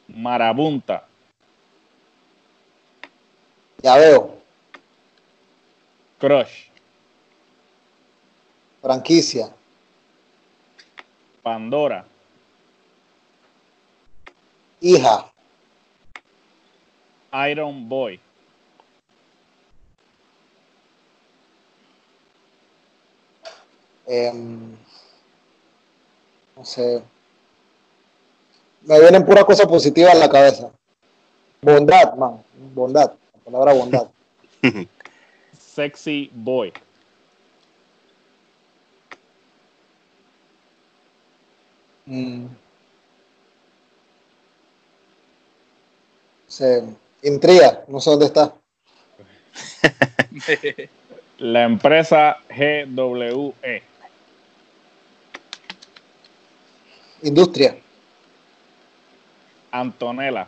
Marabunta. 0.09 1.07
Ya 3.83 3.97
veo. 3.97 4.37
Crush. 6.19 6.69
Franquicia. 8.83 9.55
Pandora. 11.43 12.05
Hija. 14.81 15.31
Iron 17.51 17.89
Boy. 17.89 18.24
Em, 24.07 24.77
no 26.57 26.65
sé. 26.65 27.03
Me 28.83 29.01
vienen 29.01 29.25
puras 29.25 29.45
cosas 29.45 29.67
positivas 29.67 30.15
a 30.15 30.19
la 30.19 30.29
cabeza. 30.29 30.71
Bondad, 31.63 32.15
man. 32.17 32.43
Bondad. 32.75 33.13
La 33.35 33.41
palabra 33.45 33.73
bondad. 33.73 34.09
Sexy 35.59 36.31
Boy. 36.35 36.73
Mm. 42.07 42.47
Se 46.47 46.85
intriga, 47.23 47.83
no 47.89 48.01
sé 48.01 48.11
dónde 48.11 48.27
está. 48.27 48.55
La 51.39 51.65
empresa 51.65 52.37
GWE. 52.49 53.83
Industria, 57.25 57.75
Antonella. 59.73 60.47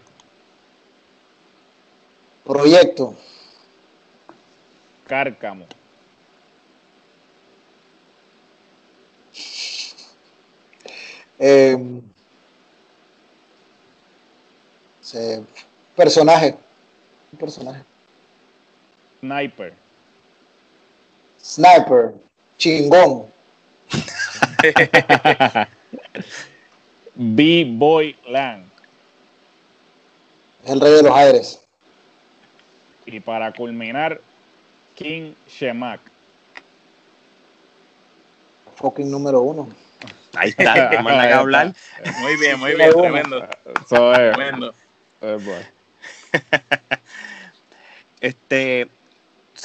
proyecto, 2.45 3.15
Cárcamo. 5.09 5.67
eh, 11.39 11.77
se- 15.01 15.43
personaje, 15.95 16.57
un 17.33 17.39
personaje, 17.39 17.83
Sniper. 19.21 19.73
sniper, 21.43 22.15
chingón, 22.59 23.27
B-Boy 27.17 28.17
Land. 28.29 28.65
es 30.65 30.71
el 30.71 30.81
rey 30.81 30.93
de 30.93 31.03
los 31.03 31.13
aires, 31.13 31.61
Y 33.07 33.21
para 33.21 33.53
culminar, 33.53 34.21
King 34.97 35.33
Shemak. 35.49 36.01
fucking 38.77 39.11
número 39.11 39.41
uno. 39.41 39.69
Ahí 40.35 40.51
está, 40.51 40.91
¿qué 40.91 40.99
más 40.99 41.17
nada 41.17 41.29
que 41.29 41.35
hablar? 41.41 41.75
Muy 42.21 42.37
bien, 42.37 42.61
muy 42.61 42.75
bien, 42.75 42.91
tremendo. 42.91 43.49
Tremendo. 43.89 44.75
Este, 48.21 48.89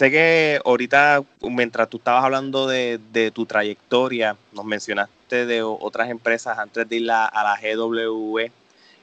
sé 0.01 0.09
que 0.09 0.59
ahorita, 0.65 1.23
mientras 1.41 1.87
tú 1.87 1.97
estabas 1.97 2.23
hablando 2.23 2.65
de, 2.65 3.31
tu 3.35 3.45
trayectoria, 3.45 4.35
nos 4.51 4.65
mencionaste 4.65 5.45
de 5.45 5.61
otras 5.61 6.09
empresas 6.09 6.57
antes 6.57 6.89
de 6.89 6.95
ir 6.95 7.11
a, 7.11 7.27
a 7.27 7.43
la 7.43 7.59
GWE. 7.61 8.51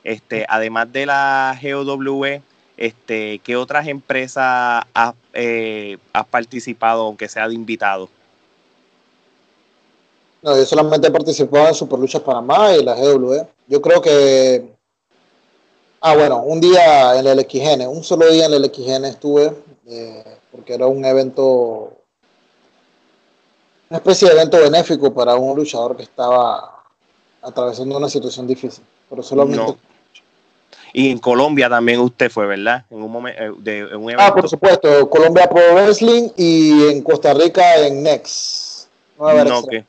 Este, 0.03 0.45
además 0.49 0.93
de 0.93 1.07
la 1.07 1.57
GWE, 1.63 2.43
este, 2.77 3.39
¿qué 3.45 3.55
otras 3.55 3.87
empresas 3.87 4.85
has, 4.93 5.15
eh, 5.35 5.99
has 6.13 6.27
participado, 6.27 7.05
aunque 7.05 7.29
sea 7.29 7.47
de 7.47 7.55
invitado? 7.55 8.09
No, 10.43 10.57
yo 10.57 10.67
solamente 10.67 11.07
he 11.07 11.13
participado 11.13 11.69
en 11.69 11.75
Superluchas 11.75 12.23
Panamá 12.23 12.75
y 12.75 12.83
la 12.83 12.95
GWE. 12.95 13.47
Yo 13.69 13.81
creo 13.81 14.03
que. 14.03 14.69
Ah, 16.01 16.17
bueno, 16.17 16.43
un 16.43 16.61
día 16.61 17.17
en 17.21 17.27
el 17.27 17.39
XGN, 17.41 17.87
un 17.87 18.03
solo 18.03 18.29
día 18.29 18.47
en 18.47 18.55
el 18.55 18.65
XGN 18.65 19.05
estuve, 19.05 19.53
eh, 19.87 20.38
porque 20.59 20.75
era 20.75 20.89
un 20.89 21.05
evento, 21.05 21.97
una 23.91 23.99
especie 23.99 24.27
de 24.27 24.35
evento 24.35 24.59
benéfico 24.59 25.15
para 25.15 25.37
un 25.37 25.57
luchador 25.57 25.97
que 25.97 26.03
estaba 26.03 26.83
atravesando 27.41 27.97
una 27.97 28.09
situación 28.09 28.45
difícil. 28.45 28.83
Pero 29.09 29.23
solamente. 29.23 29.63
No. 29.63 29.79
Y 30.93 31.11
en 31.11 31.19
Colombia 31.19 31.69
también 31.69 32.01
usted 32.01 32.29
fue, 32.29 32.49
¿verdad? 32.49 32.85
En 32.91 33.01
un 33.01 33.13
momento, 33.13 33.55
de 33.61 33.79
en 33.79 33.97
un 33.99 34.11
evento. 34.11 34.21
Ah, 34.21 34.35
por 34.35 34.49
supuesto, 34.49 35.09
Colombia 35.09 35.49
Pro 35.49 35.75
Wrestling 35.75 36.31
y 36.37 36.89
en 36.89 37.03
Costa 37.03 37.35
Rica 37.35 37.77
en 37.87 38.03
Next. 38.03 38.89
Nueva 39.17 39.45
no, 39.45 39.63
que. 39.65 39.85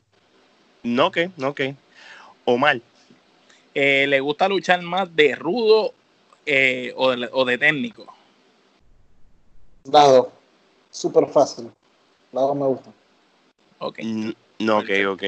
No, 0.84 1.10
que, 1.10 1.30
no, 1.36 1.52
que. 1.52 1.74
Omar. 2.44 2.80
Eh, 3.74 4.06
¿Le 4.06 4.20
gusta 4.20 4.48
luchar 4.48 4.82
más 4.82 5.16
de 5.16 5.34
rudo 5.34 5.94
eh, 6.46 6.92
o, 6.96 7.10
de, 7.10 7.28
o 7.32 7.44
de 7.44 7.58
técnico? 7.58 8.06
Las 9.82 10.08
dos. 10.10 10.26
Súper 10.90 11.26
fácil. 11.28 11.70
Las 12.32 12.42
dos 12.44 12.56
me 12.56 12.66
gustan. 12.66 12.92
Ok. 13.78 13.98
N- 14.00 14.34
No, 14.58 14.78
ok, 14.78 14.90
ok. 15.08 15.22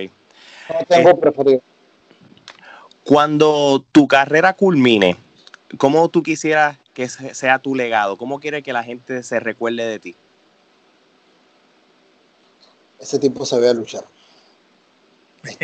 No 0.68 0.84
tengo 0.86 1.16
preferido. 1.18 1.60
Cuando 3.04 3.84
tu 3.92 4.06
carrera 4.06 4.52
culmine, 4.52 5.16
¿cómo 5.78 6.08
tú 6.08 6.22
quisieras 6.22 6.76
que 6.94 7.08
se- 7.08 7.34
sea 7.34 7.58
tu 7.58 7.74
legado? 7.74 8.16
¿Cómo 8.16 8.38
quieres 8.40 8.62
que 8.62 8.72
la 8.72 8.84
gente 8.84 9.22
se 9.22 9.40
recuerde 9.40 9.86
de 9.86 9.98
ti? 9.98 10.14
Ese 13.00 13.18
tipo 13.18 13.44
sabía 13.44 13.72
luchar. 13.72 14.04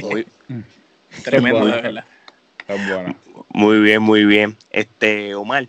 Muy, 0.02 0.26
Tremendo, 1.24 1.64
de 1.66 1.72
verdad. 1.82 2.04
Muy 3.50 3.80
bien, 3.80 4.02
muy 4.02 4.24
bien. 4.24 4.56
Este, 4.70 5.34
Omar, 5.34 5.68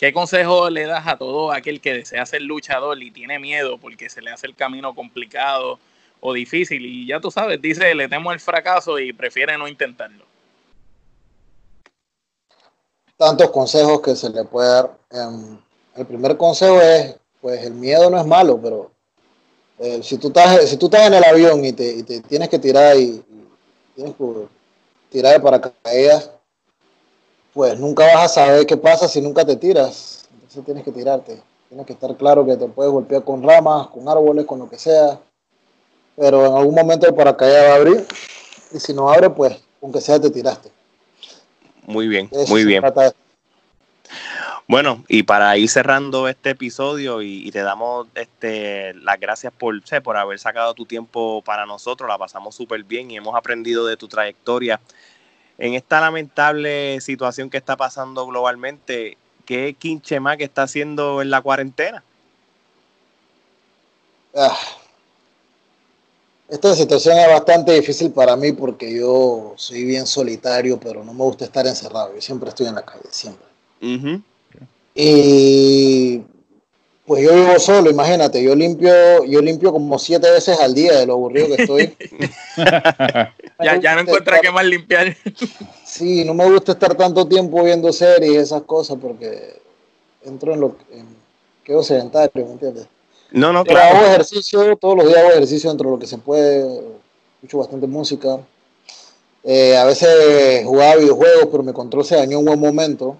¿Qué 0.00 0.14
consejo 0.14 0.70
le 0.70 0.86
das 0.86 1.06
a 1.06 1.18
todo 1.18 1.52
aquel 1.52 1.78
que 1.78 1.92
desea 1.92 2.24
ser 2.24 2.40
luchador 2.40 3.02
y 3.02 3.10
tiene 3.10 3.38
miedo 3.38 3.76
porque 3.76 4.08
se 4.08 4.22
le 4.22 4.30
hace 4.30 4.46
el 4.46 4.56
camino 4.56 4.94
complicado 4.94 5.78
o 6.22 6.32
difícil? 6.32 6.86
Y 6.86 7.06
ya 7.06 7.20
tú 7.20 7.30
sabes, 7.30 7.60
dice, 7.60 7.94
le 7.94 8.08
temo 8.08 8.32
el 8.32 8.40
fracaso 8.40 8.98
y 8.98 9.12
prefiere 9.12 9.58
no 9.58 9.68
intentarlo. 9.68 10.24
Tantos 13.18 13.50
consejos 13.50 14.00
que 14.00 14.16
se 14.16 14.30
le 14.30 14.42
puede 14.44 14.70
dar. 14.70 14.90
Em, 15.10 15.58
el 15.94 16.06
primer 16.06 16.34
consejo 16.38 16.80
es, 16.80 17.16
pues 17.42 17.62
el 17.62 17.74
miedo 17.74 18.08
no 18.08 18.18
es 18.18 18.24
malo, 18.24 18.58
pero 18.58 18.90
eh, 19.80 20.00
si, 20.02 20.16
tú 20.16 20.28
estás, 20.28 20.66
si 20.66 20.78
tú 20.78 20.86
estás 20.86 21.08
en 21.08 21.12
el 21.12 21.24
avión 21.24 21.62
y 21.62 21.74
te, 21.74 22.02
tienes 22.22 22.48
que 22.48 22.58
tirar 22.58 22.96
y, 22.96 23.02
y 23.02 23.48
tienes 23.96 24.14
que 24.14 24.24
tirar 25.10 25.34
de 25.34 25.40
paracaídas, 25.40 26.30
pues 27.52 27.78
nunca 27.78 28.04
vas 28.14 28.24
a 28.24 28.28
saber 28.28 28.66
qué 28.66 28.76
pasa 28.76 29.08
si 29.08 29.20
nunca 29.20 29.44
te 29.44 29.56
tiras. 29.56 30.28
Entonces 30.34 30.64
tienes 30.64 30.84
que 30.84 30.92
tirarte. 30.92 31.40
Tienes 31.68 31.86
que 31.86 31.92
estar 31.92 32.16
claro 32.16 32.44
que 32.44 32.56
te 32.56 32.66
puedes 32.66 32.92
golpear 32.92 33.22
con 33.22 33.42
ramas, 33.42 33.88
con 33.88 34.08
árboles, 34.08 34.44
con 34.44 34.58
lo 34.58 34.68
que 34.68 34.78
sea. 34.78 35.18
Pero 36.16 36.46
en 36.46 36.54
algún 36.54 36.74
momento 36.74 37.06
el 37.06 37.14
paracaídas 37.14 37.64
va 37.64 37.72
a 37.72 37.76
abrir. 37.76 38.06
Y 38.72 38.80
si 38.80 38.92
no 38.92 39.10
abre, 39.10 39.30
pues 39.30 39.56
aunque 39.82 40.00
sea 40.00 40.20
te 40.20 40.30
tiraste. 40.30 40.70
muy 41.86 42.08
bien, 42.08 42.28
eso 42.32 42.50
muy 42.52 42.64
bien. 42.64 42.82
Bueno, 44.68 45.04
y 45.08 45.24
para 45.24 45.56
ir 45.56 45.68
cerrando 45.68 46.28
este 46.28 46.50
episodio 46.50 47.22
y, 47.22 47.44
y 47.44 47.50
te 47.50 47.60
damos 47.60 48.06
este, 48.14 48.94
las 48.94 49.18
gracias 49.18 49.52
por, 49.52 49.84
sé, 49.84 50.00
por 50.00 50.16
haber 50.16 50.38
sacado 50.38 50.74
tu 50.74 50.86
tiempo 50.86 51.42
para 51.42 51.66
nosotros, 51.66 52.08
la 52.08 52.16
pasamos 52.16 52.54
súper 52.54 52.84
bien 52.84 53.10
y 53.10 53.16
hemos 53.16 53.34
aprendido 53.34 53.84
de 53.84 53.96
tu 53.96 54.06
trayectoria. 54.06 54.80
En 55.60 55.74
esta 55.74 56.00
lamentable 56.00 56.98
situación 57.02 57.50
que 57.50 57.58
está 57.58 57.76
pasando 57.76 58.26
globalmente, 58.26 59.18
¿qué 59.44 59.76
Quinchema 59.78 60.38
que 60.38 60.44
está 60.44 60.62
haciendo 60.62 61.20
en 61.20 61.28
la 61.28 61.42
cuarentena? 61.42 62.02
Ah. 64.34 64.58
Esta 66.48 66.74
situación 66.74 67.18
es 67.18 67.28
bastante 67.28 67.72
difícil 67.72 68.10
para 68.10 68.36
mí 68.36 68.52
porque 68.52 68.98
yo 68.98 69.52
soy 69.56 69.84
bien 69.84 70.06
solitario, 70.06 70.80
pero 70.80 71.04
no 71.04 71.12
me 71.12 71.24
gusta 71.24 71.44
estar 71.44 71.66
encerrado. 71.66 72.14
Yo 72.14 72.22
siempre 72.22 72.48
estoy 72.48 72.66
en 72.66 72.76
la 72.76 72.84
calle, 72.84 73.04
siempre. 73.10 73.46
Y 74.94 76.22
pues 77.10 77.24
yo 77.24 77.34
vivo 77.34 77.58
solo, 77.58 77.90
imagínate, 77.90 78.40
yo 78.40 78.54
limpio, 78.54 79.24
yo 79.24 79.42
limpio 79.42 79.72
como 79.72 79.98
siete 79.98 80.30
veces 80.30 80.60
al 80.60 80.72
día 80.74 80.96
de 80.96 81.06
lo 81.06 81.14
aburrido 81.14 81.48
que 81.48 81.62
estoy. 81.62 81.96
Ya, 83.62 83.78
ya 83.78 83.94
no 83.94 84.02
encuentra 84.02 84.40
qué 84.40 84.50
más 84.50 84.64
limpiar. 84.64 85.14
Sí, 85.84 86.24
no 86.24 86.32
me 86.32 86.48
gusta 86.50 86.72
estar 86.72 86.94
tanto 86.94 87.26
tiempo 87.26 87.62
viendo 87.62 87.92
series 87.92 88.32
y 88.32 88.36
esas 88.36 88.62
cosas 88.62 88.96
porque 88.98 89.60
entro 90.24 90.54
en 90.54 90.60
lo 90.60 90.76
en, 90.92 91.04
quedo 91.62 91.82
sedentario, 91.82 92.46
¿me 92.46 92.52
entiendes? 92.52 92.86
No, 93.32 93.52
no, 93.52 93.64
Pero 93.64 93.76
claro. 93.76 93.96
hago 93.96 94.06
ejercicio, 94.06 94.76
todos 94.76 94.96
los 94.96 95.08
días 95.08 95.18
hago 95.18 95.30
ejercicio 95.30 95.68
dentro 95.68 95.90
de 95.90 95.96
lo 95.96 96.00
que 96.00 96.06
se 96.06 96.16
puede. 96.16 96.80
Escucho 97.34 97.58
bastante 97.58 97.86
música. 97.86 98.38
Eh, 99.42 99.76
a 99.76 99.84
veces 99.84 100.64
jugaba 100.64 100.96
videojuegos, 100.96 101.48
pero 101.50 101.62
mi 101.64 101.72
control 101.72 102.04
se 102.04 102.16
dañó 102.16 102.38
en 102.38 102.38
un 102.38 102.44
buen 102.46 102.60
momento. 102.60 103.18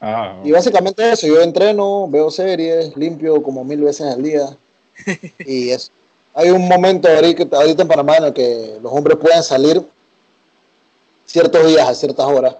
Ah, 0.00 0.40
Y 0.44 0.52
básicamente 0.52 1.10
eso, 1.10 1.26
yo 1.26 1.40
entreno, 1.40 2.08
veo 2.08 2.30
series, 2.30 2.96
limpio 2.96 3.42
como 3.42 3.64
mil 3.64 3.80
veces 3.82 4.06
al 4.14 4.22
día. 4.22 4.56
Y 5.46 5.70
es, 5.70 5.90
hay 6.34 6.50
un 6.50 6.68
momento 6.68 7.08
ahorita, 7.08 7.56
ahorita 7.56 7.82
en 7.82 7.88
Panamá 7.88 8.16
en 8.16 8.24
el 8.24 8.32
que 8.32 8.78
los 8.82 8.92
hombres 8.92 9.16
pueden 9.18 9.42
salir 9.42 9.82
ciertos 11.24 11.66
días 11.66 11.88
a 11.88 11.94
ciertas 11.94 12.26
horas. 12.26 12.56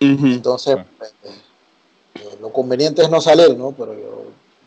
Ujú. 0.00 0.26
Entonces, 0.26 0.76
pues, 0.98 1.14
eh, 1.24 2.36
lo 2.40 2.52
conveniente 2.52 3.02
es 3.02 3.10
no 3.10 3.20
salir, 3.20 3.56
¿no? 3.56 3.72
Pero 3.72 3.94
yo, 3.94 4.24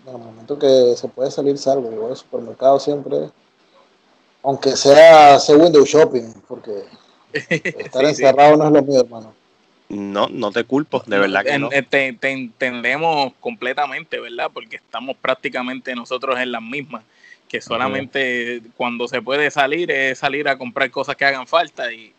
en 0.07 0.15
el 0.15 0.21
momento 0.21 0.57
que 0.57 0.95
se 0.95 1.07
puede 1.07 1.31
salir, 1.31 1.57
salgo. 1.57 1.89
Yo 1.91 2.01
voy 2.01 2.11
al 2.11 2.17
supermercado 2.17 2.79
siempre, 2.79 3.29
aunque 4.43 4.75
sea 4.75 5.35
hacer 5.35 5.57
window 5.57 5.83
shopping, 5.85 6.33
porque 6.47 6.83
estar 7.33 8.05
Sí, 8.07 8.15
sí. 8.15 8.23
encerrado 8.23 8.57
no 8.57 8.65
es 8.65 8.71
lo 8.71 8.81
mío, 8.81 9.01
hermano. 9.01 9.33
No, 9.89 10.27
no 10.29 10.51
te 10.51 10.63
culpo, 10.63 11.03
de 11.07 11.17
verdad 11.17 11.43
que 11.43 11.57
no. 11.57 11.69
en- 11.71 11.85
te, 11.85 12.13
te 12.13 12.29
entendemos 12.29 13.33
completamente, 13.39 14.19
¿verdad? 14.19 14.51
Porque 14.53 14.75
estamos 14.75 15.17
prácticamente 15.17 15.95
nosotros 15.95 16.39
en 16.39 16.51
las 16.51 16.61
mismas, 16.61 17.03
que 17.47 17.59
solamente 17.59 18.61
cuando 18.77 19.07
se 19.07 19.21
puede 19.21 19.49
salir 19.49 19.89
es 19.89 20.19
salir 20.19 20.47
a 20.47 20.57
comprar 20.57 20.91
cosas 20.91 21.15
que 21.15 21.25
hagan 21.25 21.47
falta 21.47 21.91
y, 21.91 22.13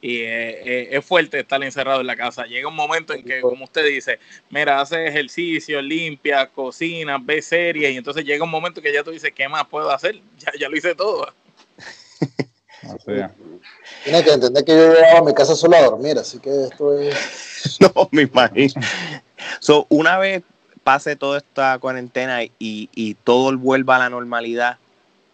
y 0.00 0.20
eh, 0.20 0.60
eh, 0.64 0.88
es 0.92 1.04
fuerte 1.04 1.40
estar 1.40 1.62
encerrado 1.62 2.00
en 2.00 2.06
la 2.06 2.16
casa. 2.16 2.46
Llega 2.46 2.66
un 2.66 2.74
momento 2.76 3.12
en 3.12 3.22
que, 3.22 3.42
como 3.42 3.64
usted 3.64 3.86
dice, 3.86 4.18
mira, 4.48 4.80
hace 4.80 5.06
ejercicio, 5.06 5.82
limpia, 5.82 6.46
cocina, 6.46 7.18
ve 7.20 7.42
series 7.42 7.92
y 7.92 7.96
entonces 7.98 8.24
llega 8.24 8.42
un 8.44 8.50
momento 8.50 8.80
que 8.80 8.92
ya 8.92 9.04
tú 9.04 9.10
dices, 9.10 9.32
¿qué 9.34 9.46
más 9.50 9.66
puedo 9.66 9.90
hacer? 9.90 10.18
Ya, 10.38 10.52
ya 10.58 10.68
lo 10.70 10.76
hice 10.78 10.94
todo. 10.94 11.30
Así 12.90 13.12
es. 13.12 13.30
Tienes 14.04 14.22
que 14.22 14.32
entender 14.32 14.64
que 14.64 14.72
yo 14.72 14.92
llegaba 14.92 15.18
a 15.18 15.22
mi 15.22 15.34
casa 15.34 15.54
solo 15.54 15.76
a 15.76 15.82
dormir, 15.82 16.18
así 16.18 16.38
que 16.38 16.64
esto 16.64 16.98
es... 16.98 17.14
No, 17.80 18.08
me 18.12 18.22
imagino. 18.22 18.74
So, 19.58 19.86
una 19.88 20.18
vez 20.18 20.44
pase 20.84 21.16
toda 21.16 21.38
esta 21.38 21.78
cuarentena 21.80 22.44
y, 22.44 22.50
y 22.60 23.14
todo 23.14 23.56
vuelva 23.58 23.96
a 23.96 23.98
la 23.98 24.10
normalidad, 24.10 24.78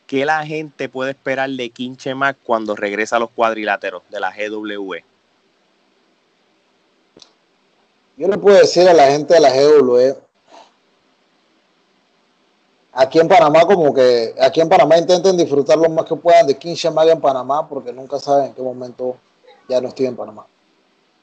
¿qué 0.07 0.25
la 0.25 0.47
gente 0.47 0.89
puede 0.89 1.11
esperar 1.11 1.51
de 1.51 1.71
Quinche 1.71 2.15
Mac 2.15 2.37
cuando 2.43 2.75
regresa 2.75 3.17
a 3.17 3.19
los 3.19 3.31
cuadriláteros 3.31 4.03
de 4.11 4.21
la 4.21 4.31
GW? 4.31 4.95
Yo 8.17 8.29
le 8.29 8.39
puedo 8.39 8.59
decir 8.59 8.89
a 8.89 8.95
la 8.95 9.07
gente 9.07 9.35
de 9.35 9.41
la 9.41 9.51
GW, 9.51 10.17
aquí 12.93 13.19
en 13.19 13.29
Panamá 13.29 13.65
como 13.65 13.93
que, 13.95 14.35
aquí 14.41 14.61
en 14.61 14.69
Panamá 14.69 14.99
intenten 14.99 15.37
disfrutar 15.37 15.79
lo 15.79 15.89
más 15.89 16.05
que 16.07 16.17
puedan 16.17 16.47
de 16.47 16.57
King 16.57 16.77
Mag 16.93 17.09
en 17.09 17.21
Panamá, 17.21 17.69
porque 17.69 17.93
nunca 17.93 18.19
saben 18.19 18.47
en 18.47 18.55
qué 18.55 18.63
momento 18.63 19.17
ya 19.69 19.81
no 19.81 19.89
estoy 19.89 20.07
en 20.07 20.17
Panamá. 20.17 20.47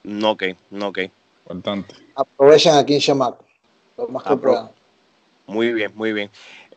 No, 0.04 0.32
ok, 0.32 0.44
no, 0.72 0.88
ok. 0.90 1.00
Importante. 1.44 1.96
Aprovechen 2.16 2.74
a 2.74 2.86
King 2.86 3.00
Mag, 3.16 3.36
lo 3.98 4.08
más 4.08 4.24
que 4.24 4.30
Apro- 4.30 4.42
puedan. 4.42 4.70
Muy 5.48 5.74
bien, 5.74 5.92
muy 5.96 6.14
bien. 6.14 6.30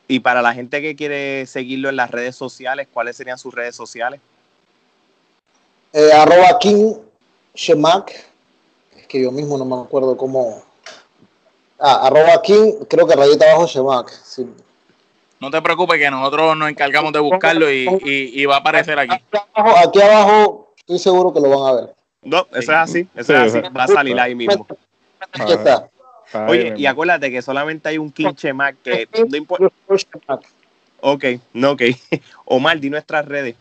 Y 0.09 0.21
para 0.21 0.43
la 0.43 0.55
gente 0.55 0.81
que 0.81 0.97
quiere 0.97 1.47
seguirlo 1.47 1.89
en 1.89 1.97
las 1.97 2.11
redes 2.11 2.37
sociales, 2.37 2.89
¿cuáles 2.93 3.17
serían 3.17 3.39
sus 3.39 3.55
redes 3.55 3.77
sociales? 3.77 4.21
Eh, 5.93 6.11
arroba 6.13 6.59
King 6.59 6.95
Shemak, 7.55 8.13
es 8.97 9.07
que 9.07 9.23
yo 9.23 9.31
mismo 9.31 9.59
no 9.59 9.65
me 9.65 9.77
acuerdo 9.77 10.17
cómo. 10.17 10.63
Ah, 11.79 12.07
arroba 12.07 12.41
King, 12.43 12.85
creo 12.89 13.07
que 13.07 13.15
rayita 13.15 13.51
abajo 13.51 13.67
Shemak. 13.67 14.11
Sí. 14.11 14.47
No 15.43 15.51
te 15.51 15.61
preocupes 15.61 15.99
que 15.99 16.09
nosotros 16.09 16.57
nos 16.57 16.69
encargamos 16.71 17.13
de 17.13 17.19
buscarlo 17.19 17.69
y, 17.69 17.89
y- 18.05 18.41
y 18.43 18.47
va 18.47 18.55
a 18.57 18.59
aparecer 18.59 18.97
aquí. 18.97 19.13
Aquí 19.15 19.39
abajo, 19.57 19.89
aquí 19.89 20.01
abajo 20.01 20.75
estoy 20.79 20.99
seguro 21.01 21.35
que 21.35 21.41
lo 21.41 21.49
van 21.61 21.73
a 21.75 21.81
ver. 21.81 21.95
No, 22.23 22.47
eso 22.53 22.61
Sí. 22.61 22.63
es 22.63 22.69
así, 22.71 23.01
eso 23.17 23.25
Sí, 23.25 23.33
es 23.33 23.55
así, 23.57 23.69
va 23.77 23.83
a 23.85 23.89
salir 23.89 24.21
ahí 24.21 24.37
mismo. 24.37 24.65
Aquí 25.33 25.53
está. 25.53 25.89
Oye, 26.47 26.75
y 26.77 26.87
acuérdate 26.87 27.29
que 27.33 27.43
solamente 27.43 27.89
hay 27.89 27.99
un 27.99 28.13
Quinche 28.13 28.53
Mac 28.53 28.77
que 28.85 29.09
no 29.29 29.37
importa. 29.37 29.67
Ok, 31.01 31.25
no, 31.53 31.73
ok. 31.73 31.83
Omar, 32.45 32.79
di 32.79 32.89
nuestras 32.89 33.27
redes. 33.27 33.57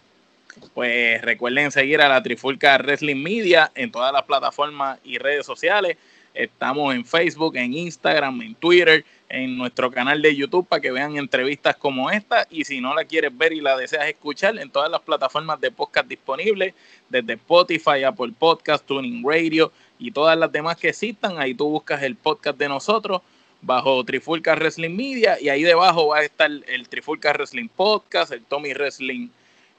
Pues 0.75 1.19
recuerden 1.23 1.71
seguir 1.71 1.99
a 2.01 2.09
la 2.09 2.21
Trifulca 2.21 2.77
Wrestling 2.77 3.15
Media 3.23 3.71
en 3.73 3.91
todas 3.91 4.13
las 4.13 4.21
plataformas 4.23 4.99
y 5.03 5.17
redes 5.17 5.47
sociales. 5.47 5.97
Estamos 6.33 6.93
en 6.93 7.03
Facebook, 7.03 7.55
en 7.57 7.73
Instagram, 7.73 8.39
en 8.41 8.55
Twitter, 8.55 9.03
en 9.31 9.57
nuestro 9.57 9.89
canal 9.89 10.21
de 10.21 10.35
YouTube 10.35 10.67
para 10.67 10.81
que 10.81 10.91
vean 10.91 11.17
entrevistas 11.17 11.75
como 11.77 12.11
esta. 12.11 12.45
Y 12.49 12.65
si 12.65 12.81
no 12.81 12.93
la 12.93 13.05
quieres 13.05 13.35
ver 13.35 13.53
y 13.53 13.61
la 13.61 13.77
deseas 13.77 14.07
escuchar, 14.07 14.57
en 14.59 14.69
todas 14.69 14.91
las 14.91 15.01
plataformas 15.01 15.59
de 15.61 15.71
podcast 15.71 16.07
disponibles, 16.07 16.73
desde 17.09 17.33
Spotify, 17.33 18.03
Apple 18.05 18.33
Podcast, 18.37 18.85
Tuning 18.85 19.23
Radio 19.27 19.71
y 19.97 20.11
todas 20.11 20.37
las 20.37 20.51
demás 20.51 20.77
que 20.77 20.89
existan. 20.89 21.39
Ahí 21.39 21.53
tú 21.53 21.69
buscas 21.69 22.03
el 22.03 22.15
podcast 22.15 22.57
de 22.57 22.67
nosotros 22.67 23.21
bajo 23.61 24.03
Trifulca 24.03 24.55
Wrestling 24.55 24.95
Media 24.95 25.37
y 25.39 25.49
ahí 25.49 25.63
debajo 25.63 26.07
va 26.07 26.19
a 26.19 26.23
estar 26.23 26.49
el 26.49 26.89
Trifulca 26.89 27.31
Wrestling 27.31 27.69
Podcast, 27.69 28.31
el 28.31 28.43
Tommy 28.43 28.73
Wrestling 28.73 29.29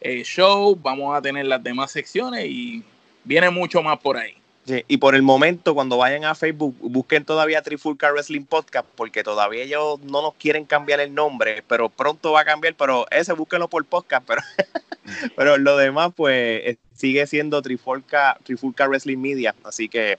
eh, 0.00 0.22
Show, 0.24 0.76
vamos 0.76 1.16
a 1.16 1.20
tener 1.20 1.46
las 1.46 1.62
demás 1.62 1.90
secciones 1.90 2.46
y 2.46 2.82
viene 3.24 3.50
mucho 3.50 3.82
más 3.82 3.98
por 3.98 4.16
ahí. 4.16 4.41
Sí, 4.64 4.84
y 4.86 4.98
por 4.98 5.16
el 5.16 5.22
momento, 5.22 5.74
cuando 5.74 5.96
vayan 5.96 6.24
a 6.24 6.36
Facebook, 6.36 6.76
busquen 6.80 7.24
todavía 7.24 7.62
Trifulca 7.62 8.12
Wrestling 8.12 8.44
Podcast, 8.44 8.86
porque 8.94 9.24
todavía 9.24 9.64
ellos 9.64 9.98
no 10.02 10.22
nos 10.22 10.34
quieren 10.34 10.66
cambiar 10.66 11.00
el 11.00 11.12
nombre, 11.12 11.64
pero 11.66 11.88
pronto 11.88 12.30
va 12.32 12.42
a 12.42 12.44
cambiar, 12.44 12.74
pero 12.76 13.06
ese 13.10 13.32
búsquenlo 13.32 13.68
por 13.68 13.84
podcast, 13.84 14.24
pero, 14.24 14.40
pero 15.36 15.58
lo 15.58 15.76
demás, 15.76 16.12
pues, 16.14 16.62
eh, 16.64 16.76
sigue 16.94 17.26
siendo 17.26 17.60
Trifulca, 17.60 18.38
Trifulca 18.44 18.86
Wrestling 18.86 19.18
Media. 19.18 19.52
Así 19.64 19.88
que, 19.88 20.18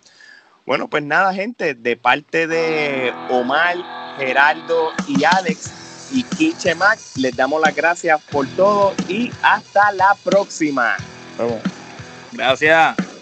bueno, 0.66 0.89
pues 0.89 1.04
nada, 1.04 1.34
gente, 1.34 1.74
de 1.74 1.96
parte 1.96 2.46
de 2.46 3.14
Omar, 3.30 3.78
Geraldo 4.18 4.91
y 5.08 5.24
Alex 5.24 6.10
y 6.12 6.24
Kiche 6.24 6.76
Mac, 6.76 7.00
les 7.16 7.34
damos 7.36 7.62
las 7.62 7.74
gracias 7.74 8.22
por 8.24 8.46
todo 8.58 8.94
y 9.08 9.32
hasta 9.41 9.94
la 9.94 10.16
próxima. 10.24 10.98
Vamos. 11.38 11.62
Gracias. 12.34 13.12